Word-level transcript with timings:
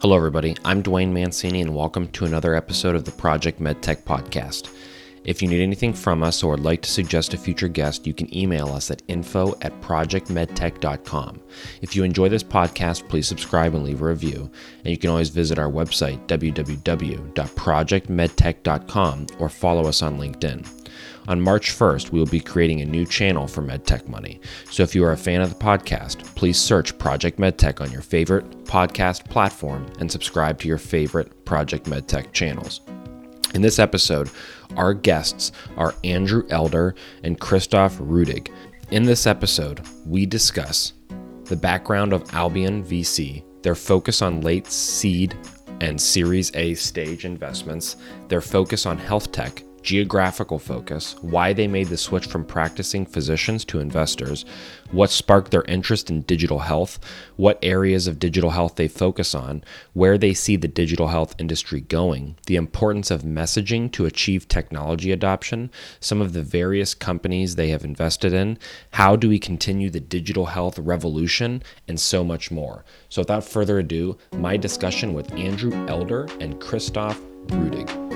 Hello, 0.00 0.16
everybody. 0.16 0.56
I'm 0.64 0.80
Duane 0.80 1.12
Mancini, 1.12 1.60
and 1.60 1.74
welcome 1.74 2.06
to 2.12 2.24
another 2.24 2.54
episode 2.54 2.94
of 2.94 3.04
the 3.04 3.10
Project 3.10 3.60
MedTech 3.60 4.04
Podcast. 4.04 4.72
If 5.28 5.40
you 5.42 5.48
need 5.48 5.60
anything 5.60 5.92
from 5.92 6.22
us 6.22 6.42
or 6.42 6.52
would 6.52 6.60
like 6.60 6.80
to 6.80 6.90
suggest 6.90 7.34
a 7.34 7.36
future 7.36 7.68
guest, 7.68 8.06
you 8.06 8.14
can 8.14 8.34
email 8.34 8.68
us 8.68 8.90
at 8.90 9.02
info 9.08 9.58
at 9.60 9.78
projectmedtech.com. 9.82 11.42
If 11.82 11.94
you 11.94 12.02
enjoy 12.02 12.30
this 12.30 12.42
podcast, 12.42 13.06
please 13.10 13.28
subscribe 13.28 13.74
and 13.74 13.84
leave 13.84 14.00
a 14.00 14.06
review. 14.06 14.50
And 14.78 14.90
you 14.90 14.96
can 14.96 15.10
always 15.10 15.28
visit 15.28 15.58
our 15.58 15.70
website, 15.70 16.26
www.projectmedtech.com, 16.28 19.26
or 19.38 19.50
follow 19.50 19.86
us 19.86 20.00
on 20.00 20.18
LinkedIn. 20.18 20.66
On 21.28 21.40
March 21.42 21.72
1st, 21.72 22.10
we 22.10 22.18
will 22.18 22.24
be 22.24 22.40
creating 22.40 22.80
a 22.80 22.86
new 22.86 23.04
channel 23.04 23.46
for 23.46 23.60
MedTech 23.60 24.08
Money. 24.08 24.40
So 24.70 24.82
if 24.82 24.94
you 24.94 25.04
are 25.04 25.12
a 25.12 25.18
fan 25.18 25.42
of 25.42 25.50
the 25.50 25.62
podcast, 25.62 26.24
please 26.36 26.58
search 26.58 26.96
Project 26.96 27.38
MedTech 27.38 27.82
on 27.82 27.92
your 27.92 28.00
favorite 28.00 28.64
podcast 28.64 29.28
platform 29.28 29.84
and 30.00 30.10
subscribe 30.10 30.58
to 30.60 30.68
your 30.68 30.78
favorite 30.78 31.44
Project 31.44 31.84
MedTech 31.84 32.32
channels. 32.32 32.80
In 33.54 33.62
this 33.62 33.78
episode, 33.78 34.30
our 34.76 34.92
guests 34.92 35.52
are 35.78 35.94
Andrew 36.04 36.46
Elder 36.50 36.94
and 37.24 37.40
Christoph 37.40 37.96
Ruedig. 37.98 38.50
In 38.90 39.04
this 39.04 39.26
episode, 39.26 39.80
we 40.06 40.26
discuss 40.26 40.92
the 41.44 41.56
background 41.56 42.12
of 42.12 42.34
Albion 42.34 42.84
VC, 42.84 43.42
their 43.62 43.74
focus 43.74 44.20
on 44.20 44.42
late 44.42 44.66
seed 44.66 45.34
and 45.80 45.98
Series 45.98 46.54
A 46.54 46.74
stage 46.74 47.24
investments, 47.24 47.96
their 48.28 48.42
focus 48.42 48.84
on 48.84 48.98
health 48.98 49.32
tech, 49.32 49.62
geographical 49.82 50.58
focus, 50.58 51.14
why 51.20 51.52
they 51.52 51.66
made 51.66 51.88
the 51.88 51.96
switch 51.96 52.26
from 52.26 52.44
practicing 52.44 53.06
physicians 53.06 53.64
to 53.64 53.80
investors, 53.80 54.44
what 54.90 55.10
sparked 55.10 55.50
their 55.50 55.64
interest 55.64 56.10
in 56.10 56.22
digital 56.22 56.60
health, 56.60 56.98
what 57.36 57.58
areas 57.62 58.06
of 58.06 58.18
digital 58.18 58.50
health 58.50 58.76
they 58.76 58.88
focus 58.88 59.34
on, 59.34 59.62
where 59.92 60.18
they 60.18 60.34
see 60.34 60.56
the 60.56 60.68
digital 60.68 61.08
health 61.08 61.34
industry 61.38 61.80
going, 61.80 62.36
the 62.46 62.56
importance 62.56 63.10
of 63.10 63.22
messaging 63.22 63.90
to 63.92 64.06
achieve 64.06 64.48
technology 64.48 65.12
adoption, 65.12 65.70
some 66.00 66.20
of 66.20 66.32
the 66.32 66.42
various 66.42 66.94
companies 66.94 67.54
they 67.54 67.68
have 67.68 67.84
invested 67.84 68.32
in, 68.32 68.58
how 68.92 69.16
do 69.16 69.28
we 69.28 69.38
continue 69.38 69.90
the 69.90 70.00
digital 70.00 70.46
health 70.46 70.78
revolution, 70.78 71.62
and 71.86 72.00
so 72.00 72.24
much 72.24 72.50
more. 72.50 72.84
So, 73.08 73.22
without 73.22 73.44
further 73.44 73.78
ado, 73.78 74.16
my 74.32 74.56
discussion 74.56 75.14
with 75.14 75.32
Andrew 75.34 75.72
Elder 75.88 76.28
and 76.40 76.60
Christoph 76.60 77.20
Ruedig. 77.48 78.07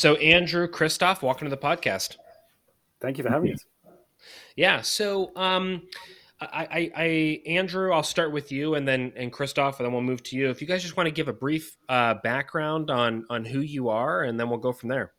So, 0.00 0.14
Andrew, 0.14 0.66
Christoph, 0.66 1.22
welcome 1.22 1.44
to 1.44 1.54
the 1.54 1.60
podcast. 1.60 2.16
Thank 3.02 3.18
you 3.18 3.24
for 3.24 3.28
having 3.28 3.52
us. 3.52 3.66
Yeah. 4.56 4.80
So, 4.80 5.30
um, 5.36 5.82
I, 6.40 6.46
I, 6.70 6.90
I, 6.96 7.42
Andrew, 7.44 7.92
I'll 7.92 8.02
start 8.02 8.32
with 8.32 8.50
you, 8.50 8.76
and 8.76 8.88
then 8.88 9.12
and 9.14 9.30
Christoph, 9.30 9.78
and 9.78 9.84
then 9.84 9.92
we'll 9.92 10.00
move 10.00 10.22
to 10.22 10.36
you. 10.36 10.48
If 10.48 10.62
you 10.62 10.66
guys 10.66 10.80
just 10.80 10.96
want 10.96 11.06
to 11.08 11.10
give 11.10 11.28
a 11.28 11.34
brief 11.34 11.76
uh, 11.90 12.14
background 12.14 12.90
on 12.90 13.26
on 13.28 13.44
who 13.44 13.60
you 13.60 13.90
are, 13.90 14.22
and 14.22 14.40
then 14.40 14.48
we'll 14.48 14.58
go 14.58 14.72
from 14.72 14.88
there. 14.88 15.12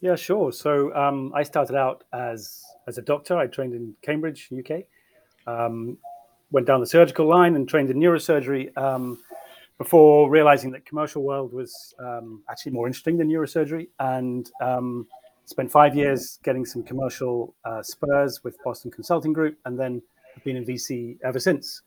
Yeah, 0.00 0.14
sure. 0.14 0.50
So 0.50 0.90
um, 0.94 1.30
I 1.34 1.42
started 1.42 1.76
out 1.76 2.04
as 2.14 2.64
as 2.86 2.96
a 2.96 3.02
doctor. 3.02 3.36
I 3.36 3.48
trained 3.48 3.74
in 3.74 3.94
Cambridge, 4.00 4.48
UK. 4.50 4.84
Um, 5.46 5.98
went 6.52 6.66
down 6.66 6.80
the 6.80 6.86
surgical 6.86 7.28
line 7.28 7.54
and 7.54 7.68
trained 7.68 7.90
in 7.90 7.98
neurosurgery 7.98 8.74
um, 8.78 9.18
before 9.78 10.30
realizing 10.30 10.70
that 10.72 10.84
commercial 10.86 11.22
world 11.22 11.52
was 11.52 11.94
um, 11.98 12.42
actually 12.48 12.72
more 12.72 12.86
interesting 12.86 13.16
than 13.16 13.28
neurosurgery, 13.28 13.88
and 13.98 14.50
um, 14.60 15.06
spent 15.46 15.70
five 15.70 15.94
years 15.96 16.38
getting 16.42 16.64
some 16.64 16.82
commercial 16.82 17.54
uh, 17.64 17.82
spurs 17.82 18.42
with 18.44 18.56
Boston 18.64 18.90
Consulting 18.90 19.32
Group, 19.32 19.58
and 19.64 19.78
then 19.78 20.02
have 20.34 20.44
been 20.44 20.56
in 20.56 20.64
VC 20.64 21.18
ever 21.24 21.38
since. 21.38 21.82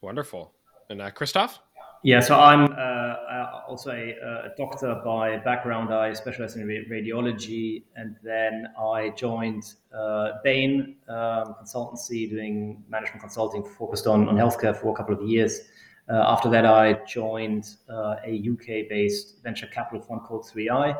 Wonderful. 0.00 0.52
And 0.88 1.00
uh, 1.00 1.10
Christoph? 1.10 1.60
Yeah, 2.02 2.20
so 2.20 2.40
I'm 2.40 2.72
uh, 2.72 3.60
also 3.68 3.90
a, 3.90 4.16
a, 4.46 4.52
doctor 4.56 5.00
by 5.04 5.36
background. 5.36 5.92
I 5.92 6.14
specialize 6.14 6.56
in 6.56 6.66
radiology, 6.66 7.82
and 7.94 8.16
then 8.22 8.68
I 8.78 9.10
joined 9.10 9.74
uh, 9.94 10.32
Bain 10.42 10.96
um, 11.08 11.54
Consultancy, 11.62 12.30
doing 12.30 12.82
management 12.88 13.20
consulting 13.20 13.62
focused 13.62 14.06
on, 14.06 14.28
on 14.30 14.36
healthcare 14.36 14.74
for 14.74 14.92
a 14.92 14.96
couple 14.96 15.14
of 15.14 15.28
years. 15.28 15.60
Uh, 16.10 16.24
after 16.26 16.50
that, 16.50 16.66
I 16.66 16.94
joined 17.06 17.76
uh, 17.88 18.16
a 18.24 18.50
UK-based 18.52 19.42
venture 19.44 19.68
capital 19.68 20.00
fund 20.02 20.22
called 20.22 20.44
3i, 20.44 20.96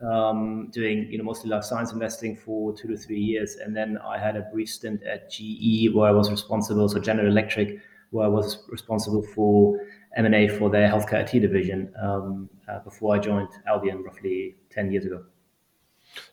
um, 0.00 0.68
doing 0.70 1.10
you 1.10 1.18
know 1.18 1.24
mostly 1.24 1.50
life 1.50 1.64
science 1.64 1.92
investing 1.92 2.36
for 2.36 2.72
two 2.72 2.88
to 2.88 2.96
three 2.96 3.18
years, 3.18 3.56
and 3.56 3.76
then 3.76 3.98
I 3.98 4.18
had 4.18 4.36
a 4.36 4.42
brief 4.52 4.68
stint 4.68 5.02
at 5.02 5.30
GE 5.30 5.92
where 5.92 6.08
I 6.08 6.12
was 6.12 6.30
responsible, 6.30 6.88
so 6.88 7.00
General 7.00 7.26
Electric, 7.26 7.80
where 8.10 8.26
I 8.26 8.28
was 8.28 8.64
responsible 8.68 9.22
for 9.34 9.80
M&A 10.16 10.46
for 10.46 10.70
their 10.70 10.88
healthcare 10.88 11.24
IT 11.24 11.40
division 11.40 11.92
um, 12.00 12.48
uh, 12.68 12.78
before 12.78 13.16
I 13.16 13.18
joined 13.18 13.48
Albion 13.66 14.04
roughly 14.04 14.54
10 14.70 14.92
years 14.92 15.04
ago. 15.04 15.24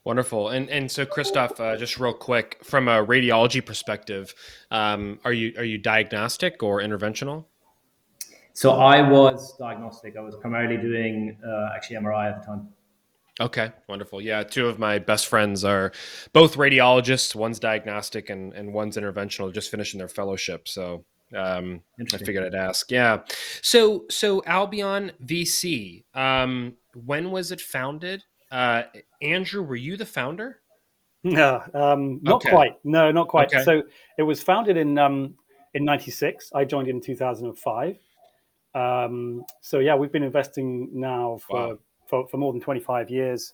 Wonderful. 0.04 0.50
And 0.50 0.70
and 0.70 0.92
so 0.92 1.08
Christoph, 1.08 1.60
uh, 1.60 1.76
just 1.76 2.00
real 2.00 2.14
quick, 2.14 2.60
from 2.64 2.88
a 2.88 3.04
radiology 3.04 3.66
perspective, 3.66 4.36
um, 4.70 5.20
are 5.26 5.34
you 5.34 5.54
are 5.58 5.64
you 5.64 5.80
diagnostic 5.80 6.62
or 6.62 6.82
interventional? 6.82 7.46
So 8.54 8.74
I 8.74 9.08
was 9.08 9.58
diagnostic. 9.58 10.18
I 10.18 10.22
was 10.22 10.36
primarily 10.36 10.78
doing 10.78 11.38
uh, 11.46 11.70
actually 11.76 11.98
MRI 11.98 12.32
at 12.32 12.42
the 12.42 12.46
time. 12.46 12.70
Okay, 13.40 13.72
wonderful. 13.88 14.22
Yeah, 14.22 14.44
two 14.44 14.68
of 14.68 14.78
my 14.78 15.00
best 15.00 15.28
friends 15.28 15.64
are 15.64 15.92
both 16.34 16.58
radiologists. 16.58 17.34
One's 17.34 17.60
diagnostic 17.60 18.30
and, 18.30 18.54
and 18.54 18.74
one's 18.74 18.98
interventional, 18.98 19.54
just 19.54 19.72
finishing 19.72 19.98
their 19.98 20.10
fellowship. 20.10 20.68
So 20.68 21.06
um, 21.36 21.82
I 22.14 22.18
figured 22.18 22.44
I'd 22.44 22.56
ask. 22.56 22.92
Yeah. 22.92 23.22
So 23.62 24.06
so 24.10 24.44
Albion 24.46 25.14
VC. 25.24 26.04
Um, 26.14 26.74
when 26.94 27.32
was 27.32 27.52
it 27.52 27.62
founded? 27.62 28.24
Uh, 28.52 28.84
Andrew, 29.22 29.64
were 29.64 29.76
you 29.78 29.96
the 29.96 30.06
founder? 30.06 30.60
No, 31.24 31.64
um, 31.74 32.20
not 32.22 32.38
okay. 32.38 32.50
quite. 32.50 32.72
No, 32.84 33.12
not 33.12 33.28
quite. 33.28 33.54
Okay. 33.54 33.64
So 33.64 33.84
it 34.18 34.24
was 34.24 34.44
founded 34.44 34.76
in 34.76 34.98
um, 34.98 35.36
in 35.74 35.86
'96. 35.86 36.52
I 36.54 36.66
joined 36.66 36.90
in 36.90 37.00
2005. 37.00 37.98
Um, 38.74 39.44
so 39.62 39.80
yeah, 39.80 39.96
we've 39.96 40.12
been 40.12 40.24
investing 40.24 40.90
now 40.94 41.40
for 41.48 41.68
wow. 41.68 41.80
for, 42.08 42.28
for, 42.28 42.38
more 42.38 42.54
than 42.54 42.62
25 42.62 43.10
years. 43.10 43.54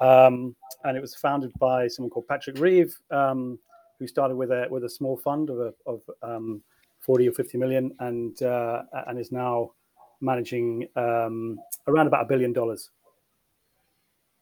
Um, 0.00 0.54
and 0.84 0.96
it 0.96 1.00
was 1.00 1.14
founded 1.14 1.52
by 1.58 1.88
someone 1.88 2.10
called 2.10 2.28
Patrick 2.28 2.58
Reeve, 2.58 2.96
um, 3.10 3.58
who 3.98 4.06
started 4.06 4.36
with 4.36 4.50
a 4.50 4.66
with 4.70 4.84
a 4.84 4.88
small 4.88 5.16
fund 5.16 5.50
of, 5.50 5.58
a, 5.58 5.74
of 5.86 6.00
um, 6.22 6.62
40 7.00 7.28
or 7.28 7.32
50 7.32 7.58
million 7.58 7.94
and 8.00 8.42
uh, 8.42 8.82
and 9.06 9.18
is 9.18 9.32
now 9.32 9.72
managing 10.20 10.88
um, 10.96 11.58
around 11.86 12.06
about 12.06 12.22
a 12.22 12.28
billion 12.28 12.52
dollars. 12.52 12.90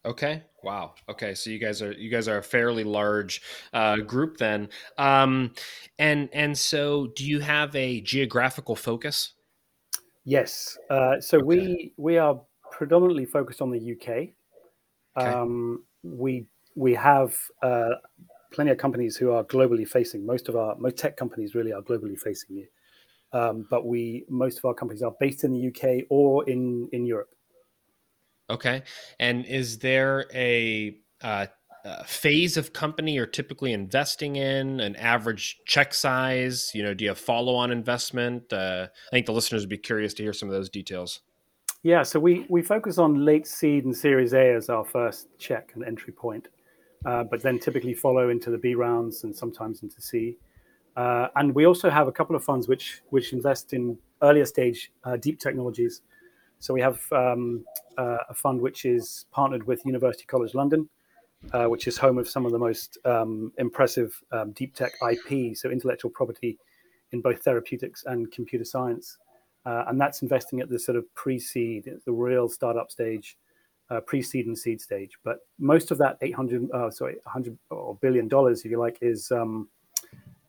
Okay. 0.04 0.42
Wow. 0.64 0.94
Okay. 1.08 1.34
So 1.34 1.50
you 1.50 1.58
guys 1.58 1.80
are 1.80 1.92
you 1.92 2.10
guys 2.10 2.28
are 2.28 2.38
a 2.38 2.42
fairly 2.42 2.84
large 2.84 3.40
uh, 3.72 3.96
group 3.98 4.36
then, 4.36 4.68
um, 4.98 5.52
and 5.98 6.28
and 6.32 6.56
so 6.56 7.08
do 7.14 7.24
you 7.24 7.40
have 7.40 7.74
a 7.76 8.00
geographical 8.00 8.74
focus? 8.74 9.34
Yes. 10.24 10.78
Uh, 10.88 11.20
so 11.20 11.38
okay. 11.38 11.44
we 11.44 11.92
we 11.96 12.18
are 12.18 12.40
predominantly 12.70 13.24
focused 13.24 13.60
on 13.60 13.70
the 13.70 13.92
UK. 13.92 14.08
Okay. 14.08 15.30
Um, 15.30 15.84
we 16.02 16.46
we 16.74 16.94
have 16.94 17.36
uh, 17.62 17.90
plenty 18.52 18.70
of 18.70 18.78
companies 18.78 19.16
who 19.16 19.32
are 19.32 19.44
globally 19.44 19.86
facing. 19.86 20.24
Most 20.24 20.48
of 20.48 20.56
our 20.56 20.76
most 20.76 20.96
tech 20.96 21.16
companies 21.16 21.54
really 21.54 21.72
are 21.72 21.82
globally 21.82 22.18
facing 22.18 22.56
you, 22.56 22.66
um, 23.32 23.66
but 23.70 23.86
we 23.86 24.24
most 24.28 24.58
of 24.58 24.64
our 24.64 24.74
companies 24.74 25.02
are 25.02 25.14
based 25.18 25.44
in 25.44 25.52
the 25.52 25.68
UK 25.68 26.04
or 26.08 26.48
in 26.48 26.88
in 26.92 27.04
Europe. 27.04 27.34
Okay, 28.48 28.82
and 29.18 29.44
is 29.46 29.78
there 29.78 30.26
a 30.34 30.98
uh, 31.22 31.46
phase 32.06 32.56
of 32.56 32.72
company 32.72 33.14
you're 33.14 33.26
typically 33.26 33.72
investing 33.72 34.36
in? 34.36 34.80
An 34.80 34.96
average 34.96 35.60
check 35.66 35.94
size? 35.94 36.70
You 36.74 36.82
know, 36.82 36.94
do 36.94 37.04
you 37.04 37.10
have 37.10 37.18
follow-on 37.18 37.70
investment? 37.70 38.52
Uh, 38.52 38.86
I 38.90 39.10
think 39.10 39.26
the 39.26 39.32
listeners 39.32 39.62
would 39.62 39.68
be 39.68 39.78
curious 39.78 40.14
to 40.14 40.22
hear 40.22 40.32
some 40.32 40.48
of 40.48 40.54
those 40.54 40.70
details. 40.70 41.20
Yeah, 41.82 42.04
so 42.04 42.20
we 42.20 42.46
we 42.48 42.62
focus 42.62 42.98
on 42.98 43.24
late 43.24 43.46
seed 43.46 43.84
and 43.84 43.96
Series 43.96 44.34
A 44.34 44.54
as 44.54 44.68
our 44.68 44.84
first 44.84 45.26
check 45.38 45.72
and 45.74 45.84
entry 45.84 46.12
point 46.12 46.48
uh, 47.04 47.24
but 47.24 47.42
then 47.42 47.58
typically 47.58 47.94
follow 47.94 48.28
into 48.28 48.50
the 48.50 48.58
B 48.58 48.74
rounds 48.74 49.24
and 49.24 49.34
sometimes 49.34 49.82
into 49.82 50.00
C. 50.00 50.36
Uh, 50.96 51.28
and 51.36 51.54
we 51.54 51.66
also 51.66 51.88
have 51.90 52.06
a 52.06 52.12
couple 52.12 52.36
of 52.36 52.44
funds 52.44 52.68
which 52.68 53.00
which 53.10 53.32
invest 53.32 53.72
in 53.72 53.98
earlier 54.22 54.44
stage 54.44 54.92
uh, 55.04 55.16
deep 55.16 55.40
technologies. 55.40 56.02
So 56.58 56.72
we 56.74 56.80
have 56.80 57.00
um, 57.12 57.64
uh, 57.98 58.18
a 58.28 58.34
fund 58.34 58.60
which 58.60 58.84
is 58.84 59.26
partnered 59.32 59.66
with 59.66 59.84
University 59.84 60.24
College 60.26 60.54
London, 60.54 60.88
uh, 61.52 61.66
which 61.66 61.86
is 61.86 61.98
home 61.98 62.18
of 62.18 62.28
some 62.28 62.46
of 62.46 62.52
the 62.52 62.58
most 62.58 62.98
um, 63.04 63.52
impressive 63.58 64.18
um, 64.32 64.52
deep 64.52 64.74
tech 64.74 64.92
IP, 65.02 65.56
so 65.56 65.70
intellectual 65.70 66.10
property 66.10 66.58
in 67.12 67.20
both 67.20 67.42
therapeutics 67.42 68.04
and 68.06 68.30
computer 68.32 68.64
science. 68.64 69.18
uh, 69.64 69.84
and 69.86 70.00
that's 70.00 70.22
investing 70.22 70.60
at 70.60 70.68
the 70.68 70.78
sort 70.78 70.96
of 70.96 71.04
pre-seed, 71.14 71.88
the 72.04 72.12
real 72.12 72.48
startup 72.48 72.90
stage, 72.90 73.36
uh, 73.90 74.00
pre-seed 74.00 74.46
and 74.46 74.58
seed 74.58 74.80
stage. 74.80 75.18
But 75.22 75.38
most 75.58 75.90
of 75.90 75.98
that 75.98 76.16
800, 76.20 76.70
uh, 76.72 76.90
sorry, 76.90 77.16
100 77.24 77.56
or 77.70 77.96
billion 77.96 78.26
dollars, 78.28 78.64
if 78.64 78.70
you 78.70 78.78
like, 78.78 78.98
is 79.02 79.30
um, 79.30 79.68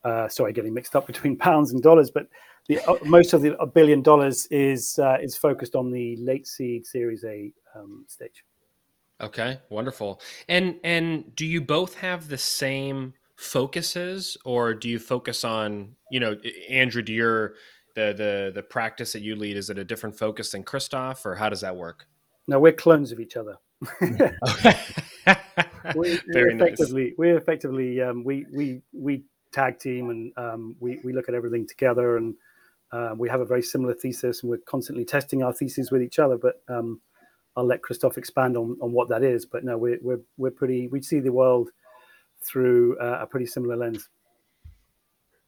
uh, 0.03 0.27
sorry, 0.29 0.53
getting 0.53 0.73
mixed 0.73 0.95
up 0.95 1.05
between 1.11 1.35
pounds 1.35 1.73
and 1.73 1.81
dollars, 1.81 2.11
but 2.11 2.27
the, 2.67 2.79
uh, 2.87 2.95
most 3.03 3.33
of 3.33 3.41
the 3.41 3.55
billion 3.73 4.01
dollars 4.01 4.45
is 4.47 4.97
is 5.21 5.35
focused 5.35 5.75
on 5.75 5.91
the 5.91 6.15
late 6.17 6.47
seed 6.47 6.85
Series 6.85 7.23
A 7.25 7.51
um, 7.75 8.05
stage. 8.07 8.43
Okay, 9.21 9.59
wonderful. 9.69 10.21
And 10.47 10.79
and 10.83 11.35
do 11.35 11.45
you 11.45 11.61
both 11.61 11.95
have 11.95 12.27
the 12.27 12.37
same 12.37 13.13
focuses, 13.35 14.37
or 14.45 14.73
do 14.73 14.89
you 14.89 14.99
focus 14.99 15.43
on 15.43 15.95
you 16.11 16.19
know 16.19 16.37
Andrew? 16.69 17.01
Do 17.01 17.13
your 17.13 17.55
the 17.95 18.13
the 18.15 18.51
the 18.53 18.63
practice 18.63 19.13
that 19.13 19.21
you 19.21 19.35
lead 19.35 19.57
is 19.57 19.69
it 19.69 19.77
a 19.77 19.83
different 19.83 20.17
focus 20.17 20.51
than 20.51 20.63
Christoph, 20.63 21.25
or 21.25 21.35
how 21.35 21.49
does 21.49 21.61
that 21.61 21.75
work? 21.75 22.07
No, 22.47 22.59
we're 22.59 22.73
clones 22.73 23.11
of 23.11 23.19
each 23.19 23.37
other. 23.37 23.57
we, 24.01 24.07
Very 26.27 26.55
we 26.55 26.61
effectively, 26.61 27.03
nice. 27.05 27.13
we 27.17 27.31
effectively 27.31 28.01
um, 28.01 28.23
we 28.23 28.45
we 28.53 28.81
we 28.93 29.23
tag 29.51 29.79
team 29.79 30.09
and 30.09 30.31
um, 30.37 30.75
we 30.79 30.99
we 31.03 31.13
look 31.13 31.29
at 31.29 31.35
everything 31.35 31.67
together 31.67 32.17
and 32.17 32.35
uh, 32.91 33.13
we 33.17 33.29
have 33.29 33.41
a 33.41 33.45
very 33.45 33.61
similar 33.61 33.93
thesis 33.93 34.41
and 34.41 34.49
we're 34.49 34.57
constantly 34.57 35.05
testing 35.05 35.43
our 35.43 35.53
theses 35.53 35.91
with 35.91 36.01
each 36.01 36.19
other. 36.19 36.37
But 36.37 36.61
um, 36.67 37.01
I'll 37.55 37.65
let 37.65 37.81
Christoph 37.81 38.17
expand 38.17 38.57
on, 38.57 38.77
on 38.81 38.91
what 38.91 39.09
that 39.09 39.23
is. 39.23 39.45
But 39.45 39.63
no, 39.63 39.77
we're 39.77 39.99
we're 40.01 40.21
we're 40.37 40.51
pretty 40.51 40.87
we 40.87 41.01
see 41.01 41.19
the 41.19 41.31
world 41.31 41.69
through 42.43 42.97
uh, 42.99 43.19
a 43.21 43.27
pretty 43.27 43.45
similar 43.45 43.75
lens. 43.75 44.09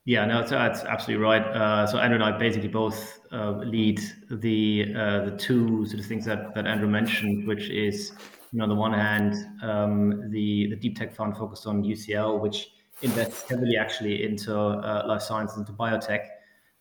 Yeah, 0.08 0.24
no, 0.26 0.44
that's, 0.44 0.84
absolutely 0.84 1.24
right. 1.24 1.42
Uh, 1.42 1.88
so 1.88 1.98
Andrew 1.98 2.16
and 2.16 2.24
I 2.24 2.38
basically 2.38 2.68
both 2.68 3.20
uh, 3.32 3.54
lead 3.54 4.00
the 4.30 4.94
uh, 4.96 5.26
the 5.26 5.36
two 5.36 5.84
sort 5.88 6.00
of 6.00 6.06
things 6.06 6.26
that, 6.26 6.54
that 6.54 6.68
Andrew 6.68 6.88
mentioned, 6.88 7.48
which 7.48 7.70
is 7.70 8.12
you 8.52 8.60
know 8.60 8.64
on 8.64 8.70
the 8.70 8.76
one 8.76 8.94
hand 8.94 9.34
um, 9.64 10.30
the 10.30 10.68
the 10.70 10.76
deep 10.76 10.96
tech 10.96 11.16
fund 11.16 11.36
focused 11.36 11.66
on 11.66 11.84
UCL, 11.84 12.40
which 12.40 12.70
invests 13.02 13.50
heavily 13.50 13.78
actually 13.78 14.24
into 14.24 14.56
uh, 14.56 15.06
life 15.08 15.24
sciences, 15.24 15.58
into 15.58 15.74
biotech, 15.74 16.28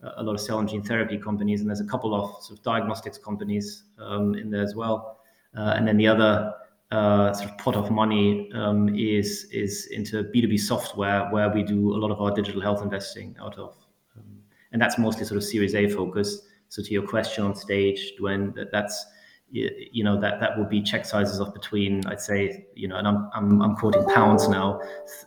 uh, 0.05 0.11
a 0.19 0.23
lot 0.23 0.35
of 0.35 0.41
cell 0.41 0.59
and 0.59 0.69
gene 0.69 0.83
therapy 0.83 1.17
companies, 1.17 1.63
and 1.63 1.71
there's 1.71 1.81
a 1.81 1.87
couple 1.87 2.15
of 2.15 2.43
sort 2.43 2.59
of 2.59 2.65
diagnostics 2.65 3.17
companies 3.17 3.85
um, 3.99 4.35
in 4.35 4.51
there 4.51 4.63
as 4.63 4.75
well. 4.75 5.14
Uh, 5.57 5.75
and 5.77 5.87
then 5.87 5.97
the 5.97 6.07
other 6.07 6.53
uh, 6.91 7.33
sort 7.33 7.51
of 7.51 7.59
pot 7.59 7.77
of 7.77 7.91
money 7.91 8.51
um, 8.55 8.95
is 8.95 9.47
is 9.53 9.87
into 9.87 10.25
B2B 10.25 10.59
software, 10.61 11.29
where 11.31 11.51
we 11.51 11.63
do 11.63 11.95
a 11.95 11.99
lot 11.99 12.11
of 12.11 12.21
our 12.21 12.31
digital 12.31 12.61
health 12.61 12.83
investing 12.83 13.37
out 13.41 13.59
of, 13.59 13.75
um, 14.17 14.39
and 14.73 14.81
that's 14.81 14.99
mostly 14.99 15.25
sort 15.25 15.39
of 15.39 15.45
Series 15.45 15.75
A 15.75 15.89
focused. 15.89 16.45
So 16.69 16.83
to 16.83 16.91
your 16.93 17.07
question 17.07 17.45
on 17.45 17.55
stage, 17.55 18.15
when 18.19 18.55
that's 18.73 19.07
you 19.51 20.03
know 20.03 20.21
that 20.21 20.41
that 20.41 20.59
will 20.59 20.65
be 20.65 20.83
check 20.83 21.05
sizes 21.05 21.39
of 21.39 21.55
between 21.55 22.05
I'd 22.07 22.21
say 22.21 22.67
you 22.75 22.89
know, 22.89 22.97
and 22.97 23.07
I'm 23.07 23.31
I'm, 23.35 23.63
I'm 23.63 23.77
quoting 23.77 24.05
pounds 24.07 24.49
now, 24.49 24.81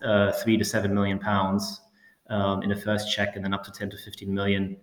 uh, 0.04 0.32
three 0.34 0.58
to 0.58 0.66
seven 0.66 0.94
million 0.94 1.20
pounds 1.20 1.82
um, 2.30 2.62
in 2.64 2.72
a 2.72 2.76
first 2.76 3.12
check, 3.12 3.36
and 3.36 3.44
then 3.44 3.54
up 3.54 3.64
to 3.64 3.72
ten 3.72 3.90
to 3.90 3.98
fifteen 3.98 4.34
million, 4.34 4.78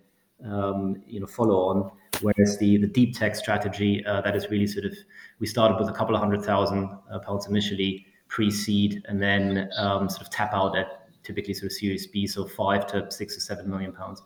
um, 0.44 1.02
you 1.06 1.20
know, 1.20 1.26
follow 1.26 1.56
on. 1.56 1.90
Whereas 2.20 2.58
the 2.58 2.76
the 2.78 2.86
deep 2.86 3.16
tech 3.16 3.34
strategy 3.36 4.04
uh, 4.06 4.20
that 4.22 4.36
is 4.36 4.50
really 4.50 4.66
sort 4.66 4.84
of 4.84 4.96
we 5.40 5.46
started 5.46 5.78
with 5.78 5.88
a 5.88 5.92
couple 5.92 6.14
of 6.14 6.20
hundred 6.20 6.42
thousand 6.42 6.90
uh, 7.10 7.18
pounds 7.18 7.46
initially 7.46 8.06
pre-seed, 8.28 9.02
and 9.06 9.22
then 9.22 9.70
um, 9.78 10.08
sort 10.08 10.22
of 10.22 10.30
tap 10.30 10.52
out 10.52 10.76
at 10.76 11.08
typically 11.22 11.54
sort 11.54 11.66
of 11.66 11.72
Series 11.72 12.06
B, 12.06 12.26
so 12.26 12.44
five 12.44 12.86
to 12.88 13.10
six 13.10 13.36
or 13.36 13.40
seven 13.40 13.68
million 13.68 13.92
pounds. 13.92 14.22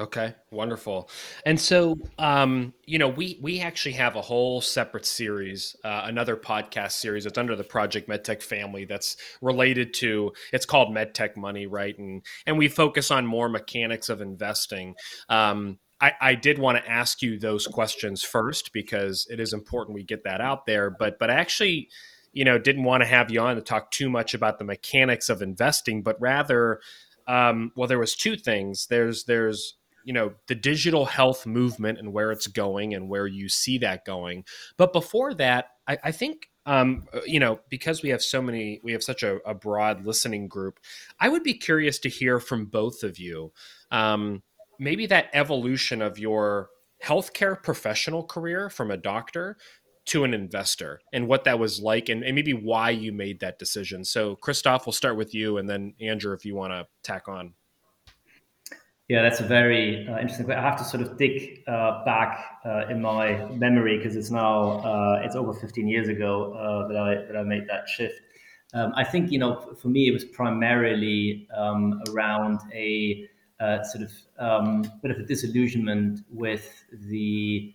Okay, 0.00 0.34
wonderful. 0.50 1.08
And 1.46 1.60
so, 1.60 1.96
um, 2.18 2.72
you 2.86 2.98
know, 2.98 3.08
we 3.08 3.38
we 3.40 3.60
actually 3.60 3.92
have 3.92 4.16
a 4.16 4.22
whole 4.22 4.60
separate 4.60 5.06
series, 5.06 5.76
uh, 5.84 6.02
another 6.06 6.34
podcast 6.34 6.92
series 6.92 7.22
that's 7.24 7.38
under 7.38 7.54
the 7.54 7.62
Project 7.62 8.08
MedTech 8.08 8.42
family 8.42 8.84
that's 8.84 9.16
related 9.42 9.94
to. 9.94 10.32
It's 10.52 10.66
called 10.66 10.92
MedTech 10.92 11.36
Money, 11.36 11.66
right? 11.66 11.96
And 11.96 12.24
and 12.46 12.58
we 12.58 12.66
focus 12.68 13.12
on 13.12 13.26
more 13.26 13.48
mechanics 13.48 14.08
of 14.08 14.20
investing. 14.20 14.96
Um, 15.28 15.78
I, 16.02 16.12
I 16.20 16.34
did 16.34 16.58
want 16.58 16.78
to 16.78 16.90
ask 16.90 17.22
you 17.22 17.38
those 17.38 17.68
questions 17.68 18.24
first 18.24 18.72
because 18.72 19.26
it 19.30 19.38
is 19.38 19.52
important 19.52 19.94
we 19.94 20.02
get 20.02 20.24
that 20.24 20.40
out 20.40 20.66
there. 20.66 20.90
But 20.90 21.20
but 21.20 21.30
actually, 21.30 21.88
you 22.32 22.44
know, 22.44 22.58
didn't 22.58 22.82
want 22.82 23.02
to 23.02 23.08
have 23.08 23.30
you 23.30 23.40
on 23.40 23.54
to 23.54 23.62
talk 23.62 23.92
too 23.92 24.10
much 24.10 24.34
about 24.34 24.58
the 24.58 24.64
mechanics 24.64 25.28
of 25.28 25.40
investing, 25.40 26.02
but 26.02 26.20
rather, 26.20 26.80
um, 27.28 27.70
well, 27.76 27.86
there 27.86 28.00
was 28.00 28.16
two 28.16 28.36
things. 28.36 28.88
There's 28.88 29.24
there's 29.24 29.76
you 30.04 30.12
know 30.12 30.32
the 30.48 30.56
digital 30.56 31.06
health 31.06 31.46
movement 31.46 32.00
and 32.00 32.12
where 32.12 32.32
it's 32.32 32.48
going 32.48 32.94
and 32.94 33.08
where 33.08 33.28
you 33.28 33.48
see 33.48 33.78
that 33.78 34.04
going. 34.04 34.44
But 34.76 34.92
before 34.92 35.34
that, 35.34 35.68
I, 35.86 35.98
I 36.02 36.10
think 36.10 36.48
um, 36.66 37.06
you 37.26 37.40
know, 37.40 37.60
because 37.68 38.02
we 38.02 38.10
have 38.10 38.22
so 38.22 38.40
many, 38.40 38.80
we 38.84 38.92
have 38.92 39.02
such 39.02 39.24
a, 39.24 39.38
a, 39.38 39.52
broad 39.52 40.06
listening 40.06 40.46
group, 40.46 40.78
I 41.18 41.28
would 41.28 41.42
be 41.42 41.54
curious 41.54 41.98
to 42.00 42.08
hear 42.08 42.38
from 42.38 42.66
both 42.66 43.02
of 43.02 43.18
you. 43.18 43.52
Um, 43.90 44.44
maybe 44.78 45.06
that 45.06 45.30
evolution 45.32 46.02
of 46.02 46.18
your 46.18 46.68
healthcare 47.04 47.60
professional 47.60 48.24
career 48.24 48.70
from 48.70 48.90
a 48.90 48.96
doctor 48.96 49.56
to 50.04 50.24
an 50.24 50.34
investor 50.34 51.00
and 51.12 51.28
what 51.28 51.44
that 51.44 51.58
was 51.58 51.80
like 51.80 52.08
and, 52.08 52.24
and 52.24 52.34
maybe 52.34 52.52
why 52.52 52.90
you 52.90 53.12
made 53.12 53.40
that 53.40 53.58
decision. 53.58 54.04
So, 54.04 54.36
Christoph, 54.36 54.86
we'll 54.86 54.92
start 54.92 55.16
with 55.16 55.34
you 55.34 55.58
and 55.58 55.68
then 55.68 55.94
Andrew, 56.00 56.32
if 56.32 56.44
you 56.44 56.54
want 56.54 56.72
to 56.72 56.86
tack 57.02 57.28
on. 57.28 57.54
Yeah, 59.08 59.22
that's 59.22 59.40
a 59.40 59.44
very 59.44 60.08
uh, 60.08 60.18
interesting. 60.20 60.50
I 60.50 60.60
have 60.60 60.78
to 60.78 60.84
sort 60.84 61.02
of 61.02 61.18
dig 61.18 61.62
uh, 61.66 62.04
back 62.04 62.60
uh, 62.64 62.86
in 62.88 63.02
my 63.02 63.44
memory 63.50 63.98
because 63.98 64.16
it's 64.16 64.30
now 64.30 64.78
uh, 64.80 65.20
it's 65.22 65.36
over 65.36 65.52
15 65.52 65.86
years 65.86 66.08
ago 66.08 66.54
uh, 66.54 66.88
that 66.88 66.96
I 66.96 67.14
that 67.26 67.36
I 67.36 67.42
made 67.42 67.68
that 67.68 67.88
shift. 67.88 68.20
Um, 68.74 68.92
I 68.96 69.04
think 69.04 69.30
you 69.30 69.38
know 69.38 69.74
for 69.80 69.88
me 69.88 70.08
it 70.08 70.12
was 70.12 70.24
primarily 70.24 71.46
um, 71.54 72.00
around 72.08 72.60
a 72.72 73.28
uh, 73.62 73.82
sort 73.84 74.02
of 74.02 74.12
um, 74.38 74.82
bit 75.02 75.12
of 75.12 75.18
a 75.18 75.22
disillusionment 75.22 76.20
with 76.30 76.84
the, 77.08 77.72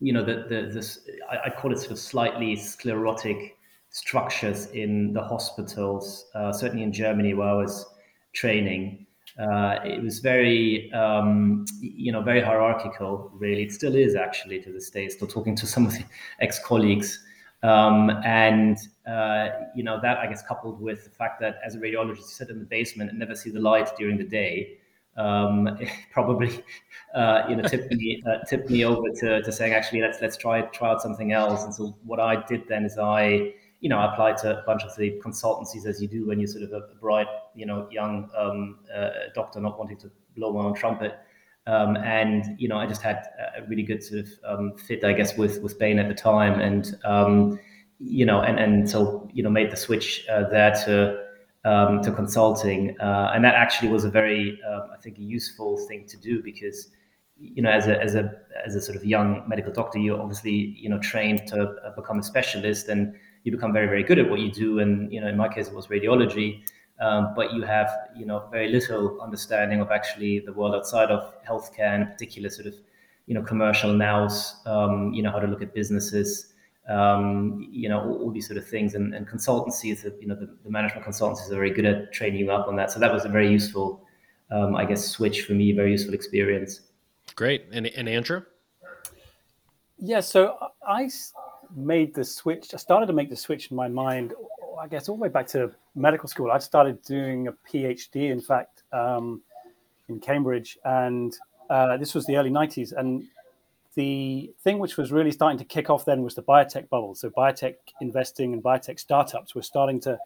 you 0.00 0.12
know, 0.12 0.24
the, 0.24 0.46
the 0.48 0.70
this 0.72 1.00
I, 1.30 1.48
I, 1.48 1.50
call 1.50 1.72
it 1.72 1.78
sort 1.78 1.90
of 1.90 1.98
slightly 1.98 2.56
sclerotic 2.56 3.58
structures 3.90 4.66
in 4.70 5.12
the 5.12 5.22
hospitals, 5.22 6.26
uh, 6.34 6.52
certainly 6.52 6.82
in 6.82 6.92
Germany 6.92 7.34
where 7.34 7.48
I 7.48 7.52
was 7.54 7.84
training. 8.32 9.06
Uh, 9.38 9.76
it 9.84 10.02
was 10.02 10.20
very, 10.20 10.90
um, 10.92 11.66
you 11.80 12.12
know, 12.12 12.22
very 12.22 12.40
hierarchical. 12.40 13.30
Really, 13.34 13.64
it 13.64 13.72
still 13.72 13.94
is 13.94 14.14
actually 14.14 14.62
to 14.62 14.72
this 14.72 14.88
day. 14.88 15.06
Still 15.10 15.28
talking 15.28 15.54
to 15.56 15.66
some 15.66 15.84
of 15.84 15.92
the 15.92 16.04
ex-colleagues, 16.40 17.22
um, 17.62 18.08
and 18.24 18.78
uh, 19.06 19.48
you 19.74 19.84
know 19.84 20.00
that 20.00 20.16
I 20.16 20.26
guess 20.28 20.42
coupled 20.42 20.80
with 20.80 21.04
the 21.04 21.10
fact 21.10 21.40
that 21.40 21.58
as 21.62 21.74
a 21.74 21.78
radiologist, 21.78 22.16
you 22.16 22.22
sit 22.22 22.48
in 22.48 22.58
the 22.58 22.64
basement 22.64 23.10
and 23.10 23.18
never 23.18 23.34
see 23.34 23.50
the 23.50 23.60
light 23.60 23.90
during 23.98 24.16
the 24.16 24.24
day 24.24 24.78
um, 25.16 25.78
probably 26.12 26.62
uh, 27.14 27.44
you 27.48 27.56
know 27.56 27.62
tipped 27.68 27.92
me 27.92 28.22
uh, 28.28 28.44
tipped 28.48 28.70
me 28.70 28.84
over 28.84 29.08
to, 29.20 29.42
to 29.42 29.52
saying 29.52 29.72
actually 29.72 30.00
let's 30.00 30.20
let's 30.20 30.36
try 30.36 30.62
try 30.62 30.90
out 30.90 31.02
something 31.02 31.32
else. 31.32 31.64
And 31.64 31.74
so 31.74 31.96
what 32.04 32.20
I 32.20 32.44
did 32.46 32.68
then 32.68 32.84
is 32.84 32.98
I 32.98 33.54
you 33.80 33.88
know 33.88 33.98
I 33.98 34.12
applied 34.12 34.36
to 34.38 34.60
a 34.60 34.62
bunch 34.62 34.82
of 34.82 34.94
the 34.96 35.20
consultancies 35.24 35.86
as 35.86 36.00
you 36.00 36.08
do 36.08 36.26
when 36.26 36.38
you're 36.38 36.48
sort 36.48 36.64
of 36.64 36.72
a, 36.72 36.82
bright 37.00 37.28
you 37.54 37.66
know 37.66 37.88
young 37.90 38.30
um, 38.36 38.78
uh, 38.94 39.10
doctor 39.34 39.60
not 39.60 39.78
wanting 39.78 39.98
to 39.98 40.10
blow 40.36 40.52
my 40.52 40.64
own 40.64 40.74
trumpet. 40.74 41.18
Um, 41.68 41.96
and 41.96 42.60
you 42.60 42.68
know 42.68 42.78
I 42.78 42.86
just 42.86 43.02
had 43.02 43.26
a 43.56 43.62
really 43.66 43.82
good 43.82 44.02
sort 44.02 44.20
of 44.20 44.28
um, 44.44 44.76
fit 44.76 45.02
I 45.02 45.12
guess 45.12 45.36
with 45.36 45.60
with 45.62 45.78
Bain 45.78 45.98
at 45.98 46.08
the 46.08 46.14
time 46.14 46.60
and 46.60 46.96
um, 47.04 47.58
you 47.98 48.24
know 48.24 48.40
and 48.42 48.58
and 48.60 48.88
so 48.88 49.28
you 49.32 49.42
know 49.42 49.50
made 49.50 49.72
the 49.72 49.76
switch 49.76 50.24
uh, 50.30 50.48
there 50.48 50.70
to 50.84 51.25
um, 51.66 52.00
to 52.02 52.12
consulting, 52.12 52.98
uh, 53.00 53.32
and 53.34 53.44
that 53.44 53.54
actually 53.54 53.88
was 53.88 54.04
a 54.04 54.10
very, 54.10 54.58
um, 54.70 54.88
I 54.94 54.96
think, 55.02 55.18
a 55.18 55.22
useful 55.22 55.76
thing 55.88 56.06
to 56.06 56.16
do 56.16 56.40
because, 56.40 56.88
you 57.38 57.60
know, 57.60 57.70
as 57.70 57.88
a 57.88 58.00
as 58.00 58.14
a 58.14 58.32
as 58.64 58.76
a 58.76 58.80
sort 58.80 58.96
of 58.96 59.04
young 59.04 59.42
medical 59.48 59.72
doctor, 59.72 59.98
you're 59.98 60.20
obviously 60.20 60.76
you 60.78 60.88
know 60.88 61.00
trained 61.00 61.46
to 61.48 61.74
uh, 61.84 61.94
become 61.96 62.20
a 62.20 62.22
specialist, 62.22 62.88
and 62.88 63.14
you 63.42 63.50
become 63.50 63.72
very 63.72 63.88
very 63.88 64.04
good 64.04 64.20
at 64.20 64.30
what 64.30 64.38
you 64.38 64.50
do. 64.50 64.78
And 64.78 65.12
you 65.12 65.20
know, 65.20 65.26
in 65.26 65.36
my 65.36 65.48
case, 65.48 65.66
it 65.66 65.74
was 65.74 65.88
radiology, 65.88 66.62
um, 67.00 67.32
but 67.34 67.52
you 67.52 67.62
have 67.64 67.90
you 68.16 68.26
know 68.26 68.48
very 68.52 68.68
little 68.68 69.20
understanding 69.20 69.80
of 69.80 69.90
actually 69.90 70.38
the 70.38 70.52
world 70.52 70.72
outside 70.72 71.10
of 71.10 71.34
healthcare, 71.44 71.94
and 71.96 72.06
particular, 72.06 72.48
sort 72.48 72.68
of 72.68 72.74
you 73.26 73.34
know 73.34 73.42
commercial 73.42 73.92
nows, 73.92 74.54
um, 74.66 75.12
you 75.12 75.20
know 75.20 75.32
how 75.32 75.40
to 75.40 75.48
look 75.48 75.62
at 75.62 75.74
businesses 75.74 76.52
um, 76.88 77.66
you 77.70 77.88
know, 77.88 78.00
all, 78.00 78.22
all, 78.22 78.30
these 78.30 78.46
sort 78.46 78.58
of 78.58 78.68
things. 78.68 78.94
And, 78.94 79.14
and 79.14 79.26
consultancies, 79.26 80.04
you 80.20 80.28
know, 80.28 80.34
the, 80.34 80.56
the, 80.62 80.70
management 80.70 81.04
consultancies 81.06 81.50
are 81.50 81.54
very 81.54 81.70
good 81.70 81.84
at 81.84 82.12
training 82.12 82.40
you 82.40 82.52
up 82.52 82.68
on 82.68 82.76
that. 82.76 82.90
So 82.90 83.00
that 83.00 83.12
was 83.12 83.24
a 83.24 83.28
very 83.28 83.50
useful, 83.50 84.04
um, 84.50 84.76
I 84.76 84.84
guess, 84.84 85.04
switch 85.04 85.42
for 85.42 85.52
me, 85.52 85.72
very 85.72 85.90
useful 85.92 86.14
experience. 86.14 86.82
Great. 87.34 87.66
And, 87.72 87.86
and 87.86 88.08
Andrew? 88.08 88.42
Yeah, 89.98 90.20
so 90.20 90.56
I 90.86 91.10
made 91.74 92.14
the 92.14 92.24
switch. 92.24 92.72
I 92.74 92.76
started 92.76 93.06
to 93.06 93.12
make 93.12 93.30
the 93.30 93.36
switch 93.36 93.70
in 93.70 93.76
my 93.76 93.88
mind, 93.88 94.34
I 94.80 94.86
guess, 94.86 95.08
all 95.08 95.16
the 95.16 95.22
way 95.22 95.28
back 95.28 95.48
to 95.48 95.72
medical 95.94 96.28
school. 96.28 96.52
I 96.52 96.58
started 96.58 97.02
doing 97.02 97.48
a 97.48 97.52
PhD, 97.52 98.30
in 98.30 98.40
fact, 98.40 98.84
um, 98.92 99.42
in 100.08 100.20
Cambridge. 100.20 100.78
And 100.84 101.36
uh, 101.68 101.96
this 101.96 102.14
was 102.14 102.26
the 102.26 102.36
early 102.36 102.50
90s. 102.50 102.92
And 102.96 103.24
the 103.96 104.52
thing 104.62 104.78
which 104.78 104.96
was 104.98 105.10
really 105.10 105.32
starting 105.32 105.58
to 105.58 105.64
kick 105.64 105.90
off 105.90 106.04
then 106.04 106.22
was 106.22 106.34
the 106.34 106.42
biotech 106.42 106.88
bubble. 106.90 107.14
So 107.14 107.30
biotech 107.30 107.76
investing 108.00 108.52
and 108.52 108.62
biotech 108.62 109.00
startups 109.00 109.54
were 109.54 109.62
starting 109.62 110.00
to 110.00 110.18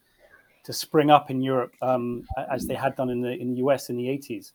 to 0.65 0.73
spring 0.75 1.11
up 1.11 1.31
in 1.31 1.41
Europe 1.41 1.75
um, 1.81 2.27
as 2.51 2.67
they 2.67 2.75
had 2.75 2.95
done 2.97 3.09
in 3.09 3.21
the 3.23 3.33
in 3.33 3.53
the 3.53 3.57
US 3.59 3.89
in 3.89 3.97
the 3.97 4.07
80s. 4.07 4.53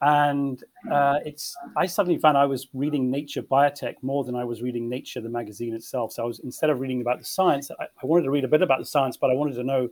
And 0.00 0.62
uh, 0.90 1.18
it's 1.24 1.56
I 1.76 1.86
suddenly 1.86 2.18
found 2.18 2.38
I 2.38 2.44
was 2.44 2.68
reading 2.72 3.10
Nature 3.10 3.42
Biotech 3.42 3.96
more 4.02 4.24
than 4.24 4.36
I 4.36 4.44
was 4.44 4.62
reading 4.62 4.88
Nature 4.88 5.20
the 5.20 5.28
magazine 5.28 5.74
itself. 5.74 6.12
So 6.12 6.22
I 6.22 6.26
was 6.26 6.38
instead 6.40 6.70
of 6.70 6.80
reading 6.80 7.00
about 7.00 7.18
the 7.18 7.24
science, 7.24 7.70
I, 7.80 7.84
I 7.84 8.06
wanted 8.06 8.22
to 8.24 8.30
read 8.30 8.44
a 8.44 8.48
bit 8.48 8.62
about 8.62 8.78
the 8.78 8.86
science, 8.86 9.16
but 9.16 9.30
I 9.30 9.34
wanted 9.34 9.54
to 9.56 9.64
know 9.64 9.88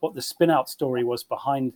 what 0.00 0.14
the 0.14 0.20
spin 0.20 0.50
out 0.50 0.68
story 0.68 1.04
was 1.04 1.24
behind 1.24 1.72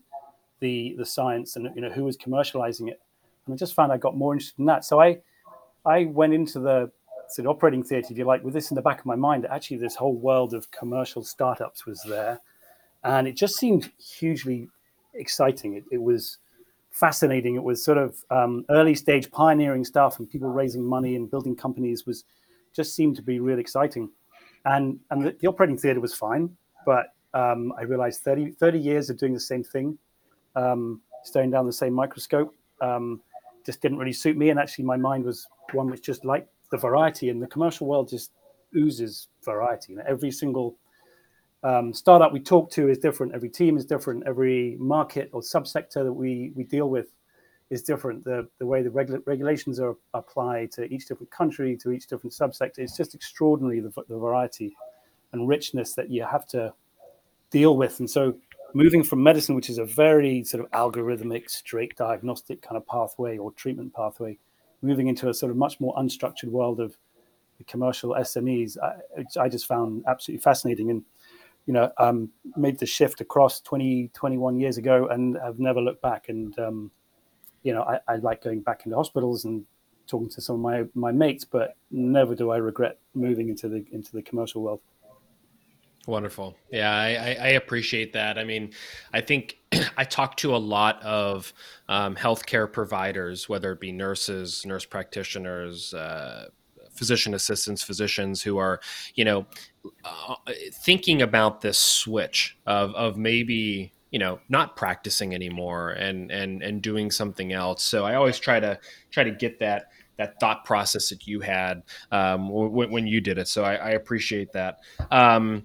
the 0.60 0.94
the 0.98 1.06
science 1.06 1.56
and 1.56 1.70
you 1.74 1.80
know 1.80 1.88
who 1.88 2.04
was 2.04 2.18
commercializing 2.18 2.88
it. 2.88 3.00
And 3.46 3.54
I 3.54 3.56
just 3.56 3.74
found 3.74 3.92
I 3.92 3.96
got 3.96 4.16
more 4.16 4.34
interested 4.34 4.58
in 4.58 4.66
that. 4.66 4.84
So 4.84 5.00
I 5.00 5.18
I 5.88 6.04
went 6.04 6.34
into 6.34 6.60
the 6.60 6.90
sort 7.30 7.46
of 7.46 7.50
operating 7.50 7.82
theatre, 7.82 8.08
if 8.10 8.18
you 8.18 8.24
like, 8.24 8.44
with 8.44 8.54
this 8.54 8.70
in 8.70 8.74
the 8.74 8.82
back 8.82 9.00
of 9.00 9.06
my 9.06 9.16
mind. 9.16 9.44
that 9.44 9.52
Actually, 9.52 9.78
this 9.78 9.94
whole 9.94 10.14
world 10.14 10.54
of 10.54 10.70
commercial 10.70 11.22
startups 11.24 11.86
was 11.86 12.02
there, 12.02 12.40
and 13.04 13.26
it 13.26 13.36
just 13.36 13.56
seemed 13.56 13.90
hugely 13.98 14.68
exciting. 15.14 15.74
It, 15.74 15.84
it 15.90 16.02
was 16.02 16.38
fascinating. 16.90 17.54
It 17.54 17.62
was 17.62 17.82
sort 17.82 17.98
of 17.98 18.22
um, 18.30 18.64
early 18.70 18.94
stage 18.94 19.30
pioneering 19.30 19.84
stuff, 19.84 20.18
and 20.18 20.28
people 20.28 20.48
raising 20.48 20.84
money 20.84 21.16
and 21.16 21.30
building 21.30 21.56
companies 21.56 22.06
was 22.06 22.24
just 22.74 22.94
seemed 22.94 23.16
to 23.16 23.22
be 23.22 23.40
really 23.40 23.60
exciting. 23.60 24.10
And 24.64 24.98
and 25.10 25.24
the, 25.24 25.36
the 25.40 25.46
operating 25.46 25.78
theatre 25.78 26.00
was 26.00 26.14
fine, 26.14 26.50
but 26.84 27.14
um, 27.34 27.72
I 27.78 27.82
realized 27.82 28.22
30, 28.22 28.52
30, 28.52 28.78
years 28.78 29.10
of 29.10 29.18
doing 29.18 29.34
the 29.34 29.40
same 29.40 29.62
thing, 29.62 29.98
um, 30.56 31.00
staring 31.24 31.50
down 31.50 31.66
the 31.66 31.72
same 31.72 31.92
microscope, 31.92 32.54
um, 32.80 33.20
just 33.68 33.82
didn't 33.82 33.98
really 33.98 34.14
suit 34.14 34.34
me. 34.34 34.48
And 34.48 34.58
actually, 34.58 34.86
my 34.86 34.96
mind 34.96 35.26
was 35.26 35.46
one 35.72 35.90
which 35.90 36.02
just 36.02 36.24
liked 36.24 36.48
the 36.70 36.78
variety, 36.78 37.28
and 37.28 37.42
the 37.42 37.46
commercial 37.46 37.86
world 37.86 38.08
just 38.08 38.30
oozes 38.74 39.28
variety. 39.44 39.94
Every 40.06 40.30
single 40.30 40.78
um, 41.62 41.92
startup 41.92 42.32
we 42.32 42.40
talk 42.40 42.70
to 42.70 42.88
is 42.88 42.96
different. 42.96 43.34
Every 43.34 43.50
team 43.50 43.76
is 43.76 43.84
different. 43.84 44.22
Every 44.26 44.78
market 44.78 45.28
or 45.34 45.42
subsector 45.42 46.02
that 46.02 46.12
we 46.22 46.52
we 46.56 46.64
deal 46.64 46.88
with 46.88 47.08
is 47.68 47.82
different. 47.82 48.24
The 48.24 48.48
the 48.58 48.64
way 48.64 48.80
the 48.82 48.90
regula- 48.90 49.20
regulations 49.26 49.78
are 49.80 49.94
applied 50.14 50.72
to 50.72 50.86
each 50.86 51.06
different 51.06 51.30
country, 51.30 51.76
to 51.82 51.90
each 51.90 52.06
different 52.06 52.32
subsector, 52.32 52.78
it's 52.78 52.96
just 52.96 53.14
extraordinary 53.14 53.80
the, 53.80 53.92
the 54.08 54.16
variety 54.16 54.74
and 55.32 55.46
richness 55.46 55.92
that 55.92 56.08
you 56.08 56.24
have 56.24 56.46
to 56.46 56.72
deal 57.50 57.76
with. 57.76 58.00
And 58.00 58.08
so, 58.08 58.34
moving 58.74 59.02
from 59.02 59.22
medicine, 59.22 59.54
which 59.54 59.70
is 59.70 59.78
a 59.78 59.84
very 59.84 60.44
sort 60.44 60.64
of 60.64 60.70
algorithmic, 60.72 61.50
straight 61.50 61.96
diagnostic 61.96 62.62
kind 62.62 62.76
of 62.76 62.86
pathway 62.86 63.38
or 63.38 63.52
treatment 63.52 63.94
pathway, 63.94 64.38
moving 64.82 65.08
into 65.08 65.28
a 65.28 65.34
sort 65.34 65.50
of 65.50 65.56
much 65.56 65.80
more 65.80 65.94
unstructured 65.96 66.50
world 66.50 66.80
of 66.80 66.96
commercial 67.66 68.14
SMEs, 68.14 68.76
I, 68.78 69.40
I 69.40 69.48
just 69.48 69.66
found 69.66 70.04
absolutely 70.06 70.42
fascinating. 70.42 70.90
And 70.90 71.04
you 71.68 71.74
know, 71.74 71.92
um, 71.98 72.30
made 72.56 72.78
the 72.78 72.86
shift 72.86 73.20
across 73.20 73.60
20, 73.60 74.10
21 74.14 74.58
years 74.58 74.78
ago 74.78 75.06
and 75.08 75.36
have 75.36 75.58
never 75.58 75.82
looked 75.82 76.00
back. 76.00 76.30
And, 76.30 76.58
um, 76.58 76.90
you 77.62 77.74
know, 77.74 77.82
I, 77.82 78.00
I, 78.08 78.16
like 78.16 78.42
going 78.42 78.62
back 78.62 78.86
into 78.86 78.96
hospitals 78.96 79.44
and 79.44 79.66
talking 80.06 80.30
to 80.30 80.40
some 80.40 80.56
of 80.56 80.62
my, 80.62 80.84
my 80.94 81.12
mates, 81.12 81.44
but 81.44 81.76
never 81.90 82.34
do 82.34 82.52
I 82.52 82.56
regret 82.56 82.98
moving 83.12 83.50
into 83.50 83.68
the, 83.68 83.84
into 83.92 84.12
the 84.12 84.22
commercial 84.22 84.62
world. 84.62 84.80
Wonderful. 86.08 86.56
Yeah, 86.72 86.90
I, 86.90 87.36
I, 87.38 87.48
appreciate 87.48 88.14
that. 88.14 88.38
I 88.38 88.44
mean, 88.44 88.72
I 89.12 89.20
think 89.20 89.58
I 89.98 90.04
talk 90.04 90.38
to 90.38 90.56
a 90.56 90.56
lot 90.56 91.02
of 91.02 91.52
um, 91.86 92.16
healthcare 92.16 92.72
providers, 92.72 93.46
whether 93.46 93.72
it 93.72 93.78
be 93.78 93.92
nurses, 93.92 94.64
nurse 94.64 94.86
practitioners, 94.86 95.92
uh, 95.92 96.46
physician 96.94 97.34
assistants, 97.34 97.82
physicians 97.82 98.40
who 98.40 98.56
are, 98.56 98.80
you 99.16 99.24
know, 99.26 99.44
uh, 100.02 100.34
thinking 100.82 101.20
about 101.20 101.60
this 101.60 101.78
switch 101.78 102.56
of 102.66 102.94
of 102.94 103.18
maybe 103.18 103.92
you 104.10 104.18
know 104.18 104.40
not 104.48 104.76
practicing 104.76 105.34
anymore 105.34 105.90
and 105.90 106.30
and 106.32 106.62
and 106.62 106.80
doing 106.80 107.10
something 107.10 107.52
else. 107.52 107.82
So 107.82 108.06
I 108.06 108.14
always 108.14 108.38
try 108.38 108.58
to 108.58 108.78
try 109.10 109.24
to 109.24 109.30
get 109.30 109.58
that 109.58 109.90
that 110.16 110.40
thought 110.40 110.64
process 110.64 111.10
that 111.10 111.26
you 111.26 111.40
had 111.40 111.82
um, 112.10 112.48
when, 112.48 112.90
when, 112.90 113.06
you 113.06 113.20
did 113.20 113.38
it. 113.38 113.46
So 113.46 113.62
I, 113.62 113.74
I 113.74 113.90
appreciate 113.90 114.52
that. 114.52 114.80
Um, 115.12 115.64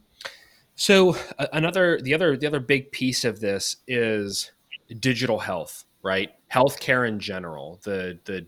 so 0.75 1.15
another 1.51 1.99
the 2.01 2.13
other 2.13 2.35
the 2.37 2.47
other 2.47 2.59
big 2.59 2.91
piece 2.91 3.25
of 3.25 3.39
this 3.39 3.77
is 3.87 4.51
digital 4.99 5.39
health, 5.39 5.85
right? 6.01 6.31
Healthcare 6.51 7.07
in 7.07 7.19
general, 7.19 7.79
the 7.83 8.19
the 8.25 8.45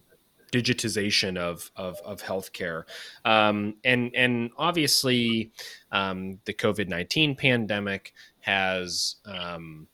digitization 0.52 1.38
of 1.38 1.72
of, 1.76 2.00
of 2.06 2.22
healthcare, 2.24 2.84
um, 3.26 3.76
and 3.84 4.12
and 4.16 4.52
obviously 4.58 5.52
um, 5.92 6.40
the 6.46 6.54
COVID 6.54 6.88
nineteen 6.88 7.36
pandemic 7.36 8.14
has 8.40 9.18
um, 9.26 9.88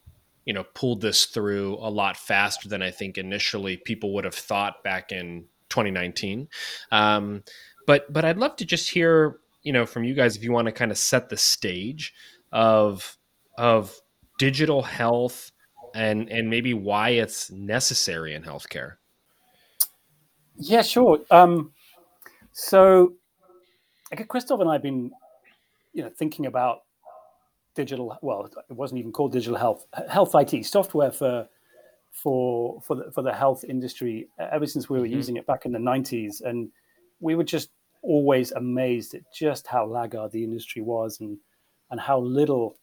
you 0.45 0.53
know 0.53 0.63
pulled 0.73 1.01
this 1.01 1.25
through 1.25 1.75
a 1.75 1.89
lot 1.89 2.15
faster 2.15 2.69
than 2.69 2.81
I 2.81 2.91
think 2.91 3.17
initially 3.17 3.77
people 3.77 4.13
would 4.13 4.25
have 4.25 4.35
thought 4.35 4.83
back 4.83 5.11
in 5.11 5.45
2019. 5.69 6.47
Um, 6.91 7.43
but 7.85 8.11
but 8.11 8.23
I'd 8.23 8.37
love 8.37 8.55
to 8.57 8.65
just 8.65 8.89
hear 8.89 9.40
you 9.63 9.73
know 9.73 9.85
from 9.85 10.03
you 10.03 10.13
guys 10.13 10.35
if 10.35 10.43
you 10.43 10.51
want 10.51 10.65
to 10.65 10.71
kind 10.71 10.91
of 10.91 10.97
set 10.97 11.29
the 11.29 11.37
stage 11.37 12.13
of 12.51 13.17
of 13.57 13.99
digital 14.39 14.81
health 14.81 15.51
and 15.93 16.29
and 16.29 16.49
maybe 16.49 16.73
why 16.73 17.09
it's 17.09 17.51
necessary 17.51 18.33
in 18.33 18.43
healthcare 18.43 18.93
yeah, 20.61 20.83
sure. 20.83 21.19
Um, 21.31 21.71
so, 22.51 23.13
okay, 24.13 24.25
Christoph 24.25 24.59
and 24.59 24.69
I 24.69 24.73
have 24.73 24.83
been, 24.83 25.11
you 25.93 26.03
know, 26.03 26.11
thinking 26.15 26.45
about 26.45 26.79
digital. 27.75 28.15
Well, 28.21 28.45
it 28.69 28.73
wasn't 28.73 28.99
even 28.99 29.11
called 29.11 29.31
digital 29.31 29.57
health, 29.57 29.85
health 30.07 30.35
IT 30.35 30.65
software 30.65 31.11
for 31.11 31.47
for 32.11 32.79
for 32.81 32.95
the, 32.95 33.11
for 33.11 33.23
the 33.23 33.33
health 33.33 33.63
industry 33.67 34.27
ever 34.39 34.67
since 34.67 34.89
we 34.89 34.99
were 34.99 35.05
mm-hmm. 35.05 35.15
using 35.15 35.37
it 35.37 35.47
back 35.47 35.65
in 35.65 35.71
the 35.71 35.79
'90s, 35.79 36.41
and 36.41 36.69
we 37.19 37.33
were 37.33 37.43
just 37.43 37.69
always 38.01 38.51
amazed 38.51 39.13
at 39.13 39.21
just 39.33 39.67
how 39.67 39.85
laggard 39.85 40.31
the 40.31 40.43
industry 40.43 40.81
was 40.81 41.19
and 41.19 41.37
and 41.91 41.99
how 41.99 42.19
little 42.19 42.77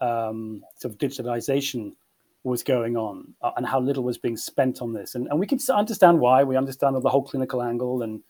um, 0.00 0.62
sort 0.76 0.92
of 0.92 0.98
digitalization 0.98 1.92
was 2.44 2.62
going 2.62 2.96
on 2.96 3.34
uh, 3.42 3.52
and 3.56 3.66
how 3.66 3.80
little 3.80 4.02
was 4.02 4.18
being 4.18 4.36
spent 4.36 4.82
on 4.82 4.92
this. 4.92 5.14
And, 5.14 5.28
and 5.28 5.38
we 5.38 5.46
can 5.46 5.58
understand 5.72 6.18
why. 6.18 6.42
We 6.42 6.56
understand 6.56 7.00
the 7.00 7.08
whole 7.08 7.22
clinical 7.22 7.62
angle 7.62 8.02
and 8.02 8.20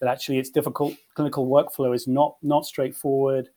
that 0.00 0.08
actually 0.08 0.38
it's 0.38 0.50
difficult. 0.50 0.94
Clinical 1.14 1.46
workflow 1.46 1.94
is 1.94 2.06
not 2.06 2.36
not 2.42 2.66
straightforward, 2.66 3.48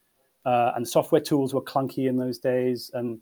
uh, 0.45 0.71
and 0.75 0.87
software 0.87 1.21
tools 1.21 1.53
were 1.53 1.61
clunky 1.61 2.07
in 2.07 2.17
those 2.17 2.39
days. 2.39 2.91
And 2.93 3.19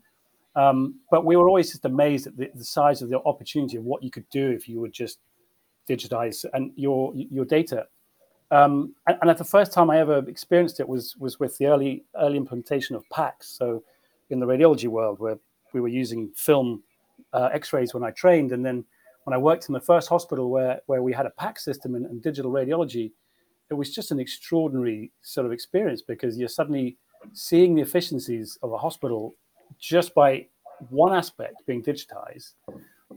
um, 0.54 1.00
but 1.10 1.24
we 1.24 1.36
were 1.36 1.48
always 1.48 1.70
just 1.70 1.84
amazed 1.84 2.26
at 2.26 2.36
the, 2.36 2.50
the, 2.54 2.64
size 2.64 3.00
of 3.00 3.10
the 3.10 3.20
opportunity 3.22 3.76
of 3.76 3.84
what 3.84 4.02
you 4.02 4.10
could 4.10 4.28
do 4.28 4.50
if 4.50 4.68
you 4.68 4.80
would 4.80 4.92
just 4.92 5.18
digitize 5.88 6.44
and 6.52 6.72
your 6.76 7.12
your 7.14 7.44
data. 7.44 7.86
Um, 8.50 8.94
and, 9.06 9.18
and, 9.20 9.30
at 9.30 9.36
the 9.36 9.44
first 9.44 9.72
time 9.72 9.90
I 9.90 9.98
ever 9.98 10.18
experienced 10.26 10.80
it 10.80 10.88
was 10.88 11.16
was 11.16 11.38
with 11.38 11.58
the 11.58 11.66
early 11.66 12.04
early 12.16 12.38
implementation 12.38 12.96
of 12.96 13.04
PACS. 13.10 13.44
So 13.44 13.82
in 14.30 14.40
the 14.40 14.46
radiology 14.46 14.88
world, 14.88 15.18
where 15.18 15.38
we 15.74 15.80
were 15.80 15.88
using 15.88 16.30
film 16.34 16.82
uh, 17.34 17.50
X-rays 17.52 17.92
when 17.92 18.04
I 18.04 18.10
trained, 18.10 18.52
and 18.52 18.64
then 18.64 18.84
when 19.24 19.34
I 19.34 19.38
worked 19.38 19.68
in 19.68 19.74
the 19.74 19.80
first 19.80 20.08
hospital 20.08 20.48
where 20.50 20.80
where 20.86 21.02
we 21.02 21.12
had 21.12 21.26
a 21.26 21.32
PACS 21.38 21.58
system 21.58 21.94
and, 21.94 22.06
and 22.06 22.22
digital 22.22 22.50
radiology, 22.50 23.12
it 23.70 23.74
was 23.74 23.94
just 23.94 24.12
an 24.12 24.18
extraordinary 24.18 25.12
sort 25.20 25.44
of 25.44 25.52
experience 25.52 26.00
because 26.00 26.38
you're 26.38 26.48
suddenly 26.48 26.96
seeing 27.34 27.74
the 27.74 27.82
efficiencies 27.82 28.58
of 28.62 28.72
a 28.72 28.78
hospital 28.78 29.34
just 29.78 30.14
by 30.14 30.46
one 30.88 31.14
aspect 31.14 31.66
being 31.66 31.82
digitized. 31.82 32.52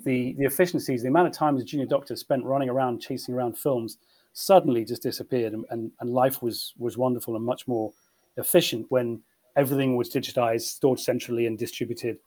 The 0.04 0.34
the 0.34 0.46
efficiencies, 0.46 1.04
the 1.04 1.08
amount 1.08 1.28
of 1.28 1.34
time 1.34 1.58
the 1.58 1.64
junior 1.64 1.86
doctor 1.86 2.18
spent 2.18 2.44
running 2.44 2.70
around 2.70 3.00
chasing 3.00 3.34
around 3.34 3.58
films 3.58 3.98
suddenly 4.34 4.86
just 4.86 5.04
disappeared 5.04 5.54
and, 5.54 5.66
and, 5.70 5.92
and 6.00 6.10
life 6.10 6.42
was 6.42 6.74
was 6.78 6.98
wonderful 6.98 7.36
and 7.36 7.46
much 7.46 7.68
more 7.68 7.92
efficient 8.38 8.86
when 8.90 9.22
everything 9.56 9.98
was 9.98 10.10
digitized, 10.10 10.62
stored 10.62 11.00
centrally 11.00 11.46
and 11.48 11.58
distributed 11.58 12.18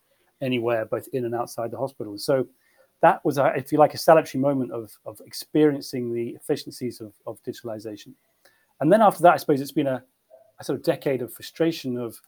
anywhere, 0.41 0.85
both 0.85 1.07
in 1.13 1.25
and 1.25 1.33
outside 1.33 1.71
the 1.71 1.77
hospital. 1.77 2.17
So 2.17 2.47
that 3.01 3.23
was, 3.25 3.37
a, 3.37 3.53
if 3.55 3.71
you 3.71 3.77
like, 3.77 3.93
a 3.93 3.97
salutary 3.97 4.41
moment 4.41 4.71
of, 4.71 4.91
of 5.05 5.19
experiencing 5.25 6.13
the 6.13 6.29
efficiencies 6.29 7.01
of, 7.01 7.13
of 7.25 7.41
digitalization. 7.43 8.13
And 8.79 8.91
then 8.91 9.01
after 9.01 9.23
that, 9.23 9.33
I 9.33 9.37
suppose 9.37 9.61
it's 9.61 9.71
been 9.71 9.87
a, 9.87 10.03
a 10.59 10.63
sort 10.63 10.77
of 10.77 10.85
decade 10.85 11.21
of 11.21 11.33
frustration 11.33 11.97
of, 11.97 12.19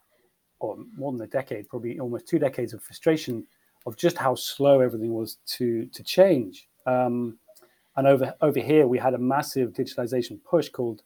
or 0.60 0.78
more 0.96 1.12
than 1.12 1.22
a 1.22 1.28
decade, 1.28 1.70
probably 1.70 2.00
almost 2.00 2.28
two 2.28 2.40
decades 2.40 2.74
of 2.74 2.82
frustration 2.82 3.46
of 3.86 3.96
just 3.96 4.18
how 4.18 4.36
slow 4.36 4.82
everything 4.82 5.14
was 5.14 5.38
to 5.46 5.86
to 5.88 6.04
change. 6.04 6.68
Um, 6.86 7.38
and 7.98 8.08
over 8.08 8.34
over 8.42 8.60
here, 8.60 8.88
we 8.88 8.98
had 8.98 9.16
a 9.16 9.18
massive 9.18 9.74
digitalization 9.74 10.40
push 10.44 10.70
called 10.70 11.02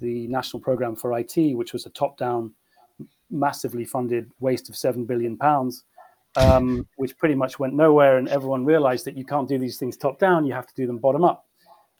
the 0.00 0.26
National 0.26 0.60
Program 0.60 0.96
for 0.96 1.16
IT, 1.18 1.56
which 1.56 1.72
was 1.72 1.86
a 1.86 1.90
top-down, 1.90 2.52
massively 3.30 3.84
funded 3.84 4.30
waste 4.40 4.68
of 4.68 4.76
seven 4.76 5.04
billion 5.04 5.36
pounds, 5.36 5.84
um, 6.36 6.86
which 6.96 7.16
pretty 7.16 7.36
much 7.36 7.60
went 7.60 7.74
nowhere. 7.74 8.18
And 8.18 8.28
everyone 8.28 8.64
realized 8.64 9.04
that 9.06 9.16
you 9.16 9.24
can't 9.24 9.48
do 9.48 9.58
these 9.58 9.78
things 9.78 9.96
top 9.96 10.18
down; 10.18 10.44
you 10.44 10.52
have 10.52 10.66
to 10.66 10.74
do 10.74 10.86
them 10.86 10.98
bottom 10.98 11.24
up. 11.24 11.46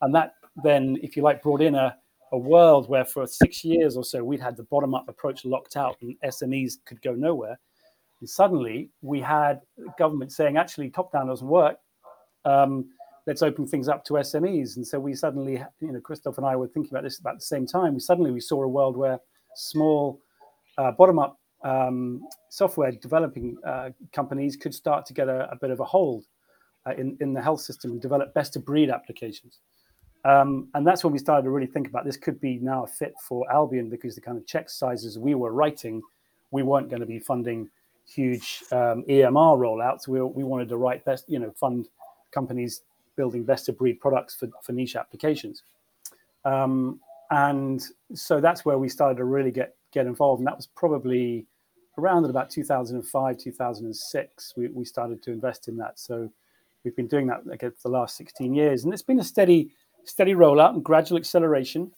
And 0.02 0.12
that 0.14 0.34
then, 0.62 0.98
if 1.02 1.16
you 1.16 1.22
like, 1.22 1.40
brought 1.40 1.62
in 1.62 1.76
a, 1.76 1.96
a 2.32 2.38
world 2.38 2.88
where 2.88 3.04
for 3.04 3.26
six 3.28 3.64
years 3.64 3.96
or 3.96 4.04
so 4.04 4.24
we'd 4.24 4.40
had 4.40 4.56
the 4.56 4.64
bottom 4.64 4.94
up 4.94 5.08
approach 5.08 5.44
locked 5.44 5.76
out 5.76 5.96
and 6.00 6.16
SMEs 6.24 6.74
could 6.84 7.00
go 7.02 7.12
nowhere. 7.12 7.58
And 8.20 8.28
suddenly 8.28 8.90
we 9.02 9.20
had 9.20 9.60
government 9.98 10.32
saying, 10.32 10.56
actually, 10.56 10.90
top 10.90 11.12
down 11.12 11.28
doesn't 11.28 11.46
work. 11.46 11.76
Um, 12.44 12.86
let's 13.26 13.42
open 13.42 13.66
things 13.66 13.88
up 13.88 14.04
to 14.04 14.14
SMEs. 14.14 14.76
And 14.76 14.86
so 14.86 15.00
we 15.00 15.14
suddenly, 15.14 15.62
you 15.80 15.92
know, 15.92 16.00
Christoph 16.00 16.38
and 16.38 16.46
I 16.46 16.56
were 16.56 16.68
thinking 16.68 16.92
about 16.92 17.04
this 17.04 17.18
about 17.18 17.36
the 17.36 17.44
same 17.44 17.66
time. 17.66 17.94
We 17.94 18.00
suddenly 18.00 18.30
we 18.30 18.40
saw 18.40 18.62
a 18.62 18.68
world 18.68 18.96
where 18.96 19.18
small 19.54 20.20
uh, 20.78 20.92
bottom 20.92 21.18
up 21.18 21.38
um, 21.64 22.22
software 22.50 22.92
developing 22.92 23.56
uh, 23.66 23.90
companies 24.12 24.56
could 24.56 24.74
start 24.74 25.06
to 25.06 25.14
get 25.14 25.28
a, 25.28 25.50
a 25.50 25.56
bit 25.56 25.70
of 25.70 25.80
a 25.80 25.84
hold 25.84 26.24
uh, 26.86 26.92
in, 26.96 27.16
in 27.20 27.32
the 27.32 27.40
health 27.40 27.60
system 27.60 27.92
and 27.92 28.02
develop 28.02 28.34
best 28.34 28.56
of 28.56 28.64
breed 28.64 28.90
applications. 28.90 29.60
Um, 30.26 30.68
and 30.74 30.86
that's 30.86 31.04
when 31.04 31.12
we 31.12 31.18
started 31.18 31.42
to 31.44 31.50
really 31.50 31.66
think 31.66 31.86
about 31.86 32.04
this 32.04 32.16
could 32.16 32.40
be 32.40 32.58
now 32.58 32.84
a 32.84 32.86
fit 32.86 33.14
for 33.20 33.50
Albion 33.52 33.90
because 33.90 34.14
the 34.14 34.20
kind 34.20 34.38
of 34.38 34.46
check 34.46 34.70
sizes 34.70 35.18
we 35.18 35.34
were 35.34 35.52
writing, 35.52 36.02
we 36.50 36.62
weren't 36.62 36.88
going 36.88 37.00
to 37.00 37.06
be 37.06 37.18
funding 37.18 37.68
huge 38.06 38.62
um, 38.72 39.04
EMR 39.08 39.58
rollouts. 39.58 40.08
We, 40.08 40.20
we 40.22 40.44
wanted 40.44 40.68
to 40.70 40.76
write 40.76 41.04
best, 41.04 41.24
you 41.28 41.38
know, 41.38 41.50
fund 41.58 41.88
companies 42.32 42.82
building 43.16 43.44
best 43.44 43.68
of 43.68 43.78
breed 43.78 44.00
products 44.00 44.34
for, 44.34 44.48
for 44.62 44.72
niche 44.72 44.96
applications. 44.96 45.62
Um, 46.44 47.00
and 47.30 47.82
so 48.14 48.40
that's 48.40 48.64
where 48.64 48.78
we 48.78 48.88
started 48.88 49.16
to 49.16 49.24
really 49.24 49.50
get 49.50 49.76
get 49.92 50.06
involved. 50.06 50.40
And 50.40 50.46
that 50.46 50.56
was 50.56 50.66
probably 50.66 51.46
around 51.98 52.24
about 52.26 52.50
2005, 52.50 53.38
2006. 53.38 54.54
We, 54.56 54.68
we 54.68 54.84
started 54.84 55.22
to 55.22 55.32
invest 55.32 55.68
in 55.68 55.76
that. 55.78 55.98
So 55.98 56.30
we've 56.82 56.96
been 56.96 57.06
doing 57.06 57.26
that 57.28 57.42
again 57.50 57.70
for 57.70 57.88
the 57.88 57.96
last 57.96 58.16
16 58.16 58.54
years, 58.54 58.84
and 58.84 58.92
it's 58.92 59.02
been 59.02 59.20
a 59.20 59.24
steady 59.24 59.70
steady 60.04 60.34
rollout 60.34 60.74
and 60.74 60.84
gradual 60.84 61.18
acceleration. 61.18 61.90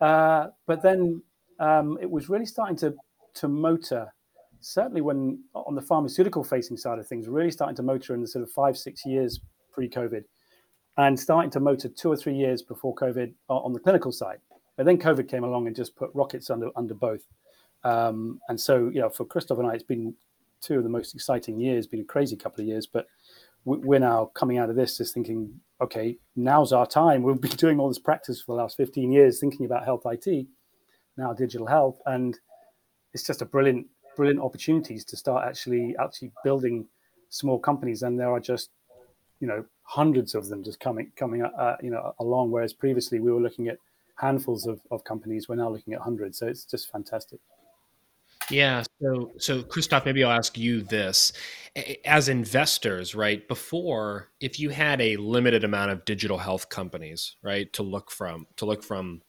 Uh, 0.00 0.48
but 0.66 0.82
then 0.82 1.22
um, 1.58 1.98
it 2.00 2.10
was 2.10 2.28
really 2.28 2.46
starting 2.46 2.76
to 2.76 2.94
to 3.34 3.48
motor. 3.48 4.12
Certainly, 4.60 5.00
when 5.00 5.42
on 5.54 5.74
the 5.74 5.82
pharmaceutical 5.82 6.44
facing 6.44 6.76
side 6.76 6.98
of 6.98 7.06
things, 7.06 7.28
really 7.28 7.50
starting 7.50 7.76
to 7.76 7.82
motor 7.82 8.14
in 8.14 8.20
the 8.20 8.28
sort 8.28 8.42
of 8.42 8.50
five 8.50 8.78
six 8.78 9.04
years 9.04 9.40
pre-COVID, 9.72 10.24
and 10.98 11.18
starting 11.18 11.50
to 11.50 11.60
motor 11.60 11.88
two 11.88 12.10
or 12.10 12.16
three 12.16 12.34
years 12.34 12.62
before 12.62 12.94
COVID 12.94 13.32
on 13.48 13.72
the 13.72 13.80
clinical 13.80 14.12
side. 14.12 14.38
But 14.76 14.86
then 14.86 14.98
COVID 14.98 15.28
came 15.28 15.44
along 15.44 15.66
and 15.66 15.76
just 15.76 15.96
put 15.96 16.10
rockets 16.14 16.50
under 16.50 16.70
under 16.76 16.94
both. 16.94 17.22
Um, 17.84 18.40
and 18.48 18.60
so, 18.60 18.90
you 18.92 19.00
know, 19.00 19.08
for 19.08 19.24
Christoph 19.24 19.58
and 19.58 19.66
I, 19.66 19.74
it's 19.74 19.82
been 19.82 20.14
two 20.60 20.78
of 20.78 20.84
the 20.84 20.88
most 20.88 21.14
exciting 21.14 21.60
years. 21.60 21.86
Been 21.86 22.00
a 22.00 22.04
crazy 22.04 22.36
couple 22.36 22.62
of 22.62 22.68
years, 22.68 22.86
but 22.86 23.06
we're 23.64 24.00
now 24.00 24.26
coming 24.34 24.58
out 24.58 24.70
of 24.70 24.76
this 24.76 24.98
just 24.98 25.14
thinking, 25.14 25.60
okay, 25.80 26.16
now's 26.36 26.72
our 26.72 26.86
time. 26.86 27.22
We've 27.22 27.40
been 27.40 27.50
doing 27.52 27.78
all 27.78 27.88
this 27.88 27.98
practice 27.98 28.40
for 28.40 28.56
the 28.56 28.62
last 28.62 28.76
15 28.76 29.12
years, 29.12 29.40
thinking 29.40 29.66
about 29.66 29.84
health 29.84 30.02
IT, 30.06 30.46
now 31.16 31.32
digital 31.32 31.66
health, 31.66 32.00
and 32.06 32.38
it's 33.12 33.26
just 33.26 33.42
a 33.42 33.46
brilliant, 33.46 33.86
brilliant 34.16 34.40
opportunities 34.40 35.04
to 35.06 35.16
start 35.16 35.46
actually 35.46 35.94
actually 36.00 36.32
building 36.44 36.86
small 37.28 37.58
companies. 37.58 38.02
And 38.02 38.18
there 38.18 38.30
are 38.30 38.40
just, 38.40 38.70
you 39.42 39.48
know, 39.48 39.64
hundreds 39.82 40.36
of 40.36 40.48
them 40.48 40.62
just 40.62 40.78
coming 40.78 41.10
coming 41.16 41.42
uh, 41.42 41.76
you 41.82 41.90
know 41.90 42.14
along. 42.20 42.52
Whereas 42.52 42.72
previously 42.72 43.18
we 43.18 43.32
were 43.32 43.40
looking 43.40 43.66
at 43.68 43.76
handfuls 44.14 44.66
of, 44.66 44.80
of 44.92 45.02
companies, 45.02 45.48
we're 45.48 45.56
now 45.56 45.68
looking 45.68 45.94
at 45.94 46.00
hundreds. 46.00 46.38
So 46.38 46.46
it's 46.46 46.64
just 46.64 46.90
fantastic. 46.90 47.40
Yeah. 48.50 48.84
So, 49.00 49.32
so 49.38 49.62
Christoph, 49.62 50.04
maybe 50.04 50.22
I'll 50.22 50.30
ask 50.30 50.56
you 50.56 50.82
this: 50.82 51.32
as 52.04 52.28
investors, 52.28 53.16
right? 53.16 53.46
Before, 53.48 54.30
if 54.40 54.60
you 54.60 54.70
had 54.70 55.00
a 55.00 55.16
limited 55.16 55.64
amount 55.64 55.90
of 55.90 56.04
digital 56.04 56.38
health 56.38 56.68
companies, 56.68 57.36
right, 57.42 57.72
to 57.72 57.82
look 57.82 58.10
from, 58.12 58.46
to 58.56 58.64
look 58.64 58.84
from, 58.84 59.22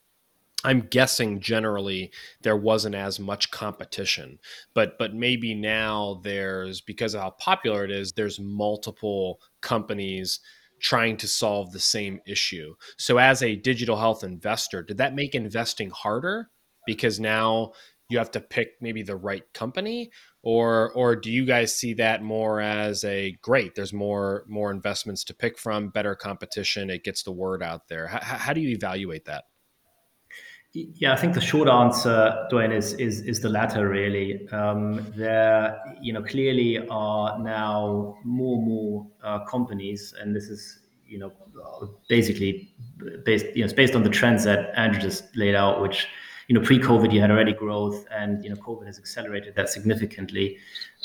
I'm 0.64 0.82
guessing 0.82 1.40
generally 1.40 2.12
there 2.42 2.56
wasn't 2.56 2.96
as 2.96 3.20
much 3.20 3.52
competition, 3.52 4.40
but 4.74 4.98
but 4.98 5.14
maybe 5.14 5.54
now 5.54 6.22
there's 6.24 6.82
because 6.82 7.14
of 7.14 7.22
how 7.22 7.32
popular 7.32 7.84
it 7.84 7.92
is, 7.92 8.14
there's 8.14 8.40
multiple 8.40 9.40
companies 9.62 10.40
trying 10.82 11.18
to 11.18 11.28
solve 11.28 11.72
the 11.72 11.80
same 11.80 12.20
issue. 12.28 12.76
So, 12.98 13.18
as 13.18 13.42
a 13.42 13.56
digital 13.56 13.98
health 13.98 14.24
investor, 14.24 14.84
did 14.84 14.98
that 14.98 15.16
make 15.16 15.36
investing 15.36 15.90
harder? 15.90 16.50
Because 16.86 17.20
now 17.20 17.72
you 18.10 18.18
have 18.18 18.32
to 18.32 18.42
pick 18.42 18.74
maybe 18.82 19.02
the 19.02 19.16
right 19.16 19.44
company? 19.54 20.12
Or 20.44 20.92
or 20.94 21.16
do 21.16 21.32
you 21.32 21.46
guys 21.46 21.76
see 21.76 21.94
that 21.96 22.22
more 22.22 22.60
as 22.62 23.04
a 23.04 23.38
great 23.42 23.76
there's 23.76 23.94
more 23.94 24.46
more 24.48 24.72
investments 24.72 25.24
to 25.26 25.34
pick 25.34 25.58
from 25.58 25.90
better 25.90 26.16
competition 26.16 26.90
it 26.90 27.04
gets 27.04 27.24
the 27.24 27.32
word 27.32 27.64
out 27.64 27.88
there. 27.88 28.08
How, 28.08 28.20
how 28.20 28.54
do 28.54 28.62
you 28.62 28.70
evaluate 28.70 29.26
that 29.26 29.46
yeah, 30.74 31.14
I 31.14 31.16
think 31.16 31.36
the 31.36 31.42
short 31.42 31.70
answer, 31.70 32.48
Duane, 32.50 32.72
is 32.72 32.94
is 32.94 33.22
is 33.22 33.40
the 33.40 33.50
latter. 33.50 33.88
Really, 33.88 34.48
um, 34.50 35.06
there 35.16 35.80
you 36.02 36.14
know 36.14 36.24
clearly 36.24 36.88
are 36.90 37.38
now 37.40 38.18
more 38.24 38.58
and 38.58 38.68
more 38.68 39.08
uh, 39.24 39.46
companies, 39.46 40.14
and 40.20 40.36
this 40.36 40.46
is 40.46 40.80
you 41.08 41.20
know 41.20 41.32
basically 42.10 42.74
based 43.24 43.46
you 43.56 43.62
know 43.62 43.66
it's 43.66 43.74
based 43.74 43.94
on 43.96 44.04
the 44.04 44.10
trends 44.10 44.44
that 44.46 44.72
Andrew 44.76 45.00
just 45.00 45.36
laid 45.36 45.54
out, 45.54 45.82
which 45.82 46.08
you 46.48 46.60
know, 46.60 46.62
pre-COVID, 46.66 47.14
you 47.14 47.22
had 47.22 47.32
already 47.32 47.54
growth, 47.54 48.06
and 48.12 48.44
you 48.44 48.50
know, 48.50 48.56
COVID 48.58 48.86
has 48.86 49.00
accelerated 49.00 49.56
that 49.56 49.70
significantly. 49.70 50.58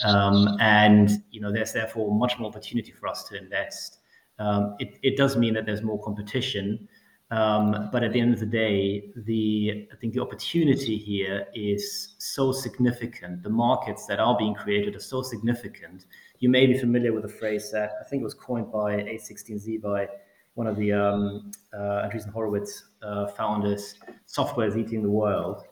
Um, 0.04 0.56
and 0.60 1.22
you 1.30 1.40
know, 1.40 1.52
there's 1.52 1.72
therefore 1.72 2.12
much 2.14 2.38
more 2.38 2.48
opportunity 2.48 2.92
for 2.92 3.06
us 3.06 3.24
to 3.28 3.38
invest. 3.38 3.98
Um, 4.38 4.76
it, 4.78 4.98
it 5.02 5.16
does 5.16 5.36
mean 5.36 5.54
that 5.54 5.66
there's 5.66 5.82
more 5.82 6.02
competition, 6.02 6.88
um, 7.30 7.90
but 7.92 8.02
at 8.02 8.12
the 8.12 8.20
end 8.20 8.32
of 8.32 8.40
the 8.40 8.46
day, 8.46 9.10
the 9.14 9.86
I 9.92 9.96
think 9.96 10.14
the 10.14 10.20
opportunity 10.20 10.96
here 10.96 11.46
is 11.54 12.14
so 12.18 12.52
significant. 12.52 13.42
The 13.42 13.50
markets 13.50 14.06
that 14.06 14.18
are 14.18 14.36
being 14.38 14.54
created 14.54 14.96
are 14.96 15.00
so 15.00 15.22
significant. 15.22 16.06
You 16.38 16.48
may 16.48 16.66
be 16.66 16.78
familiar 16.78 17.12
with 17.12 17.26
a 17.26 17.28
phrase 17.28 17.70
that 17.72 17.92
I 18.00 18.04
think 18.04 18.22
was 18.22 18.32
coined 18.32 18.72
by 18.72 18.96
A16Z 18.96 19.82
by 19.82 20.08
one 20.54 20.66
of 20.66 20.76
the 20.76 20.92
um, 20.92 21.52
uh, 21.74 22.08
Andreessen 22.08 22.32
Horowitz 22.32 22.84
uh, 23.02 23.26
founders, 23.28 23.94
software 24.26 24.66
is 24.66 24.76
eating 24.76 25.02
the 25.02 25.10
world. 25.10 25.64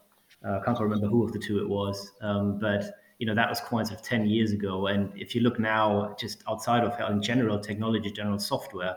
Uh, 0.46 0.58
I 0.58 0.64
can't 0.64 0.78
remember 0.78 1.06
who 1.06 1.24
of 1.24 1.32
the 1.32 1.38
two 1.38 1.58
it 1.58 1.68
was, 1.68 2.12
um, 2.20 2.58
but 2.58 2.84
you 3.18 3.26
know 3.26 3.34
that 3.34 3.48
was 3.48 3.60
coined 3.60 3.88
sort 3.88 3.98
of 3.98 4.06
10 4.06 4.26
years 4.26 4.52
ago. 4.52 4.88
And 4.88 5.10
if 5.16 5.34
you 5.34 5.40
look 5.40 5.58
now, 5.58 6.14
just 6.20 6.42
outside 6.48 6.84
of 6.84 7.00
in 7.10 7.22
general 7.22 7.58
technology, 7.58 8.12
general 8.12 8.38
software, 8.38 8.94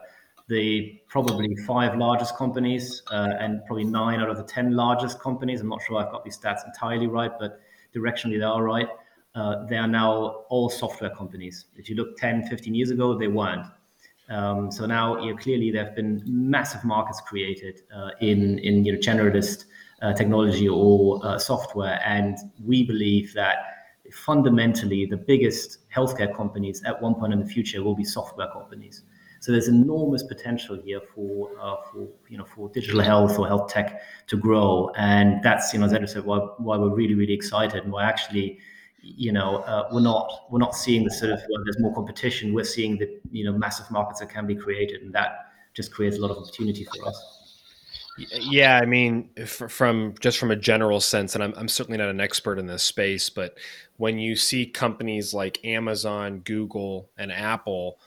the 0.50 1.00
probably 1.08 1.56
five 1.68 1.96
largest 1.98 2.36
companies 2.36 3.04
uh, 3.12 3.34
and 3.40 3.64
probably 3.66 3.84
nine 3.84 4.20
out 4.20 4.30
of 4.30 4.38
the 4.38 4.44
10 4.44 4.76
largest 4.76 5.20
companies, 5.20 5.62
I'm 5.62 5.70
not 5.70 5.82
sure 5.84 5.98
I've 5.98 6.12
got 6.12 6.26
these 6.26 6.38
stats 6.38 6.66
entirely 6.66 7.08
right, 7.08 7.32
but 7.40 7.62
directionally 7.96 8.40
they 8.40 8.46
are 8.46 8.64
right. 8.64 8.90
Uh, 9.36 9.66
they 9.68 9.78
are 9.78 9.88
now 9.88 10.44
all 10.50 10.70
software 10.70 11.12
companies. 11.12 11.66
If 11.76 11.88
you 11.88 11.96
look 11.96 12.18
10, 12.18 12.48
15 12.48 12.74
years 12.74 12.90
ago, 12.90 13.16
they 13.16 13.28
weren't. 13.28 13.68
Um, 14.30 14.72
so 14.72 14.88
now, 14.88 15.22
you 15.24 15.32
know, 15.32 15.38
clearly 15.38 15.72
there 15.72 15.86
have 15.86 15.96
been 15.96 16.24
massive 16.26 16.84
markets 16.84 17.22
created 17.22 17.82
uh, 17.96 18.10
in 18.22 18.60
in 18.60 18.86
you 18.86 18.94
know 18.94 19.00
generalist 19.00 19.66
uh, 20.02 20.14
technology 20.14 20.68
or 20.70 21.20
uh, 21.26 21.40
software, 21.40 22.00
and 22.06 22.38
we 22.64 22.84
believe 22.84 23.34
that 23.34 23.58
fundamentally 24.12 25.06
the 25.06 25.18
biggest 25.18 25.90
healthcare 25.92 26.36
companies 26.36 26.84
at 26.84 27.00
one 27.02 27.16
point 27.16 27.34
in 27.34 27.40
the 27.40 27.46
future 27.46 27.84
will 27.84 27.96
be 27.96 28.04
software 28.04 28.48
companies. 28.52 29.04
So 29.40 29.52
there's 29.52 29.70
enormous 29.70 30.24
potential 30.24 30.82
here 30.84 31.02
for 31.16 31.52
uh, 31.62 31.78
for 31.92 32.10
you 32.28 32.38
know 32.38 32.46
for 32.46 32.70
digital 32.70 33.02
health 33.02 33.40
or 33.40 33.48
health 33.48 33.72
tech 33.72 34.02
to 34.28 34.38
grow, 34.38 34.92
and 34.98 35.42
that's 35.44 35.74
you 35.74 35.80
know 35.80 35.86
as 35.86 36.12
said 36.12 36.26
why 36.26 36.40
why 36.58 36.78
we're 36.78 36.94
really 36.94 37.16
really 37.16 37.34
excited 37.34 37.84
and 37.84 37.92
why 37.92 38.04
actually 38.04 38.60
you 39.02 39.32
know, 39.32 39.58
uh, 39.58 39.88
we're 39.92 40.02
not 40.02 40.48
we're 40.50 40.60
not 40.60 40.76
seeing 40.76 41.04
the 41.04 41.12
sort 41.12 41.32
of 41.32 41.40
well, 41.50 41.64
there's 41.64 41.80
more 41.80 41.94
competition. 41.94 42.54
We're 42.54 42.64
seeing 42.64 42.98
the 42.98 43.20
you 43.32 43.44
know 43.44 43.58
massive 43.58 43.90
markets 43.92 44.20
that 44.20 44.30
can 44.30 44.48
be 44.48 44.56
created, 44.56 45.02
and 45.02 45.14
that 45.14 45.52
just 45.74 45.92
creates 45.92 46.18
a 46.18 46.22
lot 46.22 46.32
of 46.32 46.38
opportunity 46.38 46.86
for 46.86 47.08
us. 47.08 47.36
Yeah, 48.18 48.80
I 48.82 48.86
mean, 48.86 49.30
from 49.46 50.16
just 50.20 50.38
from 50.38 50.52
a 50.52 50.56
general 50.56 51.00
sense, 51.00 51.36
and 51.36 51.44
I'm, 51.44 51.54
I'm 51.56 51.68
certainly 51.70 51.98
not 51.98 52.10
an 52.10 52.20
expert 52.20 52.60
in 52.60 52.68
this 52.68 52.84
space, 52.84 53.30
but 53.30 53.58
when 53.98 54.20
you 54.20 54.36
see 54.36 54.66
companies 54.66 55.34
like 55.34 55.64
Amazon, 55.64 56.40
Google, 56.40 57.10
and 57.18 57.32
Apple, 57.32 58.00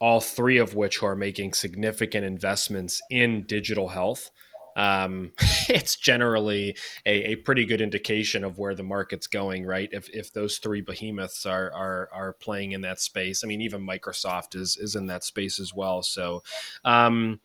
all 0.00 0.20
three 0.20 0.58
of 0.58 0.74
which 0.74 1.02
are 1.02 1.16
making 1.16 1.52
significant 1.52 2.24
investments 2.24 3.00
in 3.10 3.44
digital 3.46 3.88
health, 3.88 4.30
um, 4.78 5.32
it's 5.68 5.96
generally 5.96 6.76
a, 7.04 7.32
a, 7.32 7.36
pretty 7.36 7.66
good 7.66 7.80
indication 7.80 8.44
of 8.44 8.58
where 8.58 8.76
the 8.76 8.84
market's 8.84 9.26
going, 9.26 9.66
right? 9.66 9.88
If, 9.90 10.08
if 10.10 10.32
those 10.32 10.58
three 10.58 10.82
behemoths 10.82 11.44
are, 11.44 11.72
are, 11.72 12.08
are 12.12 12.32
playing 12.34 12.72
in 12.72 12.82
that 12.82 13.00
space, 13.00 13.42
I 13.42 13.48
mean, 13.48 13.60
even 13.60 13.84
Microsoft 13.84 14.54
is, 14.54 14.78
is 14.80 14.94
in 14.94 15.06
that 15.06 15.24
space 15.24 15.58
as 15.58 15.74
well. 15.74 16.02
So, 16.02 16.44
um, 16.84 17.40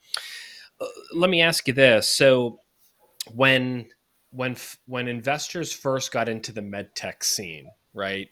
uh, 0.80 0.86
let 1.16 1.32
me 1.32 1.42
ask 1.42 1.68
you 1.68 1.74
this. 1.74 2.08
So 2.08 2.60
when, 3.34 3.88
when, 4.30 4.56
when 4.86 5.08
investors 5.08 5.74
first 5.74 6.12
got 6.12 6.30
into 6.30 6.52
the 6.52 6.62
medtech 6.62 7.24
scene, 7.24 7.68
right? 7.96 8.28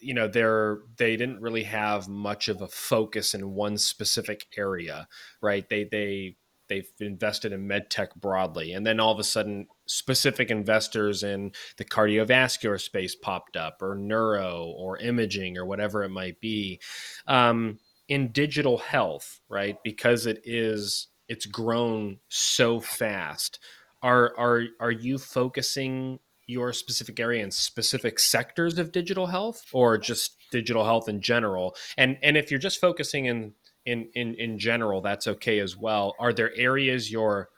You 0.00 0.14
know 0.14 0.28
they're 0.28 0.80
they 0.96 1.16
didn't 1.16 1.40
really 1.40 1.64
have 1.64 2.08
much 2.08 2.48
of 2.48 2.60
a 2.60 2.68
focus 2.68 3.34
in 3.34 3.54
one 3.54 3.76
specific 3.78 4.46
area 4.56 5.08
right 5.40 5.68
they 5.68 5.84
they 5.84 6.36
they've 6.72 6.90
invested 7.00 7.52
in 7.52 7.68
medtech 7.68 8.14
broadly, 8.16 8.72
and 8.72 8.86
then 8.86 8.98
all 8.98 9.12
of 9.12 9.18
a 9.18 9.24
sudden, 9.24 9.66
specific 9.86 10.50
investors 10.50 11.22
in 11.22 11.52
the 11.76 11.84
cardiovascular 11.84 12.80
space 12.80 13.14
popped 13.14 13.56
up, 13.56 13.82
or 13.82 13.94
neuro, 13.94 14.64
or 14.76 14.96
imaging, 14.98 15.58
or 15.58 15.66
whatever 15.66 16.02
it 16.02 16.08
might 16.08 16.40
be. 16.40 16.80
Um, 17.26 17.78
in 18.08 18.32
digital 18.32 18.78
health, 18.78 19.40
right? 19.48 19.76
Because 19.84 20.26
it 20.26 20.42
is 20.44 21.08
it's 21.28 21.46
grown 21.46 22.18
so 22.28 22.80
fast. 22.80 23.58
Are 24.02 24.34
are 24.38 24.64
are 24.80 24.90
you 24.90 25.18
focusing 25.18 26.18
your 26.46 26.72
specific 26.72 27.18
area 27.20 27.42
and 27.42 27.52
specific 27.52 28.18
sectors 28.18 28.78
of 28.78 28.92
digital 28.92 29.26
health 29.26 29.64
or 29.72 29.98
just 29.98 30.36
digital 30.50 30.84
health 30.84 31.08
in 31.08 31.20
general? 31.20 31.74
And 31.96 32.18
and 32.22 32.36
if 32.36 32.50
you're 32.50 32.60
just 32.60 32.80
focusing 32.80 33.26
in 33.26 33.52
in 33.86 34.08
in 34.14 34.34
in 34.34 34.58
general, 34.58 35.00
that's 35.00 35.26
okay 35.26 35.58
as 35.58 35.76
well. 35.76 36.14
Are 36.18 36.32
there 36.32 36.52
areas 36.56 37.10
you're 37.10 37.48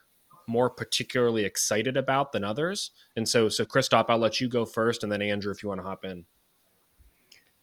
more 0.46 0.68
particularly 0.68 1.44
excited 1.44 1.96
about 1.96 2.32
than 2.32 2.44
others? 2.44 2.90
And 3.16 3.28
so 3.28 3.48
so 3.48 3.64
Christoph, 3.64 4.06
I'll 4.08 4.18
let 4.18 4.40
you 4.40 4.48
go 4.48 4.64
first 4.64 5.02
and 5.02 5.10
then 5.10 5.22
Andrew 5.22 5.52
if 5.52 5.62
you 5.62 5.68
want 5.68 5.80
to 5.80 5.86
hop 5.86 6.04
in. 6.04 6.24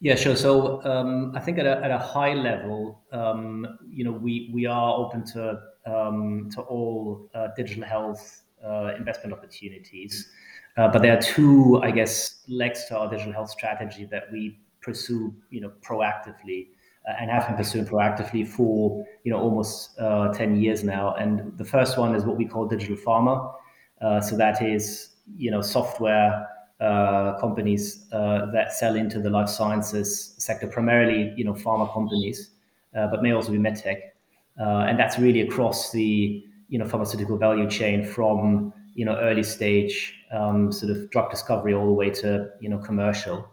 Yeah, 0.03 0.15
sure. 0.15 0.36
So 0.36 0.84
um, 0.84 1.31
I 1.36 1.39
think 1.39 1.60
at 1.60 1.67
a, 1.67 1.77
at 1.84 1.91
a 1.91 1.99
high 1.99 2.34
level, 2.34 3.03
um, 3.12 3.77
you 3.88 4.03
know, 4.03 4.12
we 4.12 4.49
we 4.51 4.65
are 4.65 4.95
open 4.95 5.23
to 5.34 5.62
um, 5.86 6.49
to 6.55 6.62
all 6.62 7.29
uh, 7.36 7.49
digital 7.55 7.84
health 7.84 8.41
uh, 8.65 8.93
investment 8.97 9.31
opportunities, 9.31 10.31
but 10.75 11.01
there 11.01 11.17
are 11.17 11.21
two, 11.21 11.79
I 11.84 11.91
guess, 11.91 12.43
legs 12.47 12.86
to 12.86 12.97
our 12.97 13.10
digital 13.10 13.34
health 13.34 13.49
strategy 13.49 14.05
that 14.05 14.31
we 14.31 14.60
pursue, 14.81 15.34
you 15.49 15.62
know, 15.62 15.71
proactively 15.81 16.67
uh, 17.07 17.13
and 17.19 17.29
have 17.31 17.47
been 17.47 17.57
pursuing 17.57 17.86
proactively 17.86 18.47
for 18.47 19.05
you 19.23 19.31
know 19.31 19.39
almost 19.39 19.99
uh, 19.99 20.31
ten 20.34 20.55
years 20.55 20.84
now. 20.84 21.15
And 21.15 21.57
the 21.57 21.65
first 21.65 21.97
one 21.97 22.15
is 22.15 22.25
what 22.25 22.38
we 22.38 22.45
call 22.45 22.67
digital 22.67 22.95
pharma. 22.95 23.53
Uh, 24.01 24.21
so 24.21 24.38
that 24.38 24.62
is 24.62 25.10
you 25.36 25.51
know 25.51 25.62
software 25.62 26.47
uh, 26.79 27.39
companies 27.39 28.07
uh, 28.12 28.47
that 28.51 28.73
sell 28.73 28.95
into 28.95 29.19
the 29.19 29.29
life 29.29 29.49
sciences 29.49 30.36
sector, 30.38 30.67
primarily 30.67 31.34
you 31.36 31.43
know 31.43 31.53
pharma 31.53 31.91
companies, 31.93 32.51
uh, 32.95 33.07
but 33.07 33.23
may 33.23 33.31
also 33.31 33.51
be 33.51 33.57
medtech, 33.57 33.97
uh, 34.60 34.86
and 34.88 34.99
that's 34.99 35.17
really 35.17 35.41
across 35.41 35.91
the 35.91 36.43
you 36.69 36.79
know 36.79 36.86
pharmaceutical 36.86 37.38
value 37.38 37.69
chain 37.69 38.05
from 38.05 38.73
you 38.93 39.06
know 39.06 39.15
early 39.17 39.43
stage 39.43 40.13
um, 40.32 40.71
sort 40.71 40.91
of 40.91 41.10
drug 41.10 41.30
discovery 41.32 41.73
all 41.73 41.86
the 41.86 41.93
way 41.93 42.10
to 42.10 42.49
you 42.60 42.69
know 42.69 42.77
commercial, 42.77 43.47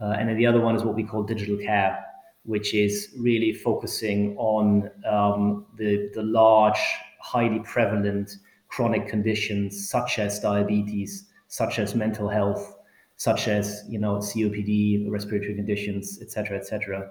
uh, 0.00 0.16
and 0.18 0.28
then 0.28 0.36
the 0.36 0.46
other 0.46 0.60
one 0.60 0.76
is 0.76 0.82
what 0.82 0.94
we 0.94 1.04
call 1.04 1.22
digital 1.22 1.56
care, 1.58 2.04
which 2.44 2.74
is 2.74 3.14
really 3.18 3.52
focusing 3.52 4.36
on 4.36 4.90
um, 5.06 5.66
the 5.76 6.10
the 6.14 6.22
large, 6.22 6.80
highly 7.20 7.60
prevalent 7.60 8.36
chronic 8.68 9.08
conditions 9.08 9.88
such 9.90 10.18
as 10.18 10.38
diabetes 10.38 11.26
such 11.50 11.80
as 11.80 11.96
mental 11.96 12.28
health, 12.28 12.76
such 13.16 13.48
as 13.48 13.84
you 13.88 13.98
know 13.98 14.16
COPD, 14.16 15.10
respiratory 15.10 15.54
conditions, 15.54 16.18
et 16.20 16.24
etc., 16.24 16.56
etc. 16.56 17.10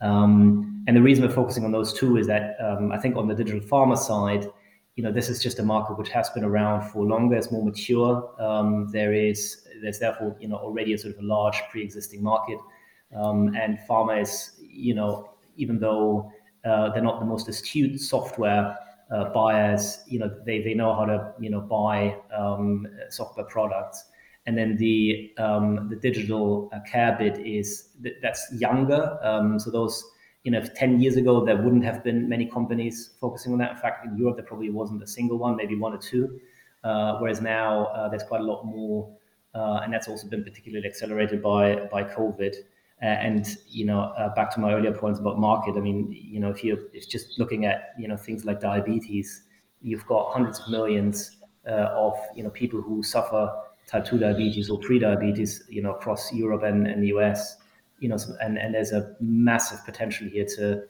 Um, 0.00 0.84
and 0.86 0.96
the 0.96 1.02
reason 1.02 1.26
we're 1.26 1.34
focusing 1.34 1.64
on 1.64 1.72
those 1.72 1.92
two 1.92 2.16
is 2.16 2.28
that 2.28 2.56
um, 2.60 2.92
I 2.92 2.98
think 2.98 3.16
on 3.16 3.26
the 3.26 3.34
digital 3.34 3.60
pharma 3.60 3.98
side, 3.98 4.48
you 4.98 5.04
know, 5.04 5.12
this 5.12 5.28
is 5.28 5.40
just 5.40 5.60
a 5.60 5.62
market 5.62 5.96
which 5.96 6.08
has 6.08 6.28
been 6.30 6.42
around 6.42 6.90
for 6.90 7.04
longer. 7.06 7.36
It's 7.36 7.52
more 7.52 7.64
mature. 7.64 8.34
Um, 8.42 8.88
there 8.90 9.12
is 9.12 9.68
there's 9.80 10.00
therefore 10.00 10.36
you 10.40 10.48
know 10.48 10.56
already 10.56 10.92
a 10.92 10.98
sort 10.98 11.14
of 11.14 11.20
a 11.20 11.26
large 11.26 11.62
pre-existing 11.70 12.20
market, 12.20 12.58
um, 13.16 13.54
and 13.54 13.78
pharma 13.88 14.20
is 14.20 14.58
you 14.58 14.96
know 14.96 15.30
even 15.56 15.78
though 15.78 16.32
uh, 16.64 16.90
they're 16.90 17.08
not 17.10 17.20
the 17.20 17.26
most 17.26 17.48
astute 17.48 18.00
software 18.00 18.76
uh, 19.10 19.32
buyers, 19.32 20.00
you 20.06 20.18
know, 20.18 20.30
they, 20.44 20.62
they 20.62 20.74
know 20.74 20.94
how 20.94 21.04
to, 21.04 21.32
you 21.40 21.50
know, 21.50 21.60
buy 21.60 22.16
um, 22.36 22.86
software 23.08 23.46
products. 23.46 24.04
And 24.46 24.56
then 24.56 24.76
the 24.76 25.32
um, 25.38 25.88
the 25.90 25.96
digital 25.96 26.70
uh, 26.72 26.80
care 26.90 27.16
bit 27.18 27.38
is 27.46 27.90
that's 28.22 28.46
younger. 28.58 29.18
Um, 29.22 29.58
so 29.58 29.70
those, 29.70 30.02
you 30.44 30.50
know, 30.50 30.62
10 30.62 31.00
years 31.00 31.16
ago, 31.16 31.44
there 31.44 31.56
wouldn't 31.56 31.84
have 31.84 32.02
been 32.04 32.28
many 32.28 32.46
companies 32.46 33.10
focusing 33.20 33.52
on 33.52 33.58
that. 33.58 33.72
In 33.72 33.76
fact, 33.78 34.06
in 34.06 34.16
Europe, 34.16 34.36
there 34.36 34.46
probably 34.46 34.70
wasn't 34.70 35.02
a 35.02 35.06
single 35.06 35.38
one, 35.38 35.56
maybe 35.56 35.74
one 35.76 35.92
or 35.92 35.98
two. 35.98 36.40
Uh, 36.84 37.18
whereas 37.18 37.40
now 37.40 37.86
uh, 37.86 38.08
there's 38.08 38.22
quite 38.22 38.40
a 38.40 38.44
lot 38.44 38.64
more. 38.64 39.10
Uh, 39.54 39.80
and 39.82 39.92
that's 39.92 40.08
also 40.08 40.28
been 40.28 40.44
particularly 40.44 40.86
accelerated 40.86 41.42
by, 41.42 41.74
by 41.90 42.04
COVID. 42.04 42.54
Uh, 43.00 43.06
and 43.06 43.56
you 43.68 43.84
know, 43.84 44.00
uh, 44.00 44.34
back 44.34 44.52
to 44.52 44.60
my 44.60 44.72
earlier 44.74 44.92
points 44.92 45.20
about 45.20 45.38
market. 45.38 45.76
I 45.76 45.80
mean, 45.80 46.10
you 46.10 46.40
know, 46.40 46.50
if 46.50 46.64
you 46.64 46.88
if 46.92 47.08
just 47.08 47.38
looking 47.38 47.64
at 47.64 47.94
you 47.96 48.08
know 48.08 48.16
things 48.16 48.44
like 48.44 48.60
diabetes, 48.60 49.42
you've 49.80 50.04
got 50.06 50.32
hundreds 50.32 50.58
of 50.58 50.68
millions 50.68 51.36
uh, 51.68 51.90
of 51.94 52.14
you 52.34 52.42
know 52.42 52.50
people 52.50 52.82
who 52.82 53.04
suffer 53.04 53.54
type 53.86 54.04
two 54.04 54.18
diabetes 54.18 54.68
or 54.68 54.80
pre-diabetes, 54.80 55.62
you 55.68 55.80
know, 55.80 55.94
across 55.94 56.32
Europe 56.32 56.64
and, 56.64 56.88
and 56.88 57.02
the 57.02 57.08
US. 57.08 57.57
You 58.00 58.08
know, 58.10 58.18
and 58.40 58.58
and 58.58 58.74
there's 58.74 58.92
a 58.92 59.14
massive 59.20 59.84
potential 59.84 60.28
here 60.28 60.46
to 60.56 60.82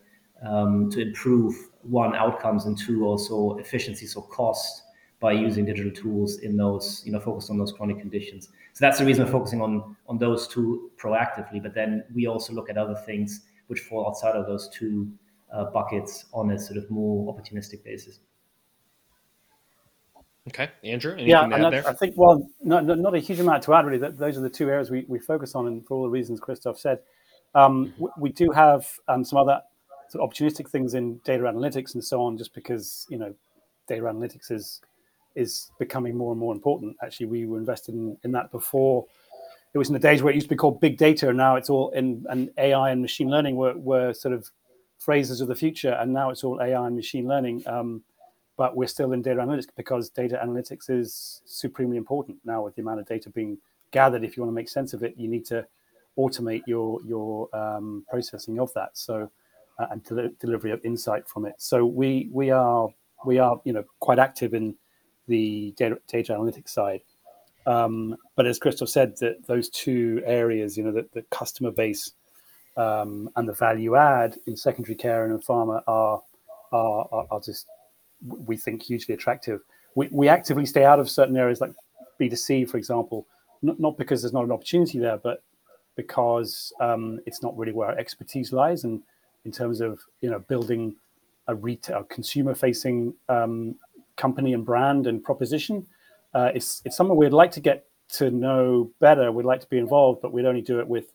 um, 0.43 0.91
to 0.91 1.01
improve 1.01 1.55
one 1.83 2.15
outcomes 2.15 2.67
and 2.67 2.79
two 2.79 3.05
also 3.05 3.57
efficiencies 3.59 4.15
or 4.15 4.27
cost 4.29 4.83
by 5.21 5.33
using 5.33 5.65
digital 5.65 5.91
tools 5.91 6.39
in 6.39 6.57
those 6.57 7.03
you 7.05 7.13
know 7.13 7.21
focused 7.21 7.51
on 7.51 7.59
those 7.59 7.73
chronic 7.73 7.99
conditions. 7.99 8.49
So 8.73 8.85
that's 8.85 8.99
the 8.99 9.05
reason 9.05 9.25
we're 9.25 9.33
focusing 9.33 9.61
on 9.61 9.97
on 10.09 10.19
those 10.19 10.47
two 10.47 10.91
proactively. 10.97 11.63
But 11.63 11.75
then 11.75 12.05
we 12.15 12.27
also 12.27 12.53
look 12.53 12.71
at 12.71 12.77
other 12.77 12.95
things 12.95 13.41
which 13.69 13.81
fall 13.81 14.07
outside 14.07 14.35
of 14.35 14.47
those 14.47 14.69
two 14.69 15.11
uh, 15.53 15.65
buckets 15.67 16.27
on 16.33 16.51
a 16.51 16.59
sort 16.59 16.79
of 16.79 16.91
more 16.91 17.35
opportunistic 17.35 17.85
basis. 17.85 18.21
Okay, 20.49 20.69
Andrew. 20.85 21.17
yeah, 21.19 21.45
and 21.45 21.67
I 21.67 21.93
think 21.93 22.15
well, 22.17 22.47
not, 22.63 22.85
not 22.85 23.15
a 23.15 23.19
huge 23.19 23.41
amount 23.41 23.63
to 23.65 23.75
add 23.75 23.87
really. 23.87 23.99
That 23.99 24.19
those 24.19 24.37
are 24.37 24.41
the 24.41 24.51
two 24.51 24.69
areas 24.69 24.91
we, 24.91 25.05
we 25.09 25.19
focus 25.19 25.55
on, 25.55 25.67
and 25.67 25.87
for 25.87 25.97
all 25.97 26.03
the 26.03 26.09
reasons 26.09 26.41
Christoph 26.41 26.79
said, 26.79 27.01
um, 27.55 27.93
we, 27.99 28.09
we, 28.19 28.33
do 28.33 28.51
have 28.51 28.89
um, 29.09 29.25
some 29.25 29.39
other 29.39 29.61
sort 30.09 30.23
of 30.23 30.31
opportunistic 30.31 30.69
things 30.69 30.95
in 30.95 31.19
data 31.25 31.45
analytics 31.45 31.95
and 31.95 32.03
so 32.03 32.23
on, 32.23 32.39
just 32.39 32.55
because 32.55 33.07
you 33.11 33.19
know 33.19 33.35
data 33.89 34.03
analytics 34.03 34.51
is 34.51 34.81
is 35.35 35.71
becoming 35.79 36.17
more 36.17 36.33
and 36.33 36.41
more 36.41 36.55
important. 36.55 36.97
Actually, 37.03 37.27
we 37.27 37.47
were 37.47 37.59
invested 37.59 37.95
in, 37.95 38.17
in 38.25 38.33
that 38.33 38.51
before. 38.51 39.05
It 39.75 39.79
was 39.79 39.89
in 39.89 39.95
the 39.95 40.01
days 40.01 40.23
where 40.23 40.33
it 40.33 40.35
used 40.35 40.47
to 40.47 40.55
be 40.55 40.57
called 40.57 40.81
big 40.81 40.97
data, 40.97 41.29
and 41.29 41.37
now 41.37 41.57
it's 41.57 41.69
all 41.69 41.91
in 41.91 42.25
and 42.31 42.51
AI 42.59 42.91
and 42.91 43.03
machine 43.03 43.31
learning 43.31 43.57
were, 43.57 43.77
were 43.77 44.13
sort 44.15 44.35
of 44.35 44.51
phrases 44.99 45.41
of 45.41 45.49
the 45.49 45.55
future, 45.55 45.93
and 45.93 46.13
now 46.13 46.31
it's 46.31 46.43
all 46.43 46.61
AI 46.61 46.87
and 46.87 46.97
machine 46.97 47.29
learning. 47.29 47.63
Um, 47.67 48.03
but 48.59 48.77
we're 48.77 48.89
still 48.89 49.13
in 49.13 49.23
data 49.23 49.41
analytics 49.41 49.69
because 49.77 50.11
data 50.11 50.39
analytics 50.45 50.91
is 50.91 51.41
supremely 51.47 51.97
important 51.97 52.37
now 52.45 52.63
with 52.63 52.75
the 52.75 52.83
amount 52.83 53.01
of 53.01 53.07
data 53.07 53.31
being 53.31 53.57
gathered. 53.93 54.25
If 54.25 54.37
you 54.37 54.43
want 54.43 54.51
to 54.51 54.55
make 54.55 54.69
sense 54.69 54.93
of 54.93 55.03
it, 55.03 55.15
you 55.17 55.29
need 55.29 55.47
to 55.47 55.67
automate 56.19 56.63
your 56.67 57.01
your 57.07 57.49
um, 57.57 58.05
processing 58.11 58.59
of 58.59 58.75
that. 58.75 58.91
So 58.99 59.31
uh, 59.79 59.87
and 59.93 60.03
del- 60.05 60.31
delivery 60.41 60.73
of 60.73 60.85
insight 60.85 61.27
from 61.27 61.47
it. 61.47 61.55
So 61.57 61.87
we 61.87 62.29
we 62.33 62.51
are 62.51 62.89
we 63.25 63.39
are 63.39 63.61
you 63.65 63.73
know 63.73 63.85
quite 64.01 64.19
active 64.19 64.53
in 64.53 64.75
the 65.29 65.73
data, 65.77 65.99
data 66.09 66.33
analytics 66.35 66.71
side. 66.71 67.03
Um, 67.67 68.17
but 68.35 68.47
as 68.47 68.59
Christoph 68.59 68.89
said, 68.89 69.17
that 69.19 69.47
those 69.47 69.69
two 69.69 70.23
areas, 70.25 70.77
you 70.77 70.85
know, 70.85 70.91
the, 70.91 71.07
the 71.13 71.23
customer 71.31 71.71
base 71.71 72.13
um, 72.79 73.29
and 73.37 73.47
the 73.47 73.53
value 73.53 73.95
add 73.95 74.39
in 74.47 74.57
secondary 74.57 74.95
care 74.95 75.25
and 75.25 75.35
in 75.35 75.41
pharma 75.41 75.83
are, 75.87 76.23
are, 76.73 77.09
are, 77.13 77.27
are 77.31 77.41
just, 77.41 77.67
we 78.27 78.57
think, 78.57 78.83
hugely 78.83 79.15
attractive. 79.15 79.61
We, 79.95 80.09
we 80.11 80.29
actively 80.29 80.67
stay 80.67 80.85
out 80.85 81.01
of 81.01 81.11
certain 81.11 81.37
areas 81.37 81.61
like 81.61 81.73
B2C, 82.21 82.69
for 82.69 82.77
example, 82.77 83.27
not, 83.63 83.79
not 83.81 83.99
because 83.99 84.23
there's 84.23 84.33
not 84.33 84.45
an 84.45 84.53
opportunity 84.53 84.99
there, 84.99 85.17
but 85.17 85.43
because 85.97 86.73
um, 86.81 87.21
it's 87.27 87.43
not 87.43 87.57
really 87.57 87.73
where 87.73 87.89
our 87.89 87.99
expertise 87.99 88.53
lies. 88.53 88.85
And 88.85 89.03
in 89.45 89.53
terms 89.53 89.81
of, 89.81 90.01
you 90.21 90.31
know, 90.31 90.39
building 90.41 90.95
a 91.49 91.55
retail 91.55 92.05
consumer 92.05 92.55
facing 92.55 93.15
um, 93.29 93.75
company 94.17 94.53
and 94.53 94.65
brand 94.65 95.07
and 95.07 95.25
proposition. 95.25 95.87
Uh, 96.35 96.51
it's 96.55 96.83
it's 96.85 96.97
something 96.97 97.17
we'd 97.17 97.33
like 97.33 97.51
to 97.53 97.61
get 97.61 97.87
to 98.11 98.31
know 98.31 98.91
better. 99.01 99.33
We'd 99.33 99.47
like 99.47 99.61
to 99.63 99.69
be 99.69 99.79
involved, 99.79 100.21
but 100.21 100.33
we'd 100.33 100.45
only 100.45 100.61
do 100.61 100.79
it 100.79 100.87
with 100.87 101.13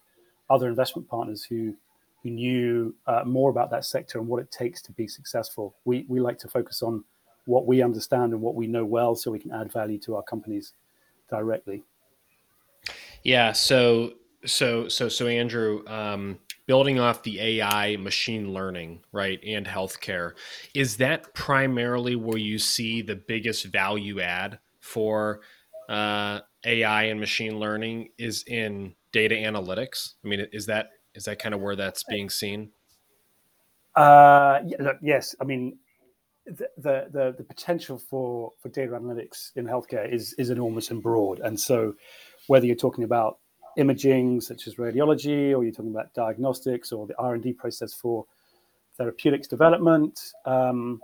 other 0.49 0.67
investment 0.67 1.07
partners 1.07 1.43
who 1.43 1.75
who 2.23 2.29
knew 2.31 2.95
uh, 3.05 3.23
more 3.25 3.49
about 3.49 3.69
that 3.71 3.85
sector 3.85 4.17
and 4.17 4.27
what 4.27 4.41
it 4.41 4.49
takes 4.49 4.81
to 4.81 4.91
be 4.93 5.07
successful. 5.07 5.75
We 5.85 6.05
we 6.07 6.19
like 6.19 6.39
to 6.39 6.47
focus 6.47 6.81
on 6.81 7.03
what 7.45 7.67
we 7.67 7.81
understand 7.81 8.31
and 8.31 8.41
what 8.41 8.55
we 8.55 8.65
know 8.67 8.85
well, 8.85 9.15
so 9.15 9.29
we 9.29 9.39
can 9.39 9.51
add 9.51 9.71
value 9.71 9.99
to 9.99 10.15
our 10.15 10.23
companies 10.23 10.73
directly. 11.29 11.83
Yeah. 13.23 13.51
So 13.51 14.13
so 14.45 14.87
so 14.87 15.09
so 15.09 15.27
Andrew, 15.27 15.83
um, 15.87 16.39
building 16.65 16.99
off 16.99 17.23
the 17.23 17.39
AI, 17.39 17.97
machine 17.97 18.53
learning, 18.53 19.01
right, 19.11 19.39
and 19.45 19.65
healthcare, 19.65 20.33
is 20.73 20.97
that 20.97 21.33
primarily 21.33 22.15
where 22.15 22.37
you 22.37 22.57
see 22.57 23.01
the 23.01 23.15
biggest 23.15 23.65
value 23.65 24.21
add 24.21 24.59
for 24.79 25.41
uh, 25.89 26.39
AI 26.65 27.03
and 27.03 27.19
machine 27.19 27.59
learning? 27.59 28.09
Is 28.17 28.43
in 28.47 28.95
data 29.11 29.35
analytics? 29.35 30.13
I 30.23 30.27
mean, 30.29 30.47
is 30.53 30.65
that 30.67 30.91
is 31.15 31.25
that 31.25 31.39
kind 31.39 31.53
of 31.53 31.61
where 31.61 31.75
that's 31.75 32.03
being 32.03 32.29
seen? 32.29 32.71
Uh, 33.95 34.59
yes. 35.01 35.35
I 35.39 35.43
mean, 35.43 35.77
the, 36.45 36.67
the, 36.77 37.35
the 37.37 37.43
potential 37.43 37.97
for, 37.97 38.51
for 38.61 38.69
data 38.69 38.91
analytics 38.91 39.51
in 39.55 39.65
healthcare 39.65 40.11
is, 40.11 40.33
is 40.33 40.49
enormous 40.49 40.91
and 40.91 41.01
broad. 41.01 41.39
And 41.39 41.59
so, 41.59 41.95
whether 42.47 42.65
you're 42.65 42.75
talking 42.75 43.03
about 43.03 43.37
imaging, 43.77 44.41
such 44.41 44.67
as 44.67 44.75
radiology, 44.75 45.55
or 45.55 45.63
you're 45.63 45.71
talking 45.71 45.91
about 45.91 46.13
diagnostics, 46.13 46.91
or 46.91 47.07
the 47.07 47.17
R 47.17 47.33
and 47.33 47.43
D 47.43 47.53
process 47.53 47.93
for 47.93 48.25
therapeutics 48.97 49.47
development, 49.47 50.33
um, 50.45 50.99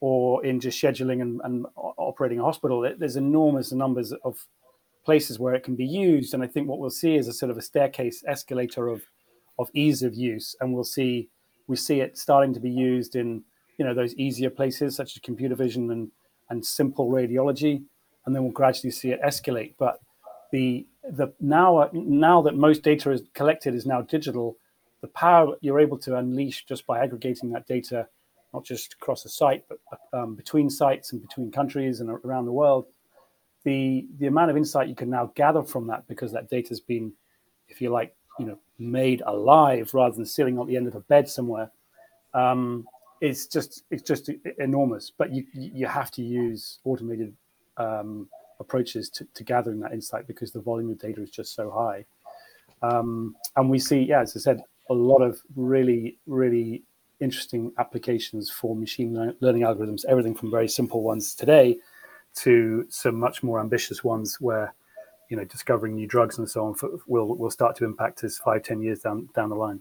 or 0.00 0.44
in 0.44 0.58
just 0.58 0.82
scheduling 0.82 1.22
and, 1.22 1.40
and, 1.44 1.66
operating 1.76 2.40
a 2.40 2.42
hospital, 2.42 2.80
there's 2.98 3.16
enormous 3.16 3.70
numbers 3.72 4.12
of 4.24 4.46
places 5.04 5.38
where 5.38 5.54
it 5.54 5.62
can 5.62 5.76
be 5.76 5.86
used. 5.86 6.34
And 6.34 6.42
I 6.42 6.46
think 6.46 6.68
what 6.68 6.78
we'll 6.78 6.90
see 6.90 7.14
is 7.14 7.28
a 7.28 7.32
sort 7.32 7.50
of 7.50 7.56
a 7.56 7.62
staircase 7.62 8.24
escalator 8.26 8.88
of 8.88 9.02
of 9.58 9.68
ease 9.74 10.02
of 10.02 10.14
use, 10.14 10.56
and 10.60 10.72
we'll 10.72 10.84
see 10.84 11.28
we 11.68 11.76
see 11.76 12.00
it 12.00 12.18
starting 12.18 12.52
to 12.54 12.60
be 12.60 12.70
used 12.70 13.16
in 13.16 13.42
you 13.78 13.84
know 13.84 13.94
those 13.94 14.14
easier 14.14 14.50
places 14.50 14.96
such 14.96 15.16
as 15.16 15.20
computer 15.22 15.54
vision 15.54 15.90
and 15.90 16.10
and 16.50 16.64
simple 16.64 17.08
radiology, 17.10 17.82
and 18.26 18.34
then 18.34 18.42
we'll 18.42 18.52
gradually 18.52 18.90
see 18.90 19.10
it 19.10 19.20
escalate. 19.22 19.74
But 19.78 20.00
the 20.52 20.86
the 21.10 21.32
now 21.40 21.90
now 21.92 22.42
that 22.42 22.56
most 22.56 22.82
data 22.82 23.10
is 23.10 23.22
collected 23.34 23.74
is 23.74 23.86
now 23.86 24.02
digital, 24.02 24.56
the 25.00 25.08
power 25.08 25.56
you're 25.60 25.80
able 25.80 25.98
to 25.98 26.16
unleash 26.16 26.64
just 26.64 26.86
by 26.86 27.02
aggregating 27.02 27.50
that 27.50 27.66
data, 27.66 28.06
not 28.52 28.64
just 28.64 28.94
across 28.94 29.24
a 29.24 29.28
site 29.28 29.64
but 29.68 29.78
um, 30.12 30.34
between 30.34 30.70
sites 30.70 31.12
and 31.12 31.20
between 31.22 31.50
countries 31.50 32.00
and 32.00 32.10
around 32.10 32.44
the 32.44 32.52
world, 32.52 32.86
the 33.64 34.06
the 34.18 34.26
amount 34.26 34.50
of 34.50 34.56
insight 34.56 34.88
you 34.88 34.94
can 34.94 35.10
now 35.10 35.32
gather 35.34 35.62
from 35.62 35.86
that 35.88 36.06
because 36.06 36.32
that 36.32 36.48
data 36.48 36.68
has 36.68 36.80
been, 36.80 37.12
if 37.68 37.80
you 37.80 37.90
like, 37.90 38.14
you 38.38 38.46
know, 38.46 38.58
made 38.82 39.22
alive 39.26 39.92
rather 39.94 40.14
than 40.14 40.26
sitting 40.26 40.58
at 40.58 40.66
the 40.66 40.76
end 40.76 40.86
of 40.86 40.94
a 40.94 41.00
bed 41.00 41.28
somewhere. 41.28 41.70
Um, 42.34 42.86
it's 43.20 43.46
just 43.46 43.84
it's 43.90 44.02
just 44.02 44.30
enormous. 44.58 45.12
But 45.16 45.32
you 45.32 45.46
you 45.52 45.86
have 45.86 46.10
to 46.12 46.22
use 46.22 46.78
automated 46.84 47.34
um, 47.76 48.28
approaches 48.60 49.08
to, 49.10 49.26
to, 49.34 49.44
gathering 49.44 49.80
that 49.80 49.92
insight 49.92 50.26
because 50.26 50.52
the 50.52 50.60
volume 50.60 50.90
of 50.90 50.98
data 50.98 51.22
is 51.22 51.30
just 51.30 51.54
so 51.54 51.70
high. 51.70 52.04
Um, 52.82 53.36
and 53.56 53.70
we 53.70 53.78
see, 53.78 54.00
yeah, 54.00 54.20
as 54.20 54.36
I 54.36 54.40
said, 54.40 54.62
a 54.90 54.94
lot 54.94 55.22
of 55.22 55.40
really 55.56 56.18
really 56.26 56.82
interesting 57.20 57.72
applications 57.78 58.50
for 58.50 58.74
machine 58.74 59.34
learning 59.40 59.62
algorithms. 59.62 60.04
Everything 60.06 60.34
from 60.34 60.50
very 60.50 60.68
simple 60.68 61.02
ones 61.02 61.34
today 61.34 61.78
to 62.34 62.86
some 62.88 63.14
much 63.14 63.42
more 63.42 63.60
ambitious 63.60 64.02
ones 64.02 64.40
where 64.40 64.74
you 65.32 65.38
know 65.38 65.44
discovering 65.44 65.94
new 65.94 66.06
drugs 66.06 66.36
and 66.36 66.48
so 66.48 66.66
on 66.66 66.74
for, 66.74 66.90
will 67.06 67.34
will 67.34 67.50
start 67.50 67.74
to 67.74 67.86
impact 67.86 68.22
us 68.22 68.36
five 68.36 68.62
ten 68.62 68.82
years 68.82 69.00
down 69.00 69.30
down 69.34 69.48
the 69.48 69.54
line 69.54 69.80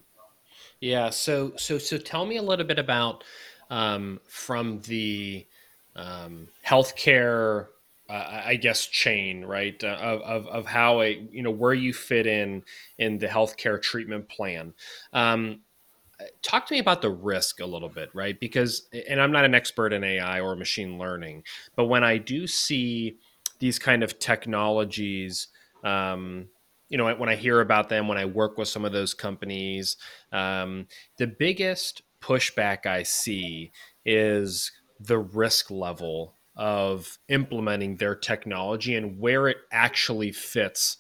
yeah 0.79 1.09
so 1.09 1.51
so 1.57 1.77
so 1.77 1.97
tell 1.97 2.25
me 2.25 2.37
a 2.37 2.41
little 2.41 2.65
bit 2.65 2.79
about 2.79 3.25
um, 3.69 4.21
from 4.27 4.79
the 4.83 5.45
um, 5.97 6.47
healthcare 6.65 7.67
uh, 8.09 8.41
I 8.45 8.55
guess 8.55 8.87
chain, 8.87 9.45
right? 9.45 9.81
Uh, 9.81 9.87
of, 9.87 10.21
of, 10.21 10.47
of 10.47 10.65
how 10.65 11.01
a 11.01 11.27
you 11.31 11.43
know 11.43 11.51
where 11.51 11.73
you 11.73 11.93
fit 11.93 12.27
in 12.27 12.63
in 12.97 13.17
the 13.17 13.27
healthcare 13.27 13.81
treatment 13.81 14.27
plan. 14.29 14.73
Um, 15.13 15.61
talk 16.41 16.65
to 16.67 16.73
me 16.73 16.79
about 16.79 17.01
the 17.01 17.09
risk 17.09 17.59
a 17.59 17.65
little 17.65 17.89
bit, 17.89 18.09
right? 18.13 18.37
Because 18.39 18.87
and 19.09 19.21
I'm 19.21 19.31
not 19.31 19.45
an 19.45 19.55
expert 19.55 19.93
in 19.93 20.03
AI 20.03 20.39
or 20.39 20.55
machine 20.55 20.97
learning, 20.97 21.43
but 21.75 21.85
when 21.85 22.03
I 22.03 22.17
do 22.17 22.47
see 22.47 23.17
these 23.61 23.79
kind 23.79 24.03
of 24.03 24.19
technologies 24.19 25.47
um, 25.85 26.47
you 26.89 26.97
know 26.97 27.13
when 27.15 27.29
i 27.29 27.35
hear 27.35 27.61
about 27.61 27.87
them 27.87 28.09
when 28.09 28.17
i 28.17 28.25
work 28.25 28.57
with 28.57 28.67
some 28.67 28.83
of 28.83 28.91
those 28.91 29.13
companies 29.13 29.95
um, 30.33 30.87
the 31.17 31.27
biggest 31.27 32.01
pushback 32.21 32.85
i 32.85 33.01
see 33.01 33.71
is 34.05 34.71
the 34.99 35.17
risk 35.17 35.71
level 35.71 36.35
of 36.55 37.17
implementing 37.29 37.95
their 37.95 38.15
technology 38.15 38.95
and 38.95 39.17
where 39.19 39.47
it 39.47 39.57
actually 39.71 40.31
fits 40.31 40.97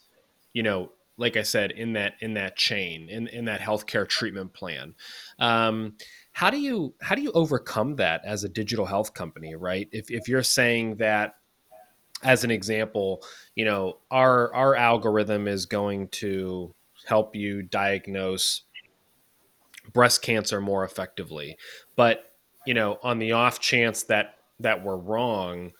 you 0.53 0.63
know 0.63 0.89
like 1.17 1.35
i 1.35 1.41
said 1.41 1.71
in 1.71 1.93
that 1.93 2.13
in 2.21 2.35
that 2.35 2.55
chain 2.55 3.09
in, 3.09 3.27
in 3.27 3.45
that 3.45 3.59
healthcare 3.59 4.07
treatment 4.07 4.53
plan. 4.53 4.95
Um, 5.39 5.97
how 6.33 6.49
do 6.49 6.57
you 6.57 6.95
how 7.01 7.15
do 7.15 7.21
you 7.21 7.31
overcome 7.33 7.97
that 7.97 8.21
as 8.25 8.43
a 8.43 8.49
digital 8.49 8.85
health 8.85 9.13
company 9.13 9.55
right? 9.55 9.89
If, 9.91 10.09
if 10.09 10.29
you're 10.29 10.43
saying 10.43 10.95
that 10.97 11.35
as 12.23 12.43
an 12.43 12.51
example, 12.51 13.23
you 13.55 13.65
know, 13.65 13.97
our 14.09 14.53
our 14.53 14.75
algorithm 14.75 15.47
is 15.47 15.65
going 15.65 16.07
to 16.09 16.73
help 17.07 17.35
you 17.35 17.61
diagnose 17.61 18.63
breast 19.93 20.21
cancer 20.21 20.61
more 20.61 20.83
effectively. 20.83 21.57
But, 21.95 22.33
you 22.65 22.73
know, 22.73 22.99
on 23.03 23.19
the 23.19 23.31
off 23.33 23.59
chance 23.59 24.03
that 24.03 24.35
that 24.59 24.83
we're 24.83 24.97
wrong, 24.97 25.71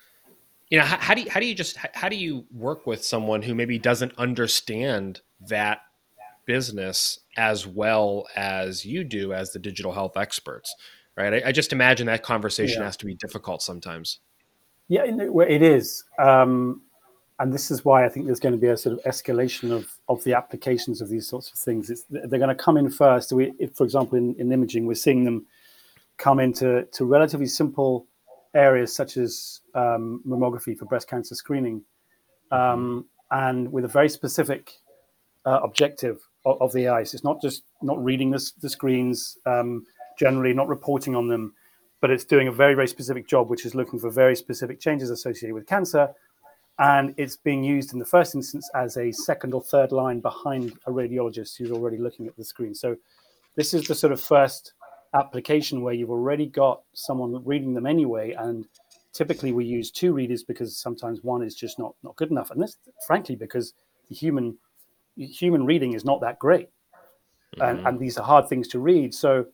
you 0.69 0.79
know, 0.79 0.85
how, 0.85 0.97
how 0.97 1.13
do 1.13 1.21
you, 1.21 1.29
how 1.29 1.39
do 1.39 1.45
you 1.45 1.55
just 1.55 1.77
how 1.77 2.09
do 2.09 2.15
you 2.15 2.45
work 2.51 2.87
with 2.87 3.03
someone 3.03 3.43
who 3.43 3.53
maybe 3.53 3.77
doesn't 3.77 4.13
understand 4.17 5.21
that 5.47 5.81
business 6.45 7.19
as 7.37 7.67
well 7.67 8.27
as 8.35 8.85
you 8.85 9.03
do 9.03 9.33
as 9.33 9.51
the 9.51 9.59
digital 9.59 9.91
health 9.91 10.17
experts, 10.17 10.73
right? 11.15 11.35
I, 11.35 11.49
I 11.49 11.51
just 11.51 11.71
imagine 11.71 12.07
that 12.07 12.23
conversation 12.23 12.79
yeah. 12.79 12.85
has 12.85 12.97
to 12.97 13.05
be 13.05 13.15
difficult 13.15 13.61
sometimes. 13.61 14.19
Yeah, 14.91 15.03
it 15.05 15.61
is. 15.61 16.03
Um, 16.19 16.81
and 17.39 17.53
this 17.53 17.71
is 17.71 17.85
why 17.85 18.05
I 18.05 18.09
think 18.09 18.25
there's 18.25 18.41
going 18.41 18.55
to 18.55 18.59
be 18.59 18.67
a 18.67 18.75
sort 18.75 18.99
of 18.99 19.03
escalation 19.05 19.71
of, 19.71 19.87
of 20.09 20.21
the 20.25 20.33
applications 20.33 20.99
of 20.99 21.07
these 21.07 21.25
sorts 21.25 21.49
of 21.49 21.57
things. 21.57 21.89
It's, 21.89 22.03
they're 22.09 22.27
going 22.27 22.49
to 22.49 22.55
come 22.55 22.75
in 22.75 22.89
first. 22.89 23.31
We, 23.31 23.53
if, 23.57 23.73
for 23.73 23.85
example, 23.85 24.17
in, 24.17 24.35
in 24.37 24.51
imaging, 24.51 24.85
we're 24.85 24.95
seeing 24.95 25.23
them 25.23 25.45
come 26.17 26.41
into 26.41 26.83
to 26.91 27.05
relatively 27.05 27.45
simple 27.45 28.05
areas 28.53 28.93
such 28.93 29.15
as 29.15 29.61
um, 29.75 30.21
mammography 30.27 30.77
for 30.77 30.83
breast 30.83 31.07
cancer 31.07 31.35
screening, 31.35 31.83
um, 32.51 33.05
and 33.31 33.71
with 33.71 33.85
a 33.85 33.87
very 33.87 34.09
specific 34.09 34.73
uh, 35.45 35.61
objective 35.63 36.19
of, 36.45 36.61
of, 36.61 36.73
the 36.73 36.87
AI. 36.87 37.03
So 37.03 37.15
it's 37.15 37.23
not 37.23 37.41
just 37.41 37.63
not 37.81 38.03
reading 38.03 38.29
the, 38.29 38.51
the 38.59 38.69
screens 38.69 39.37
um, 39.45 39.85
generally, 40.19 40.53
not 40.53 40.67
reporting 40.67 41.15
on 41.15 41.29
them, 41.29 41.53
but 42.01 42.09
it's 42.09 42.25
doing 42.25 42.47
a 42.47 42.51
very, 42.51 42.73
very 42.73 42.87
specific 42.87 43.27
job, 43.27 43.49
which 43.49 43.65
is 43.65 43.75
looking 43.75 43.99
for 43.99 44.09
very 44.09 44.35
specific 44.35 44.79
changes 44.79 45.09
associated 45.09 45.53
with 45.53 45.67
cancer. 45.67 46.09
And 46.79 47.13
it's 47.15 47.37
being 47.37 47.63
used 47.63 47.93
in 47.93 47.99
the 47.99 48.05
first 48.05 48.33
instance 48.33 48.67
as 48.73 48.97
a 48.97 49.11
second 49.11 49.53
or 49.53 49.61
third 49.61 49.91
line 49.91 50.19
behind 50.19 50.73
a 50.87 50.91
radiologist 50.91 51.57
who's 51.57 51.71
already 51.71 51.97
looking 51.97 52.25
at 52.25 52.35
the 52.35 52.43
screen. 52.43 52.73
So 52.73 52.97
this 53.55 53.73
is 53.75 53.87
the 53.87 53.93
sort 53.93 54.11
of 54.11 54.19
first 54.19 54.73
application 55.13 55.81
where 55.83 55.93
you've 55.93 56.09
already 56.09 56.47
got 56.47 56.81
someone 56.93 57.43
reading 57.45 57.75
them 57.75 57.85
anyway. 57.85 58.31
And 58.31 58.65
typically 59.13 59.51
we 59.51 59.65
use 59.65 59.91
two 59.91 60.11
readers 60.11 60.43
because 60.43 60.75
sometimes 60.75 61.23
one 61.23 61.43
is 61.43 61.53
just 61.53 61.77
not, 61.77 61.93
not 62.01 62.15
good 62.15 62.31
enough. 62.31 62.49
And 62.49 62.59
this, 62.59 62.77
frankly, 63.05 63.35
because 63.35 63.73
the 64.09 64.15
human 64.15 64.57
human 65.17 65.65
reading 65.65 65.93
is 65.93 66.05
not 66.05 66.21
that 66.21 66.39
great. 66.39 66.69
Mm-hmm. 67.57 67.61
And, 67.61 67.87
and 67.87 67.99
these 67.99 68.17
are 68.17 68.25
hard 68.25 68.47
things 68.47 68.67
to 68.69 68.79
read. 68.79 69.13
So 69.13 69.45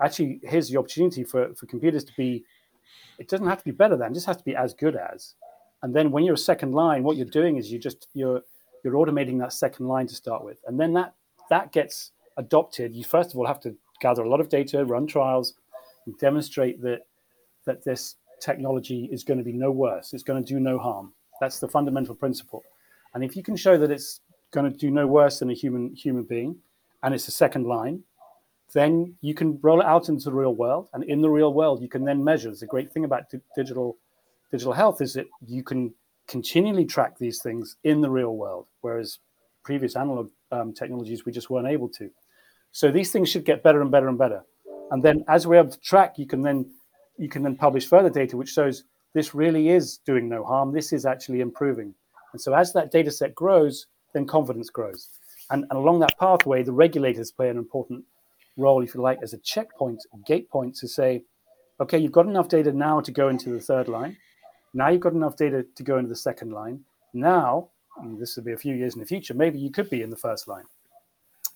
actually 0.00 0.40
here's 0.42 0.68
the 0.68 0.78
opportunity 0.78 1.24
for, 1.24 1.54
for 1.54 1.66
computers 1.66 2.04
to 2.04 2.12
be 2.16 2.44
it 3.18 3.28
doesn't 3.28 3.46
have 3.46 3.58
to 3.58 3.64
be 3.64 3.70
better 3.70 3.96
than 3.96 4.10
it 4.10 4.14
just 4.14 4.26
has 4.26 4.36
to 4.36 4.44
be 4.44 4.56
as 4.56 4.74
good 4.74 4.96
as. 4.96 5.34
And 5.82 5.94
then 5.94 6.10
when 6.10 6.24
you're 6.24 6.34
a 6.34 6.38
second 6.38 6.72
line 6.72 7.02
what 7.02 7.16
you're 7.16 7.26
doing 7.26 7.56
is 7.56 7.70
you 7.70 7.78
just 7.78 8.08
you're 8.14 8.42
you're 8.82 8.94
automating 8.94 9.38
that 9.40 9.52
second 9.52 9.86
line 9.86 10.06
to 10.06 10.14
start 10.14 10.44
with. 10.44 10.58
And 10.66 10.78
then 10.78 10.92
that 10.94 11.14
that 11.50 11.72
gets 11.72 12.12
adopted. 12.36 12.94
You 12.94 13.04
first 13.04 13.32
of 13.32 13.38
all 13.38 13.46
have 13.46 13.60
to 13.60 13.74
gather 14.00 14.22
a 14.22 14.28
lot 14.28 14.40
of 14.40 14.48
data 14.48 14.84
run 14.84 15.06
trials 15.06 15.54
and 16.06 16.18
demonstrate 16.18 16.82
that 16.82 17.06
that 17.66 17.84
this 17.84 18.16
technology 18.40 19.08
is 19.10 19.24
going 19.24 19.38
to 19.38 19.44
be 19.44 19.52
no 19.52 19.70
worse. 19.70 20.12
It's 20.12 20.22
going 20.22 20.42
to 20.42 20.52
do 20.52 20.60
no 20.60 20.78
harm. 20.78 21.12
That's 21.40 21.60
the 21.60 21.68
fundamental 21.68 22.14
principle. 22.14 22.62
And 23.14 23.24
if 23.24 23.36
you 23.36 23.42
can 23.42 23.56
show 23.56 23.78
that 23.78 23.90
it's 23.90 24.20
going 24.50 24.70
to 24.70 24.76
do 24.76 24.90
no 24.90 25.06
worse 25.06 25.38
than 25.38 25.50
a 25.50 25.54
human 25.54 25.94
human 25.94 26.24
being 26.24 26.56
and 27.02 27.14
it's 27.14 27.28
a 27.28 27.32
second 27.32 27.66
line 27.66 28.02
then 28.72 29.14
you 29.20 29.34
can 29.34 29.58
roll 29.62 29.80
it 29.80 29.86
out 29.86 30.08
into 30.08 30.24
the 30.24 30.32
real 30.32 30.54
world. 30.54 30.88
And 30.92 31.04
in 31.04 31.20
the 31.20 31.30
real 31.30 31.52
world, 31.52 31.82
you 31.82 31.88
can 31.88 32.04
then 32.04 32.24
measure. 32.24 32.52
The 32.54 32.66
great 32.66 32.92
thing 32.92 33.04
about 33.04 33.24
digital 33.56 33.96
digital 34.50 34.72
health 34.72 35.00
is 35.00 35.14
that 35.14 35.26
you 35.44 35.62
can 35.64 35.92
continually 36.28 36.84
track 36.84 37.18
these 37.18 37.42
things 37.42 37.76
in 37.84 38.00
the 38.00 38.10
real 38.10 38.36
world, 38.36 38.66
whereas 38.80 39.18
previous 39.64 39.96
analog 39.96 40.30
um, 40.52 40.72
technologies 40.72 41.24
we 41.24 41.32
just 41.32 41.50
weren't 41.50 41.66
able 41.66 41.88
to. 41.88 42.10
So 42.70 42.90
these 42.90 43.10
things 43.10 43.28
should 43.28 43.44
get 43.44 43.62
better 43.62 43.82
and 43.82 43.90
better 43.90 44.08
and 44.08 44.18
better. 44.18 44.42
And 44.90 45.02
then 45.02 45.24
as 45.28 45.46
we're 45.46 45.60
able 45.60 45.70
to 45.70 45.80
track, 45.80 46.18
you 46.18 46.26
can 46.26 46.42
then 46.42 46.70
you 47.18 47.28
can 47.28 47.42
then 47.42 47.56
publish 47.56 47.86
further 47.86 48.10
data 48.10 48.36
which 48.36 48.50
shows 48.50 48.84
this 49.12 49.34
really 49.34 49.68
is 49.68 49.98
doing 49.98 50.28
no 50.28 50.44
harm. 50.44 50.72
This 50.72 50.92
is 50.92 51.06
actually 51.06 51.40
improving. 51.40 51.94
And 52.32 52.40
so 52.40 52.52
as 52.52 52.72
that 52.72 52.90
data 52.90 53.12
set 53.12 53.34
grows, 53.34 53.86
then 54.12 54.26
confidence 54.26 54.70
grows. 54.70 55.08
And, 55.50 55.64
and 55.70 55.78
along 55.78 56.00
that 56.00 56.18
pathway, 56.18 56.64
the 56.64 56.72
regulators 56.72 57.30
play 57.30 57.48
an 57.48 57.56
important 57.56 58.04
role, 58.56 58.82
if 58.82 58.94
you 58.94 59.00
like, 59.00 59.18
as 59.22 59.32
a 59.32 59.38
checkpoint, 59.38 60.04
a 60.12 60.18
gate 60.26 60.50
point 60.50 60.76
to 60.76 60.88
say, 60.88 61.22
okay, 61.80 61.98
you've 61.98 62.12
got 62.12 62.26
enough 62.26 62.48
data 62.48 62.72
now 62.72 63.00
to 63.00 63.10
go 63.10 63.28
into 63.28 63.50
the 63.50 63.60
third 63.60 63.88
line. 63.88 64.16
Now 64.72 64.88
you've 64.88 65.00
got 65.00 65.12
enough 65.12 65.36
data 65.36 65.64
to 65.74 65.82
go 65.82 65.98
into 65.98 66.08
the 66.08 66.16
second 66.16 66.52
line. 66.52 66.80
Now, 67.12 67.70
this 68.18 68.36
will 68.36 68.44
be 68.44 68.52
a 68.52 68.58
few 68.58 68.74
years 68.74 68.94
in 68.94 69.00
the 69.00 69.06
future, 69.06 69.34
maybe 69.34 69.58
you 69.58 69.70
could 69.70 69.90
be 69.90 70.02
in 70.02 70.10
the 70.10 70.16
first 70.16 70.48
line. 70.48 70.64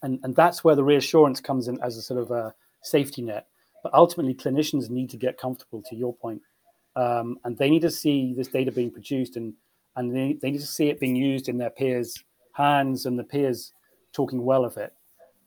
And, 0.02 0.20
and 0.22 0.36
that's 0.36 0.62
where 0.62 0.76
the 0.76 0.84
reassurance 0.84 1.40
comes 1.40 1.66
in 1.66 1.80
as 1.82 1.96
a 1.96 2.02
sort 2.02 2.20
of 2.20 2.30
a 2.30 2.54
safety 2.82 3.22
net. 3.22 3.46
But 3.82 3.94
ultimately, 3.94 4.34
clinicians 4.34 4.90
need 4.90 5.10
to 5.10 5.16
get 5.16 5.38
comfortable, 5.38 5.82
to 5.88 5.96
your 5.96 6.14
point, 6.14 6.42
um, 6.96 7.38
and 7.44 7.56
they 7.58 7.70
need 7.70 7.82
to 7.82 7.90
see 7.90 8.34
this 8.36 8.48
data 8.48 8.72
being 8.72 8.90
produced 8.90 9.36
and 9.36 9.54
and 9.98 10.14
they, 10.14 10.38
they 10.40 10.52
need 10.52 10.60
to 10.60 10.66
see 10.66 10.88
it 10.90 11.00
being 11.00 11.16
used 11.16 11.48
in 11.48 11.58
their 11.58 11.70
peers' 11.70 12.22
hands 12.52 13.04
and 13.04 13.18
the 13.18 13.24
peers 13.24 13.72
talking 14.12 14.44
well 14.44 14.64
of 14.64 14.76
it. 14.76 14.92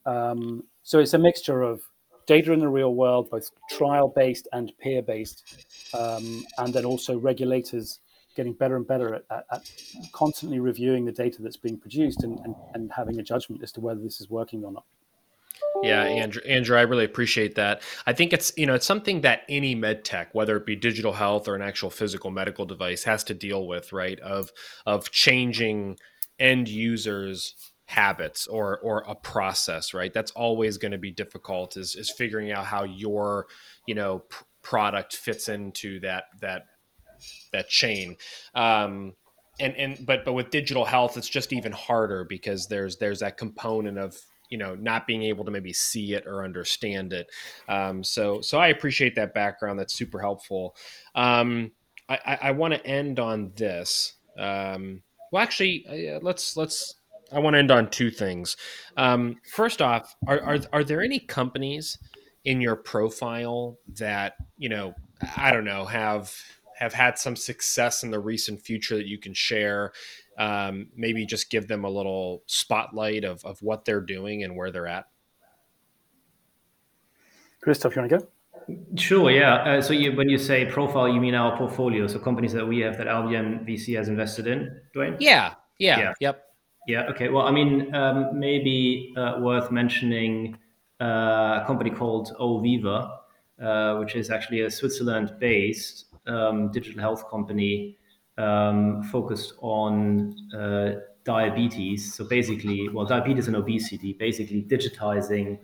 Um, 0.06 0.66
so 0.84 1.00
it's 1.00 1.14
a 1.14 1.20
mixture 1.20 1.62
of 1.62 1.82
data 2.28 2.52
in 2.54 2.60
the 2.60 2.70
real 2.70 2.94
world, 2.96 3.30
both 3.30 3.50
trial 3.70 4.12
based 4.16 4.48
and 4.54 4.72
peer 4.80 5.02
based, 5.02 5.66
um, 5.94 6.46
and 6.58 6.74
then 6.74 6.86
also 6.86 7.18
regulators 7.18 8.00
getting 8.36 8.54
better 8.54 8.78
and 8.78 8.88
better 8.88 9.16
at, 9.16 9.46
at, 9.52 9.72
constantly 10.14 10.60
reviewing 10.60 11.06
the 11.06 11.12
data 11.12 11.42
that's 11.42 11.58
being 11.58 11.78
produced 11.78 12.24
and, 12.24 12.40
and, 12.40 12.56
and 12.74 12.92
having 12.92 13.20
a 13.20 13.24
judgment 13.24 13.62
as 13.62 13.72
to 13.74 13.82
whether 13.82 14.00
this 14.00 14.22
is 14.22 14.30
working 14.30 14.64
or 14.64 14.72
not. 14.72 14.86
Yeah, 15.84 16.04
Andrew, 16.04 16.42
Andrew, 16.44 16.78
I 16.78 16.82
really 16.82 17.06
appreciate 17.06 17.56
that. 17.56 17.82
I 18.06 18.14
think 18.14 18.34
it's 18.34 18.52
you 18.56 18.66
know 18.66 18.76
it's 18.76 18.86
something 18.86 19.22
that 19.22 19.42
any 19.50 19.74
med 19.74 20.06
tech, 20.06 20.34
whether 20.34 20.56
it 20.58 20.66
be 20.66 20.76
digital 20.76 21.14
health 21.14 21.48
or 21.48 21.56
an 21.56 21.62
actual 21.62 21.90
physical 21.90 22.30
medical 22.30 22.66
device, 22.66 23.04
has 23.04 23.24
to 23.26 23.34
deal 23.34 23.66
with, 23.68 23.92
right? 23.92 24.20
Of 24.20 24.52
of 24.86 25.12
changing 25.12 25.98
end 26.40 26.68
users 26.68 27.56
habits 27.92 28.48
or 28.48 28.80
or 28.80 29.04
a 29.06 29.14
process 29.16 29.94
right? 29.94 30.14
That's 30.14 30.32
always 30.32 30.78
going 30.78 30.94
to 30.94 30.98
be 30.98 31.12
difficult 31.12 31.76
is 31.76 31.96
is 31.96 32.10
figuring 32.10 32.52
out 32.52 32.66
how 32.66 32.86
your 32.86 33.48
you 33.86 33.96
know 33.96 34.20
p- 34.20 34.38
product 34.64 35.16
fits 35.16 35.50
into 35.50 36.00
that 36.00 36.26
that 36.40 36.68
that 37.52 37.68
chain. 37.68 38.16
Um 38.56 39.14
and 39.60 39.76
and 39.76 40.06
but 40.06 40.24
but 40.24 40.34
with 40.34 40.50
digital 40.52 40.86
health 40.86 41.18
it's 41.18 41.28
just 41.28 41.52
even 41.52 41.74
harder 41.74 42.24
because 42.24 42.68
there's 42.68 42.96
there's 42.96 43.20
that 43.20 43.36
component 43.38 43.98
of 43.98 44.16
you 44.50 44.58
know 44.58 44.74
not 44.74 45.06
being 45.06 45.24
able 45.24 45.44
to 45.44 45.52
maybe 45.52 45.74
see 45.74 46.14
it 46.14 46.26
or 46.26 46.46
understand 46.46 47.12
it. 47.12 47.28
Um 47.68 48.06
so 48.06 48.40
so 48.40 48.58
i 48.58 48.70
appreciate 48.70 49.16
that 49.16 49.34
background. 49.34 49.78
That's 49.78 49.94
super 49.94 50.22
helpful. 50.22 50.78
Um 51.14 51.72
i 52.08 52.20
i, 52.26 52.40
I 52.44 52.52
want 52.52 52.74
to 52.74 52.86
end 52.86 53.20
on 53.20 53.52
this. 53.58 54.14
Um 54.38 55.04
well 55.34 55.44
actually 55.44 55.86
uh, 56.16 56.20
let's 56.22 56.56
let's 56.56 56.96
I 57.32 57.40
want 57.40 57.56
to 57.56 57.60
end 57.60 57.72
on 57.72 57.90
two 57.90 58.12
things. 58.12 58.58
Um, 58.98 59.38
first 59.54 59.82
off, 59.82 60.16
are, 60.28 60.42
are 60.42 60.60
are 60.74 60.84
there 60.84 61.02
any 61.02 61.20
companies 61.20 61.98
in 62.44 62.62
your 62.62 62.76
profile 62.76 63.78
that 64.00 64.34
you 64.58 64.70
know 64.70 64.94
I 65.38 65.52
don't 65.52 65.66
know 65.66 65.86
have 65.86 66.36
have 66.78 66.94
had 66.94 67.18
some 67.18 67.36
success 67.36 68.04
in 68.04 68.12
the 68.12 68.20
recent 68.20 68.62
future 68.62 68.96
that 68.96 69.08
you 69.08 69.18
can 69.18 69.34
share? 69.34 69.92
Um, 70.38 70.88
maybe 70.96 71.26
just 71.26 71.52
give 71.52 71.68
them 71.68 71.84
a 71.86 71.90
little 71.90 72.44
spotlight 72.48 73.24
of 73.24 73.44
of 73.46 73.62
what 73.62 73.86
they're 73.86 74.02
doing 74.02 74.44
and 74.44 74.56
where 74.56 74.72
they're 74.72 74.88
at. 74.88 75.06
Christoph, 77.62 77.96
you 77.96 78.02
want 78.02 78.12
to 78.12 78.18
go? 78.18 78.28
Sure, 78.96 79.30
yeah. 79.30 79.56
Uh, 79.56 79.82
so 79.82 79.94
you, 79.94 80.16
when 80.16 80.30
you 80.30 80.38
say 80.38 80.66
profile, 80.66 81.08
you 81.08 81.20
mean 81.20 81.36
our 81.36 81.56
portfolio, 81.58 82.08
so 82.08 82.20
companies 82.20 82.54
that 82.54 82.66
we 82.66 82.80
have 82.80 82.98
that 82.98 83.08
Albion 83.08 83.66
VC 83.68 83.96
has 83.98 84.08
invested 84.08 84.48
in, 84.48 84.82
Duane? 84.94 85.16
Yeah, 85.20 85.54
yeah, 85.78 86.00
yeah. 86.00 86.14
yep. 86.20 86.51
Yeah. 86.88 87.04
Okay. 87.10 87.30
Well, 87.30 87.46
I 87.46 87.52
mean, 87.52 87.94
um, 87.94 88.40
maybe 88.40 89.14
uh, 89.16 89.36
worth 89.40 89.72
mentioning 89.72 90.58
uh, 91.00 91.62
a 91.62 91.64
company 91.68 91.92
called 91.92 92.34
Oviva, 92.40 93.18
uh, 93.62 93.98
which 93.98 94.16
is 94.16 94.32
actually 94.32 94.62
a 94.62 94.72
Switzerland-based 94.72 96.06
um, 96.28 96.72
digital 96.72 97.00
health 97.00 97.30
company 97.30 97.98
um, 98.38 99.04
focused 99.04 99.54
on 99.62 100.36
uh, 100.56 101.02
diabetes. 101.24 102.14
So 102.16 102.26
basically, 102.26 102.90
well, 102.90 103.06
diabetes 103.06 103.48
and 103.48 103.56
obesity, 103.56 104.14
basically 104.14 104.64
digitizing 104.64 105.60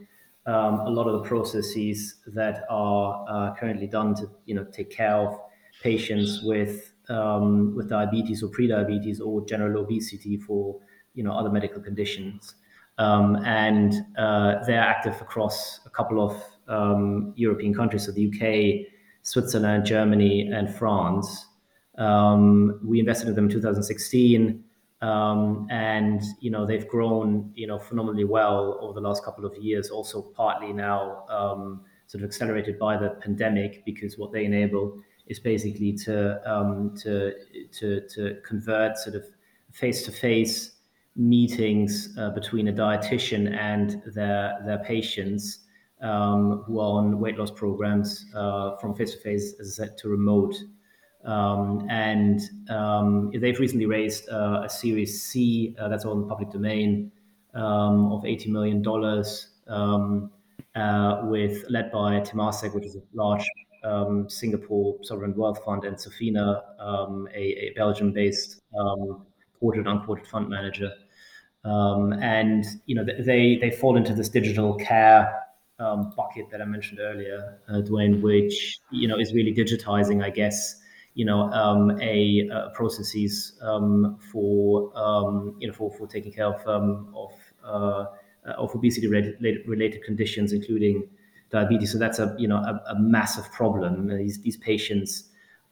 um, 0.45 0.81
a 0.81 0.89
lot 0.89 1.07
of 1.07 1.23
the 1.23 1.27
processes 1.27 2.15
that 2.27 2.63
are 2.69 3.25
uh, 3.27 3.55
currently 3.55 3.87
done 3.87 4.13
to, 4.15 4.29
you 4.45 4.53
know, 4.53 4.65
take 4.65 4.91
care 4.91 5.15
of 5.15 5.39
patients 5.81 6.41
with 6.43 6.93
um, 7.09 7.75
with 7.75 7.89
diabetes 7.89 8.43
or 8.43 8.49
pre-diabetes 8.49 9.21
or 9.21 9.45
general 9.45 9.81
obesity 9.81 10.37
for 10.37 10.77
you 11.17 11.23
know 11.23 11.31
other 11.31 11.49
medical 11.49 11.81
conditions, 11.81 12.55
um, 12.97 13.35
and 13.43 14.05
uh, 14.17 14.63
they're 14.65 14.79
active 14.79 15.19
across 15.19 15.81
a 15.85 15.89
couple 15.89 16.23
of 16.23 16.41
um, 16.67 17.33
European 17.35 17.73
countries, 17.73 18.05
so 18.05 18.11
the 18.11 18.27
UK, 18.27 18.91
Switzerland, 19.23 19.85
Germany, 19.85 20.49
and 20.53 20.73
France. 20.73 21.45
Um, 21.97 22.79
we 22.83 22.99
invested 22.99 23.27
in 23.27 23.35
them 23.35 23.45
in 23.45 23.51
2016, 23.51 24.63
um, 25.01 25.67
and 25.71 26.21
you 26.39 26.51
know 26.51 26.65
they've 26.65 26.87
grown 26.87 27.51
you 27.55 27.67
know 27.67 27.79
phenomenally 27.79 28.23
well 28.23 28.77
over 28.79 28.93
the 28.93 29.01
last 29.01 29.25
couple 29.25 29.45
of 29.45 29.55
years. 29.57 29.89
Also, 29.89 30.21
partly 30.21 30.71
now 30.71 31.25
um, 31.29 31.81
sort 32.05 32.23
of 32.23 32.29
accelerated 32.29 32.77
by 32.77 32.95
the 32.95 33.09
pandemic 33.21 33.83
because 33.85 34.17
what 34.17 34.31
they 34.31 34.45
enable 34.45 35.01
is 35.27 35.39
basically 35.39 35.93
to 35.93 36.39
um, 36.49 36.95
to 36.95 37.33
to 37.71 38.01
to 38.07 38.37
convert 38.45 38.97
sort 38.97 39.15
of 39.15 39.23
face 39.71 40.05
to 40.05 40.11
face 40.11 40.76
meetings 41.17 42.15
uh, 42.19 42.29
between 42.29 42.67
a 42.67 42.71
dietitian 42.73 43.51
and 43.57 44.01
their 44.13 44.57
their 44.65 44.77
patients 44.79 45.65
um, 46.01 46.63
who 46.67 46.79
are 46.79 46.99
on 46.99 47.19
weight 47.19 47.37
loss 47.37 47.49
programs 47.49 48.25
uh, 48.35 48.77
from 48.77 48.93
face 48.93 49.13
to 49.15 49.19
face, 49.21 49.55
as 49.59 49.79
I 49.79 49.85
said, 49.85 49.97
to 49.97 50.09
remote. 50.09 50.55
Um, 51.25 51.87
and 51.89 52.39
um, 52.69 53.31
they've 53.33 53.59
recently 53.59 53.87
raised 53.87 54.29
uh, 54.29 54.61
a 54.65 54.69
Series 54.69 55.23
C 55.23 55.75
uh, 55.79 55.89
that's 55.89 56.05
all 56.05 56.13
in 56.13 56.21
the 56.21 56.27
public 56.27 56.51
domain 56.51 57.11
um, 57.55 58.11
of 58.13 58.23
eighty 58.23 58.51
million 58.51 58.83
dollars, 58.83 59.47
um, 59.67 60.29
uh, 60.75 61.21
with 61.23 61.65
led 61.69 61.91
by 61.91 62.21
Temasek, 62.21 62.75
which 62.75 62.85
is 62.85 62.95
a 62.95 63.01
large 63.13 63.45
um, 63.83 64.29
Singapore 64.29 64.97
sovereign 65.01 65.33
wealth 65.35 65.63
fund, 65.65 65.83
and 65.83 65.97
Sofina, 65.97 66.61
a, 66.79 67.39
a 67.39 67.73
Belgium-based 67.75 68.61
quoted 69.59 69.87
unquoted 69.87 70.27
fund 70.27 70.47
manager. 70.47 70.91
Um, 71.67 72.13
and 72.13 72.65
you 72.85 72.95
know 72.95 73.03
they 73.03 73.57
they 73.59 73.71
fall 73.71 73.97
into 73.97 74.13
this 74.13 74.29
digital 74.29 74.75
care 74.75 75.43
um, 75.79 76.13
bucket 76.15 76.49
that 76.49 76.61
I 76.61 76.65
mentioned 76.65 76.99
earlier, 76.99 77.59
uh, 77.67 77.81
Duane, 77.81 78.21
which 78.21 78.79
you 78.91 79.07
know 79.07 79.19
is 79.19 79.33
really 79.33 79.53
digitizing, 79.53 80.23
I 80.23 80.29
guess, 80.29 80.75
you 81.13 81.25
know, 81.25 81.51
um, 81.51 81.99
a, 82.01 82.49
processes 82.73 83.53
um, 83.61 84.17
for 84.31 84.91
um, 84.97 85.55
you 85.59 85.67
know 85.67 85.73
for, 85.73 85.91
for 85.91 86.07
taking 86.07 86.31
care 86.31 86.45
of 86.45 86.65
um, 86.67 87.13
of 87.13 87.33
uh, 87.65 88.05
of 88.45 88.73
obesity 88.73 89.07
related, 89.07 90.03
conditions, 90.03 90.53
including 90.53 91.07
diabetes. 91.51 91.91
So 91.91 91.97
that's 91.97 92.19
a 92.19 92.33
you 92.39 92.47
know 92.47 92.57
a, 92.57 92.81
a 92.91 92.99
massive 92.99 93.51
problem. 93.51 94.07
These 94.07 94.39
these 94.41 94.57
patients 94.57 95.25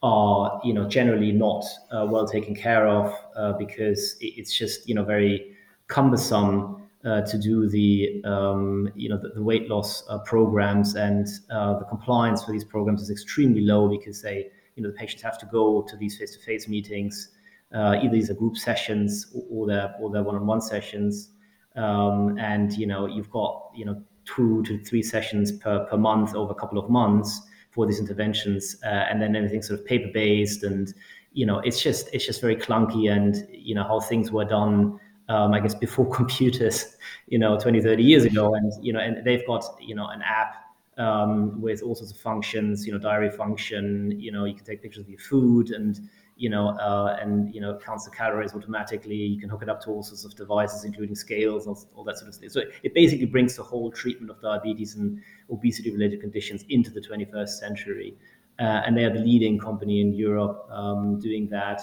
are 0.04 0.60
you 0.64 0.74
know 0.74 0.90
generally 0.90 1.32
not 1.32 1.64
uh, 1.92 2.06
well 2.10 2.28
taken 2.28 2.54
care 2.54 2.86
of 2.86 3.14
uh, 3.38 3.54
because 3.54 4.18
it's 4.20 4.54
just 4.54 4.90
you 4.90 4.94
know 4.94 5.06
very 5.06 5.55
cumbersome 5.88 6.88
uh, 7.04 7.22
to 7.22 7.38
do 7.38 7.70
the 7.70 8.22
um, 8.26 8.90
you 8.96 9.10
know 9.10 9.18
the, 9.18 9.30
the 9.30 9.44
weight 9.44 9.70
loss 9.70 10.04
uh, 10.10 10.20
programs. 10.20 10.96
And 10.96 11.28
uh, 11.52 11.80
the 11.80 11.86
compliance 11.86 12.44
for 12.44 12.52
these 12.52 12.66
programs 12.66 13.02
is 13.02 13.10
extremely 13.10 13.62
low 13.62 13.88
because 13.88 14.22
they 14.22 14.50
you 14.76 14.84
know 14.84 14.90
the 14.90 14.96
patients 14.96 15.22
have 15.22 15.38
to 15.40 15.46
go 15.46 15.82
to 15.84 15.96
these 15.98 16.18
face-to-face 16.18 16.68
meetings 16.68 17.30
uh, 17.74 17.98
either 18.02 18.14
these 18.14 18.30
are 18.30 18.34
group 18.36 18.58
sessions 18.58 19.36
or 19.50 19.68
they're 19.68 19.94
or 20.00 20.10
they're 20.10 20.24
one-on-one 20.24 20.62
sessions. 20.62 21.30
Um, 21.76 22.38
and 22.40 22.72
you 22.74 22.88
know 22.88 23.06
you've 23.06 23.30
got 23.30 23.70
you 23.76 23.86
know 23.86 24.02
two 24.24 24.64
to 24.64 24.82
three 24.84 25.04
sessions 25.04 25.52
per, 25.52 25.86
per 25.86 25.98
month 25.98 26.34
over 26.34 26.52
a 26.52 26.56
couple 26.56 26.80
of 26.80 26.90
months 26.90 27.42
for 27.72 27.86
these 27.86 28.00
interventions 28.00 28.78
uh, 28.84 28.88
and 29.10 29.22
then 29.22 29.36
everything 29.36 29.62
sort 29.62 29.80
of 29.80 29.86
paper 29.86 30.10
based 30.14 30.64
and 30.64 30.94
you 31.34 31.46
know 31.46 31.60
it's 31.60 31.84
just 31.84 32.08
it's 32.14 32.26
just 32.26 32.40
very 32.40 32.56
clunky 32.56 33.12
and 33.12 33.46
you 33.52 33.76
know 33.76 33.84
how 33.84 34.00
things 34.00 34.32
were 34.32 34.46
done 34.46 34.98
um, 35.30 35.54
I 35.54 35.60
guess 35.60 35.76
before 35.76 36.10
computers, 36.14 36.98
you 37.28 37.40
know, 37.40 37.58
20, 37.58 37.82
30 37.82 38.04
years 38.04 38.26
ago. 38.26 38.56
And, 38.56 38.72
you 38.82 38.94
know, 38.94 39.00
and 39.00 39.26
they've 39.26 39.46
got, 39.46 39.64
you 39.80 39.96
know, 39.96 40.08
an 40.08 40.22
app 40.22 40.56
um, 40.98 41.62
with 41.62 41.82
all 41.82 41.96
sorts 41.96 42.12
of 42.12 42.20
functions, 42.20 42.86
you 42.86 42.94
know, 42.94 43.00
diary 43.00 43.30
function, 43.30 44.18
you 44.20 44.32
know, 44.32 44.46
you 44.46 44.56
can 44.56 44.66
take 44.66 44.82
pictures 44.82 45.04
of 45.04 45.10
your 45.10 45.20
food 45.20 45.72
and, 45.72 46.00
you 46.38 46.50
know, 46.50 46.70
uh, 46.70 47.18
and, 47.22 47.54
you 47.54 47.62
know, 47.62 47.78
counts 47.78 48.06
the 48.06 48.12
calories 48.12 48.54
automatically. 48.54 49.16
You 49.16 49.40
can 49.40 49.50
hook 49.50 49.62
it 49.62 49.70
up 49.70 49.82
to 49.84 49.90
all 49.90 50.04
sorts 50.04 50.26
of 50.26 50.36
devices, 50.36 50.84
including 50.84 51.16
scales 51.16 51.68
and 51.68 51.76
all 51.96 52.04
that 52.04 52.18
sort 52.18 52.30
of 52.30 52.36
stuff. 52.36 52.52
So 52.52 52.62
it 52.84 52.94
basically 52.94 53.26
brings 53.26 53.56
the 53.56 53.64
whole 53.64 53.92
treatment 53.92 54.32
of 54.32 54.42
diabetes 54.42 54.96
and 54.96 55.22
obesity 55.50 55.92
related 55.92 56.22
conditions 56.22 56.66
into 56.70 56.92
the 56.92 57.02
21st 57.02 57.50
century. 57.50 58.18
Uh, 58.58 58.84
and 58.86 58.98
they 58.98 59.04
are 59.04 59.14
the 59.14 59.20
leading 59.20 59.60
company 59.60 60.00
in 60.00 60.14
Europe 60.14 60.66
um, 60.72 61.20
doing 61.20 61.50
that 61.50 61.82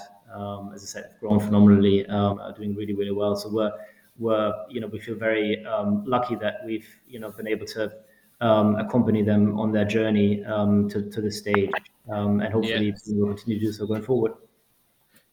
as 0.74 0.82
I 0.82 0.86
said, 0.86 1.10
grown 1.20 1.40
phenomenally, 1.40 2.06
um, 2.06 2.38
are 2.38 2.52
doing 2.52 2.74
really, 2.74 2.94
really 2.94 3.12
well. 3.12 3.36
So 3.36 3.50
we're, 3.50 3.72
we're, 4.18 4.52
you 4.68 4.80
know, 4.80 4.86
we 4.86 4.98
feel 4.98 5.16
very 5.16 5.64
um, 5.64 6.04
lucky 6.06 6.34
that 6.36 6.60
we've, 6.64 6.88
you 7.06 7.20
know, 7.20 7.30
been 7.30 7.48
able 7.48 7.66
to 7.66 7.92
um, 8.40 8.76
accompany 8.76 9.22
them 9.22 9.58
on 9.58 9.72
their 9.72 9.84
journey 9.84 10.44
um, 10.44 10.88
to, 10.90 11.08
to 11.10 11.20
this 11.20 11.38
stage, 11.38 11.70
um, 12.10 12.40
and 12.40 12.52
hopefully 12.52 12.86
yeah. 12.86 13.14
we'll 13.14 13.34
continue 13.34 13.60
to 13.60 13.66
do 13.66 13.72
so 13.72 13.86
going 13.86 14.02
forward. 14.02 14.32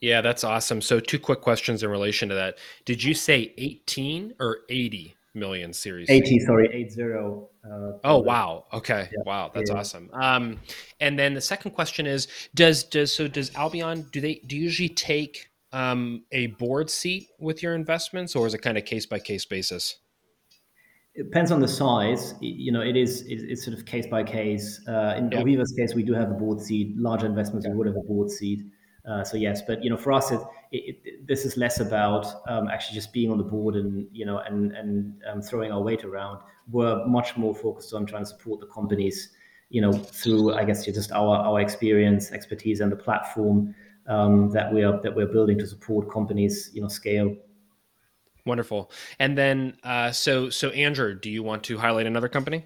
Yeah, 0.02 0.22
that's 0.22 0.44
awesome. 0.44 0.82
So 0.82 1.00
two 1.00 1.20
quick 1.20 1.42
questions 1.42 1.84
in 1.84 1.90
relation 1.90 2.30
to 2.30 2.36
that. 2.36 2.58
Did 2.86 3.04
you 3.04 3.14
say 3.14 3.54
18 3.58 4.36
or 4.40 4.60
80 4.70 5.16
million 5.34 5.74
series. 5.74 6.10
80 6.10 6.40
sorry 6.40 6.70
80 6.72 7.04
uh, 7.04 7.92
oh 8.04 8.18
wow. 8.20 8.66
Okay. 8.74 9.10
Yeah. 9.12 9.24
wow. 9.26 9.52
That's 9.54 9.70
yeah. 9.70 9.78
awesome. 9.78 10.10
Um 10.14 10.60
and 11.00 11.18
then 11.18 11.34
the 11.34 11.42
second 11.42 11.72
question 11.72 12.06
is 12.06 12.28
does 12.56 12.84
does 12.84 13.14
so 13.14 13.28
does 13.28 13.54
albion 13.56 14.08
do 14.12 14.22
they 14.22 14.42
do 14.46 14.56
you 14.56 14.64
usually 14.64 14.90
take 14.90 15.50
um 15.72 16.24
a 16.32 16.48
board 16.48 16.90
seat 16.90 17.28
with 17.40 17.62
your 17.62 17.76
investments 17.76 18.36
or 18.36 18.48
is 18.48 18.54
it 18.54 18.60
kind 18.60 18.78
of 18.78 18.86
case 18.86 19.06
by 19.06 19.20
case 19.20 19.46
basis? 19.46 19.98
It 21.16 21.24
depends 21.24 21.52
on 21.52 21.60
the 21.60 21.68
size. 21.68 22.36
You 22.40 22.72
know 22.72 22.82
it 22.82 22.96
is 22.96 23.24
it's 23.28 23.66
sort 23.66 23.78
of 23.78 23.86
case 23.86 24.08
by 24.08 24.24
case. 24.24 24.82
Uh, 24.88 25.16
in 25.18 25.32
yeah. 25.32 25.42
Oviva's 25.42 25.74
case 25.78 25.94
we 25.94 26.04
do 26.04 26.14
have 26.14 26.32
a 26.32 26.36
board 26.36 26.62
seat. 26.62 26.98
Larger 26.98 27.26
investments 27.26 27.68
we 27.68 27.74
would 27.74 27.88
have 27.88 27.98
a 27.98 28.08
board 28.08 28.30
seat 28.30 28.62
uh, 29.10 29.24
so 29.24 29.38
yes, 29.38 29.62
but 29.66 29.84
you 29.84 29.90
know, 29.90 29.98
for 29.98 30.12
us, 30.12 30.32
it, 30.32 30.40
it, 30.72 31.00
it, 31.04 31.28
this 31.28 31.44
is 31.44 31.58
less 31.58 31.80
about 31.80 32.28
um, 32.48 32.68
actually 32.68 32.94
just 32.94 33.12
being 33.12 33.32
on 33.32 33.38
the 33.38 33.44
board 33.44 33.76
and 33.76 34.08
you 34.12 34.26
know 34.26 34.38
and 34.40 34.72
and 34.74 35.22
um, 35.28 35.42
throwing 35.42 35.72
our 35.72 35.82
weight 35.82 36.04
around. 36.04 36.40
We're 36.70 37.06
much 37.08 37.36
more 37.36 37.56
focused 37.56 37.94
on 37.94 38.06
trying 38.06 38.24
to 38.24 38.30
support 38.30 38.60
the 38.60 38.68
companies, 38.68 39.30
you 39.70 39.82
know, 39.82 39.94
through 39.94 40.54
I 40.54 40.64
guess 40.64 40.86
just 40.86 41.12
our 41.12 41.38
our 41.38 41.60
experience, 41.60 42.32
expertise, 42.32 42.82
and 42.82 42.92
the 42.92 42.96
platform 42.96 43.74
um, 44.08 44.52
that 44.52 44.72
we 44.72 44.84
are 44.84 45.02
that 45.02 45.16
we're 45.16 45.28
building 45.28 45.58
to 45.60 45.66
support 45.66 46.12
companies, 46.12 46.70
you 46.74 46.82
know, 46.82 46.88
scale. 46.88 47.36
Wonderful. 48.46 48.92
And 49.20 49.38
then, 49.38 49.78
uh, 49.84 50.12
so 50.12 50.52
so 50.52 50.70
Andrew, 50.70 51.18
do 51.18 51.32
you 51.32 51.42
want 51.42 51.64
to 51.64 51.78
highlight 51.80 52.06
another 52.06 52.30
company? 52.30 52.66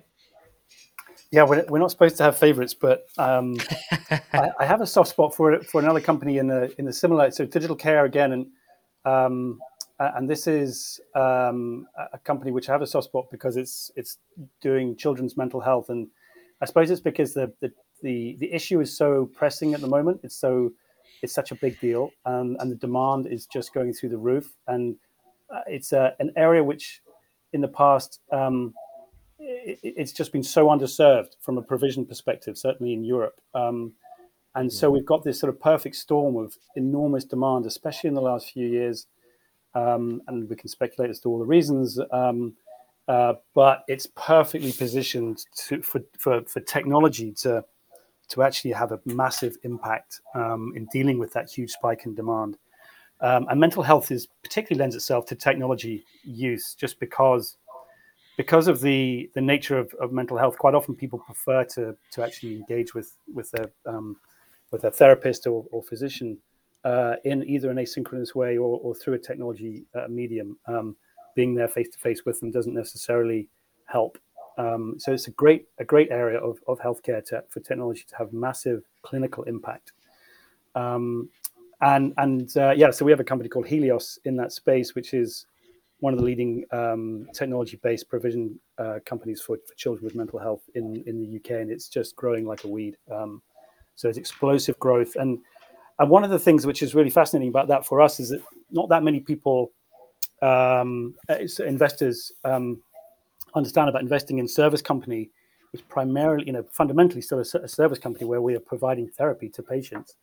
Yeah, 1.34 1.46
we're, 1.46 1.66
we're 1.68 1.80
not 1.80 1.90
supposed 1.90 2.18
to 2.18 2.24
have 2.24 2.38
favorites, 2.38 2.76
but 2.76 3.08
um, 3.18 3.58
I, 4.12 4.52
I, 4.60 4.66
have 4.66 4.82
a 4.82 4.86
soft 4.86 5.10
spot 5.10 5.34
for 5.34 5.60
for 5.64 5.82
another 5.82 6.00
company 6.00 6.38
in 6.38 6.46
the 6.46 6.72
in 6.78 6.86
the 6.86 6.94
similar 6.94 7.32
so 7.32 7.44
digital 7.44 7.76
care 7.76 8.06
again, 8.06 8.34
and 8.34 8.46
um, 9.04 9.60
and 9.98 10.30
this 10.30 10.46
is 10.46 11.02
um, 11.16 11.88
a 12.14 12.20
company 12.20 12.52
which 12.52 12.70
I 12.70 12.74
have 12.74 12.84
a 12.84 12.86
soft 12.86 13.06
spot 13.06 13.32
because 13.32 13.58
it's 13.58 13.90
it's 13.96 14.20
doing 14.62 14.96
children's 14.96 15.36
mental 15.36 15.60
health, 15.60 15.90
and 15.90 16.08
I 16.62 16.66
suppose 16.66 16.92
it's 16.92 17.02
because 17.02 17.34
the 17.34 17.52
the 17.62 17.72
the, 18.04 18.38
the 18.40 18.54
issue 18.54 18.80
is 18.80 18.96
so 18.96 19.26
pressing 19.34 19.74
at 19.74 19.82
the 19.82 19.88
moment. 19.88 20.20
It's 20.22 20.38
so 20.38 20.72
it's 21.24 21.34
such 21.34 21.52
a 21.52 21.56
big 21.56 21.80
deal, 21.80 22.12
um, 22.28 22.58
and 22.60 22.72
the 22.72 22.76
demand 22.76 23.26
is 23.26 23.48
just 23.48 23.74
going 23.74 23.92
through 23.94 24.10
the 24.10 24.20
roof, 24.20 24.54
and 24.68 24.98
uh, 25.52 25.62
it's 25.66 25.94
a, 25.94 26.14
an 26.20 26.32
area 26.38 26.64
which 26.64 27.02
in 27.54 27.62
the 27.62 27.68
past 27.68 28.20
um, 28.32 28.76
it's 29.46 30.12
just 30.12 30.32
been 30.32 30.44
so 30.44 30.68
underserved 30.68 31.36
from 31.40 31.58
a 31.58 31.62
provision 31.62 32.06
perspective, 32.06 32.58
certainly 32.58 32.94
in 32.94 33.04
Europe. 33.04 33.40
Um, 33.54 33.94
and 34.56 34.72
so 34.72 34.90
mm. 34.90 34.94
we've 34.94 35.06
got 35.06 35.24
this 35.24 35.40
sort 35.40 35.54
of 35.54 35.60
perfect 35.60 35.96
storm 35.96 36.36
of 36.36 36.58
enormous 36.76 37.26
demand, 37.26 37.66
especially 37.66 38.10
in 38.10 38.14
the 38.14 38.22
last 38.22 38.52
few 38.52 38.68
years. 38.68 39.08
Um, 39.76 40.22
and 40.28 40.48
we 40.48 40.56
can 40.56 40.70
speculate 40.70 41.10
as 41.10 41.20
to 41.22 41.30
all 41.30 41.40
the 41.40 41.46
reasons. 41.46 42.00
Um, 42.12 42.54
uh, 43.08 43.34
but 43.54 43.84
it's 43.88 44.08
perfectly 44.16 44.72
positioned 44.72 45.46
to, 45.68 45.82
for, 45.82 46.02
for, 46.18 46.42
for 46.44 46.60
technology 46.62 47.32
to, 47.32 47.64
to 48.30 48.44
actually 48.44 48.72
have 48.72 48.92
a 48.92 49.00
massive 49.06 49.58
impact 49.64 50.22
um, 50.36 50.74
in 50.76 50.88
dealing 50.94 51.18
with 51.18 51.34
that 51.34 51.50
huge 51.50 51.72
spike 51.72 52.06
in 52.06 52.16
demand. 52.16 52.58
Um, 53.20 53.48
and 53.50 53.60
mental 53.60 53.84
health 53.84 54.12
is 54.12 54.28
particularly 54.44 54.80
lends 54.80 54.96
itself 54.96 55.26
to 55.28 55.36
technology 55.36 56.06
use 56.24 56.76
just 56.76 57.00
because 57.00 57.58
because 58.38 58.68
of 58.68 58.82
the 58.82 59.30
the 59.36 59.42
nature 59.42 59.78
of, 59.78 59.94
of 60.00 60.12
mental 60.12 60.38
health, 60.38 60.58
quite 60.58 60.76
often 60.76 60.96
people 60.96 61.20
prefer 61.20 61.64
to 61.66 61.96
to 62.12 62.24
actually 62.24 62.56
engage 62.56 62.94
with 62.94 63.16
with 63.34 63.52
their 63.52 63.72
um, 63.86 64.18
with 64.72 64.84
a 64.86 64.92
therapist 64.92 65.46
or, 65.48 65.66
or 65.72 65.84
physician 65.84 66.38
uh, 66.84 67.16
in 67.24 67.48
either 67.48 67.70
an 67.70 67.78
asynchronous 67.78 68.36
way 68.36 68.58
or, 68.58 68.80
or 68.80 68.96
through 68.96 69.14
a 69.14 69.20
technology 69.20 69.86
uh, 69.96 70.08
medium. 70.10 70.58
Um, 70.68 70.96
being 71.36 71.56
there 71.56 71.68
face 71.68 71.90
to 71.90 71.98
face 71.98 72.26
with 72.26 72.40
them 72.40 72.52
doesn't 72.52 72.74
necessarily 72.74 73.50
help. 73.86 74.18
Um, 74.58 74.96
so 75.00 75.12
it's 75.12 75.28
a 75.28 75.32
great 75.32 75.68
a 75.80 75.86
great 75.86 76.12
area 76.12 76.40
of, 76.40 76.60
of 76.68 76.80
healthcare 76.80 77.26
to, 77.26 77.44
for 77.50 77.60
technology 77.60 78.04
to 78.10 78.16
have 78.18 78.34
massive 78.34 78.84
clinical 79.02 79.44
impact. 79.44 79.94
Um, 80.76 81.30
and 81.82 82.14
and 82.18 82.56
uh, 82.58 82.74
yeah, 82.76 82.92
so 82.92 83.06
we 83.06 83.12
have 83.12 83.20
a 83.20 83.24
company 83.24 83.50
called 83.50 83.66
Healios 83.66 84.18
in 84.26 84.36
that 84.38 84.52
space, 84.52 84.96
which 84.96 85.14
is 85.14 85.46
one 86.04 86.12
of 86.12 86.20
the 86.20 86.26
leading 86.26 86.66
um, 86.74 87.26
technology-based 87.34 88.10
provision 88.10 88.60
uh, 88.78 89.00
companies 89.06 89.40
for, 89.40 89.56
for, 89.66 89.74
children 89.76 90.04
with 90.04 90.16
mental 90.16 90.38
health 90.38 90.62
in, 90.76 91.02
in 91.08 91.18
the 91.18 91.38
UK, 91.38 91.62
and 91.62 91.72
it's 91.72 91.88
just 91.88 92.14
growing 92.18 92.46
like 92.46 92.66
a 92.66 92.68
weed. 92.68 92.98
Um, 93.10 93.42
so 93.96 94.10
it's 94.10 94.18
explosive 94.18 94.78
growth, 94.80 95.16
and 95.16 95.40
and 96.00 96.10
one 96.10 96.26
of 96.26 96.30
the 96.30 96.38
things 96.38 96.66
which 96.66 96.84
is 96.84 96.94
really 96.94 97.10
fascinating 97.10 97.48
about 97.48 97.70
that 97.70 97.86
for 97.86 98.02
us 98.02 98.20
is 98.20 98.30
that 98.30 98.42
not 98.70 98.90
that 98.90 99.02
many 99.02 99.22
people, 99.22 99.72
um, 100.42 101.16
investors, 101.66 102.34
um, 102.44 102.82
understand 103.56 103.88
about 103.88 104.02
investing 104.02 104.40
in 104.40 104.48
service 104.48 104.82
company, 104.82 105.30
which 105.72 105.88
primarily, 105.88 106.46
you 106.46 106.52
know, 106.52 106.66
fundamentally 106.70 107.22
still 107.22 107.40
a, 107.40 107.58
a 107.60 107.68
service 107.70 108.00
company 108.00 108.26
where 108.26 108.42
we 108.42 108.56
are 108.56 108.60
providing 108.60 109.08
therapy 109.08 109.48
to 109.48 109.64
patients. 109.64 110.16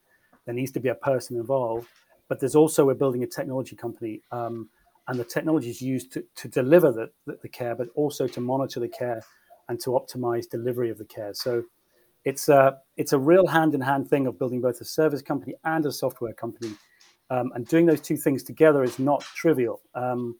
There 0.44 0.54
needs 0.54 0.72
to 0.72 0.80
be 0.80 0.90
a 0.90 0.94
person 0.94 1.38
involved, 1.38 1.86
but 2.28 2.38
there's 2.38 2.54
also 2.54 2.84
we're 2.84 2.94
building 2.94 3.22
a 3.22 3.26
technology 3.26 3.76
company. 3.76 4.20
Um, 4.30 4.68
and 5.08 5.18
the 5.18 5.24
technology 5.24 5.70
is 5.70 5.80
used 5.80 6.12
to, 6.12 6.24
to 6.36 6.48
deliver 6.48 6.92
the, 6.92 7.10
the, 7.26 7.38
the, 7.42 7.48
care, 7.48 7.74
but 7.74 7.88
also 7.94 8.26
to 8.26 8.40
monitor 8.40 8.80
the 8.80 8.88
care 8.88 9.22
and 9.68 9.80
to 9.80 9.90
optimize 9.90 10.48
delivery 10.48 10.90
of 10.90 10.98
the 10.98 11.04
care. 11.04 11.34
So 11.34 11.64
it's 12.24 12.48
a, 12.48 12.78
it's 12.96 13.12
a 13.12 13.18
real 13.18 13.46
hand 13.46 13.74
in 13.74 13.80
hand 13.80 14.08
thing 14.08 14.26
of 14.26 14.38
building 14.38 14.60
both 14.60 14.80
a 14.80 14.84
service 14.84 15.22
company 15.22 15.54
and 15.64 15.84
a 15.86 15.92
software 15.92 16.32
company. 16.32 16.72
Um, 17.30 17.52
and 17.54 17.66
doing 17.66 17.86
those 17.86 18.00
two 18.00 18.16
things 18.16 18.42
together 18.42 18.82
is 18.82 18.98
not 18.98 19.22
trivial. 19.22 19.80
Um, 19.94 20.36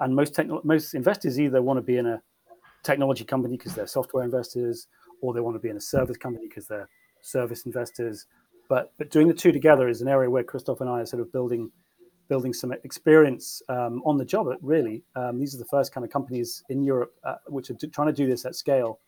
and 0.00 0.14
most, 0.14 0.34
techno- 0.34 0.60
most 0.64 0.94
investors 0.94 1.40
either 1.40 1.62
want 1.62 1.78
to 1.78 1.82
be 1.82 1.96
in 1.96 2.06
a 2.06 2.22
technology 2.82 3.24
company 3.24 3.56
because 3.56 3.74
they're 3.74 3.86
software 3.86 4.24
investors, 4.24 4.86
or 5.22 5.32
they 5.32 5.40
want 5.40 5.56
to 5.56 5.60
be 5.60 5.70
in 5.70 5.76
a 5.76 5.80
service 5.80 6.16
company 6.16 6.46
because 6.48 6.66
they're 6.66 6.88
service 7.22 7.64
investors. 7.66 8.26
But, 8.68 8.92
but 8.98 9.10
doing 9.10 9.28
the 9.28 9.34
two 9.34 9.52
together 9.52 9.88
is 9.88 10.02
an 10.02 10.08
area 10.08 10.30
where 10.30 10.44
Christoph 10.44 10.80
and 10.80 10.88
I 10.88 11.00
are 11.00 11.06
sort 11.06 11.22
of 11.22 11.32
building 11.32 11.70
building 12.28 12.52
some 12.52 12.72
experience 12.72 13.62
um, 13.68 14.02
on 14.04 14.16
the 14.16 14.24
job. 14.24 14.48
Really, 14.62 15.02
um, 15.16 15.38
these 15.38 15.54
are 15.54 15.58
the 15.58 15.66
first 15.66 15.92
kind 15.92 16.04
of 16.04 16.10
companies 16.10 16.62
in 16.68 16.82
Europe 16.82 17.14
uh, 17.24 17.36
which 17.46 17.70
are 17.70 17.76
trying 17.92 18.08
to 18.08 18.12
do 18.12 18.26
this 18.26 18.44
at 18.44 18.54
scale. 18.54 19.00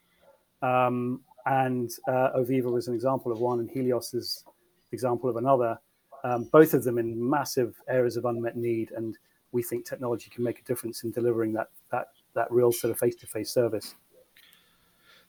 Um, 0.62 1.20
and 1.46 1.90
uh, 2.08 2.30
Oviva 2.36 2.70
was 2.70 2.88
an 2.88 2.94
example 2.94 3.30
of 3.30 3.38
one, 3.38 3.60
and 3.60 3.70
Healios 3.70 4.14
is 4.14 4.44
example 4.92 5.30
of 5.30 5.36
another. 5.36 5.78
Um, 6.24 6.44
both 6.50 6.74
of 6.74 6.82
them 6.82 6.98
in 6.98 7.28
massive 7.30 7.80
areas 7.88 8.16
of 8.16 8.24
unmet 8.24 8.56
need, 8.56 8.90
and 8.92 9.16
we 9.52 9.62
think 9.62 9.84
technology 9.84 10.28
can 10.28 10.42
make 10.42 10.58
a 10.58 10.64
difference 10.64 11.04
in 11.04 11.12
delivering 11.12 11.52
that 11.52 11.68
that 11.92 12.08
that 12.34 12.50
real 12.50 12.72
sort 12.72 12.90
of 12.90 12.98
face 12.98 13.14
to 13.16 13.26
face 13.26 13.50
service. 13.50 13.94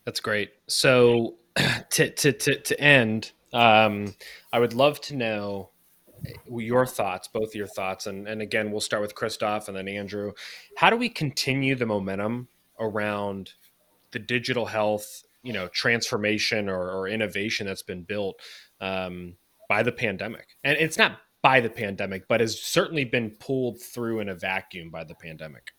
That's 0.05 0.19
great. 0.19 0.51
So, 0.67 1.35
to 1.91 2.09
to 2.09 2.31
to, 2.31 2.59
to 2.61 2.81
end, 2.81 3.31
um, 3.53 4.15
I 4.51 4.59
would 4.59 4.73
love 4.73 4.99
to 5.01 5.15
know 5.15 5.69
your 6.49 6.85
thoughts, 6.85 7.27
both 7.27 7.55
your 7.55 7.67
thoughts, 7.67 8.07
and 8.07 8.27
and 8.27 8.41
again, 8.41 8.71
we'll 8.71 8.81
start 8.81 9.01
with 9.01 9.15
Christoph 9.15 9.67
and 9.67 9.77
then 9.77 9.87
Andrew. 9.87 10.33
How 10.77 10.89
do 10.89 10.97
we 10.97 11.09
continue 11.09 11.75
the 11.75 11.85
momentum 11.85 12.47
around 12.79 13.53
the 14.11 14.19
digital 14.19 14.65
health, 14.65 15.23
you 15.43 15.53
know, 15.53 15.67
transformation 15.67 16.69
or, 16.69 16.91
or 16.91 17.07
innovation 17.07 17.67
that's 17.67 17.83
been 17.83 18.03
built 18.03 18.39
um, 18.81 19.35
by 19.69 19.83
the 19.83 19.91
pandemic? 19.91 20.57
And 20.63 20.77
it's 20.77 20.97
not 20.97 21.19
by 21.41 21.59
the 21.59 21.69
pandemic, 21.69 22.27
but 22.27 22.41
has 22.41 22.61
certainly 22.61 23.05
been 23.05 23.31
pulled 23.31 23.81
through 23.81 24.19
in 24.19 24.29
a 24.29 24.35
vacuum 24.35 24.89
by 24.89 25.03
the 25.03 25.15
pandemic. 25.15 25.71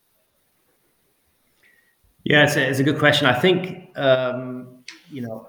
Yeah, 2.25 2.45
it's 2.45 2.57
a, 2.57 2.69
it's 2.69 2.79
a 2.79 2.85
good 2.85 2.99
question. 2.99 3.27
I 3.27 3.39
think 3.39 3.97
um, 3.99 4.85
you 5.11 5.23
know 5.23 5.49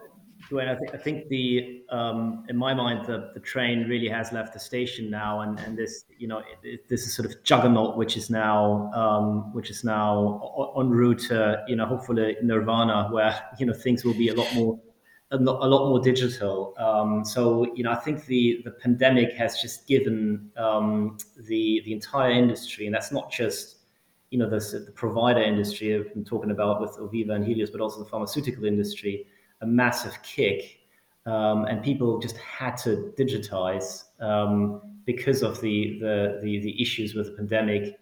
Duane, 0.50 0.68
I, 0.68 0.76
th- 0.76 0.90
I 0.94 0.98
think 0.98 1.28
the 1.28 1.84
um, 1.90 2.44
in 2.50 2.58
my 2.58 2.74
mind 2.74 3.06
the, 3.06 3.30
the 3.36 3.40
train 3.40 3.88
really 3.88 4.10
has 4.10 4.32
left 4.32 4.54
the 4.54 4.60
station 4.60 5.10
now, 5.10 5.42
and, 5.42 5.60
and 5.60 5.78
this 5.78 6.06
you 6.18 6.28
know 6.28 6.40
it, 6.40 6.58
it, 6.64 6.90
this 6.90 7.06
is 7.06 7.16
sort 7.16 7.30
of 7.30 7.44
juggernaut 7.44 7.98
which 7.98 8.18
is 8.18 8.32
now 8.32 8.92
um, 8.94 9.54
which 9.54 9.70
is 9.70 9.84
now 9.84 10.74
en 10.80 10.90
route 10.90 11.20
to 11.20 11.64
you 11.68 11.76
know 11.76 11.86
hopefully 11.86 12.36
nirvana 12.42 13.10
where 13.12 13.40
you 13.60 13.66
know 13.66 13.74
things 13.74 14.04
will 14.04 14.16
be 14.16 14.30
a 14.30 14.34
lot 14.34 14.52
more 14.56 14.80
a 15.32 15.38
lot, 15.38 15.64
a 15.64 15.68
lot 15.68 15.90
more 15.90 16.00
digital. 16.00 16.74
Um, 16.80 17.24
so 17.24 17.72
you 17.76 17.84
know 17.84 17.92
I 17.92 17.96
think 17.98 18.26
the 18.26 18.62
the 18.66 18.72
pandemic 18.72 19.34
has 19.34 19.62
just 19.62 19.88
given 19.88 20.50
um, 20.58 21.18
the 21.48 21.84
the 21.86 21.94
entire 21.94 22.32
industry, 22.32 22.88
and 22.88 22.96
that's 22.96 23.12
not 23.12 23.32
just 23.32 23.78
you 24.32 24.40
know 24.40 24.50
the, 24.50 24.60
the 24.86 24.92
provider 24.96 25.42
industry 25.42 25.96
I've 25.96 26.12
been 26.12 26.26
talking 26.26 26.50
about 26.50 26.82
with 26.82 26.98
Oviva 26.98 27.34
and 27.34 27.46
Healios, 27.46 27.72
but 27.72 27.82
also 27.82 28.00
the 28.00 28.10
pharmaceutical 28.10 28.66
industry 28.66 29.28
a 29.62 29.68
massive 29.68 30.22
kick, 30.24 30.80
um, 31.26 31.66
and 31.66 31.84
people 31.84 32.20
just 32.20 32.38
had 32.38 32.76
to 32.78 33.14
digitize 33.18 34.06
um, 34.22 34.82
because 35.06 35.42
of 35.44 35.60
the, 35.62 36.00
the, 36.00 36.40
the 36.44 36.60
the 36.60 36.82
issues 36.82 37.16
with 37.16 37.28
the 37.28 37.34
pandemic. 37.34 38.00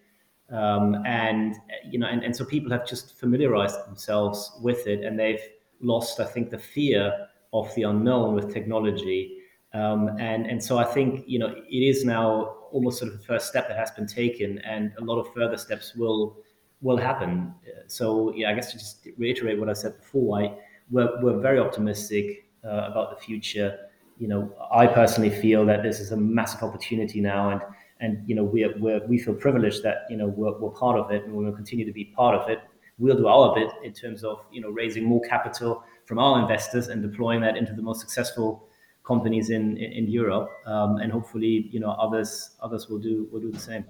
Um, 0.50 1.02
and 1.04 1.56
you 1.84 1.98
know, 1.98 2.06
and, 2.06 2.22
and 2.22 2.34
so 2.34 2.44
people 2.44 2.70
have 2.70 2.86
just 2.86 3.18
familiarized 3.18 3.86
themselves 3.86 4.52
with 4.62 4.86
it, 4.86 5.04
and 5.04 5.18
they've 5.18 5.42
lost, 5.80 6.20
I 6.20 6.24
think, 6.24 6.50
the 6.50 6.58
fear 6.58 7.28
of 7.52 7.74
the 7.74 7.82
unknown 7.84 8.34
with 8.34 8.52
technology. 8.52 9.38
Um, 9.74 10.08
and 10.18 10.46
and 10.46 10.62
so 10.62 10.78
I 10.78 10.84
think 10.84 11.24
you 11.26 11.38
know 11.38 11.48
it 11.48 11.82
is 11.92 12.04
now 12.04 12.54
almost 12.70 12.98
sort 12.98 13.12
of 13.12 13.18
the 13.18 13.24
first 13.24 13.48
step 13.48 13.68
that 13.68 13.76
has 13.76 13.90
been 13.90 14.06
taken, 14.06 14.58
and 14.60 14.92
a 14.98 15.04
lot 15.04 15.18
of 15.18 15.32
further 15.34 15.56
steps 15.56 15.94
will 15.94 16.38
will 16.80 16.96
happen. 16.96 17.54
So 17.86 18.32
yeah, 18.34 18.50
I 18.50 18.54
guess 18.54 18.72
to 18.72 18.78
just 18.78 19.06
reiterate 19.18 19.58
what 19.58 19.68
I 19.68 19.74
said 19.74 19.98
before, 19.98 20.40
I, 20.40 20.54
we're, 20.90 21.20
we're 21.22 21.38
very 21.40 21.58
optimistic 21.58 22.48
uh, 22.64 22.88
about 22.90 23.10
the 23.10 23.24
future. 23.24 23.78
You 24.18 24.28
know, 24.28 24.52
I 24.72 24.86
personally 24.86 25.30
feel 25.30 25.64
that 25.66 25.82
this 25.82 26.00
is 26.00 26.12
a 26.12 26.16
massive 26.16 26.62
opportunity 26.62 27.20
now, 27.20 27.50
and 27.50 27.60
and 28.00 28.28
you 28.28 28.34
know 28.34 28.44
we 28.44 28.66
we 28.80 28.98
we 29.08 29.18
feel 29.18 29.34
privileged 29.34 29.82
that 29.84 30.06
you 30.10 30.16
know 30.16 30.26
we're, 30.26 30.58
we're 30.58 30.70
part 30.70 30.98
of 30.98 31.10
it, 31.10 31.24
and 31.24 31.34
we 31.34 31.44
will 31.44 31.52
continue 31.52 31.84
to 31.84 31.92
be 31.92 32.06
part 32.16 32.34
of 32.34 32.48
it. 32.48 32.60
We'll 32.98 33.16
do 33.16 33.28
our 33.28 33.54
bit 33.54 33.70
in 33.84 33.92
terms 33.92 34.24
of 34.24 34.44
you 34.50 34.60
know 34.60 34.70
raising 34.70 35.04
more 35.04 35.20
capital 35.20 35.84
from 36.06 36.18
our 36.18 36.40
investors 36.40 36.88
and 36.88 37.02
deploying 37.02 37.40
that 37.42 37.56
into 37.56 37.72
the 37.72 37.82
most 37.82 38.00
successful 38.00 38.68
companies 39.06 39.50
in 39.50 39.76
in, 39.76 39.92
in 39.92 40.08
Europe, 40.08 40.50
um, 40.66 40.96
and 40.96 41.12
hopefully 41.12 41.68
you 41.70 41.78
know 41.78 41.90
others 41.90 42.56
others 42.60 42.88
will 42.88 42.98
do 42.98 43.28
will 43.30 43.40
do 43.40 43.52
the 43.52 43.60
same. 43.60 43.84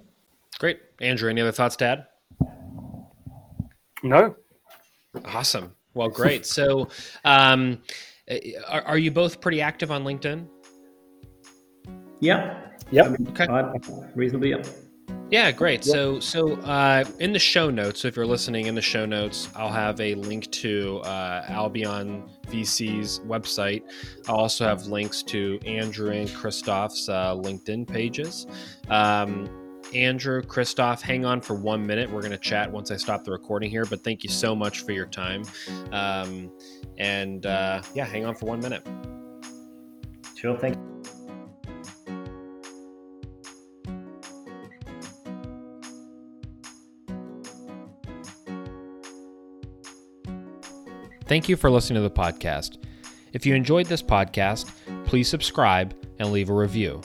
Great, 0.59 0.79
Andrew. 0.99 1.29
Any 1.29 1.41
other 1.41 1.51
thoughts 1.51 1.75
Dad? 1.75 2.05
No. 4.03 4.35
Awesome. 5.25 5.75
Well, 5.99 6.07
great. 6.07 6.45
so, 6.45 6.87
um, 7.25 7.79
are, 8.69 8.83
are 8.83 8.97
you 8.97 9.11
both 9.11 9.41
pretty 9.41 9.59
active 9.59 9.91
on 9.91 10.05
LinkedIn? 10.05 10.47
Yeah. 12.21 12.67
Yeah. 12.89 13.13
Okay. 13.29 13.47
Uh, 13.47 13.73
reasonably. 14.15 14.51
Yeah. 14.51 14.63
Yeah, 15.29 15.51
great. 15.51 15.85
Yep. 15.85 15.93
So, 15.93 16.19
so 16.21 16.53
uh, 16.61 17.03
in 17.19 17.33
the 17.33 17.39
show 17.39 17.69
notes, 17.69 18.05
if 18.05 18.15
you're 18.15 18.25
listening 18.25 18.67
in 18.67 18.75
the 18.75 18.81
show 18.81 19.05
notes, 19.05 19.49
I'll 19.55 19.71
have 19.71 19.99
a 19.99 20.15
link 20.15 20.49
to 20.51 20.99
uh, 20.99 21.45
Albion 21.49 22.23
VC's 22.47 23.19
website. 23.27 23.83
I'll 24.27 24.37
also 24.37 24.65
have 24.65 24.87
links 24.87 25.21
to 25.23 25.59
Andrew 25.65 26.11
and 26.11 26.29
Christoph's 26.29 27.09
uh, 27.09 27.35
LinkedIn 27.35 27.87
pages. 27.87 28.47
Um, 28.89 29.58
Andrew, 29.93 30.41
Christoph, 30.41 31.01
hang 31.01 31.25
on 31.25 31.41
for 31.41 31.55
one 31.55 31.85
minute. 31.85 32.09
We're 32.11 32.21
going 32.21 32.31
to 32.31 32.37
chat 32.37 32.71
once 32.71 32.91
I 32.91 32.97
stop 32.97 33.23
the 33.23 33.31
recording 33.31 33.69
here, 33.69 33.85
but 33.85 34.03
thank 34.03 34.23
you 34.23 34.29
so 34.29 34.55
much 34.55 34.81
for 34.81 34.91
your 34.91 35.07
time. 35.07 35.43
Um, 35.91 36.51
and 36.97 37.45
uh, 37.45 37.81
yeah, 37.93 38.05
hang 38.05 38.25
on 38.25 38.35
for 38.35 38.45
one 38.45 38.59
minute. 38.59 38.85
Sure, 40.35 40.57
thank 40.57 40.75
you. 40.75 40.89
Thank 51.25 51.47
you 51.47 51.55
for 51.55 51.69
listening 51.69 52.01
to 52.01 52.09
the 52.09 52.13
podcast. 52.13 52.77
If 53.33 53.45
you 53.45 53.53
enjoyed 53.53 53.85
this 53.85 54.01
podcast, 54.01 54.71
please 55.05 55.27
subscribe 55.27 55.95
and 56.17 56.31
leave 56.31 56.49
a 56.49 56.53
review. 56.53 57.01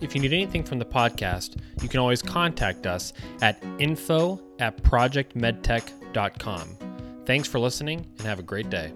If 0.00 0.14
you 0.14 0.20
need 0.20 0.32
anything 0.32 0.64
from 0.64 0.78
the 0.78 0.84
podcast, 0.84 1.56
you 1.82 1.88
can 1.88 2.00
always 2.00 2.22
contact 2.22 2.86
us 2.86 3.12
at 3.40 3.62
info 3.78 4.40
at 4.58 4.82
projectmedtech.com. 4.82 6.76
Thanks 7.26 7.48
for 7.48 7.58
listening 7.58 8.06
and 8.18 8.26
have 8.26 8.38
a 8.38 8.42
great 8.42 8.70
day. 8.70 8.92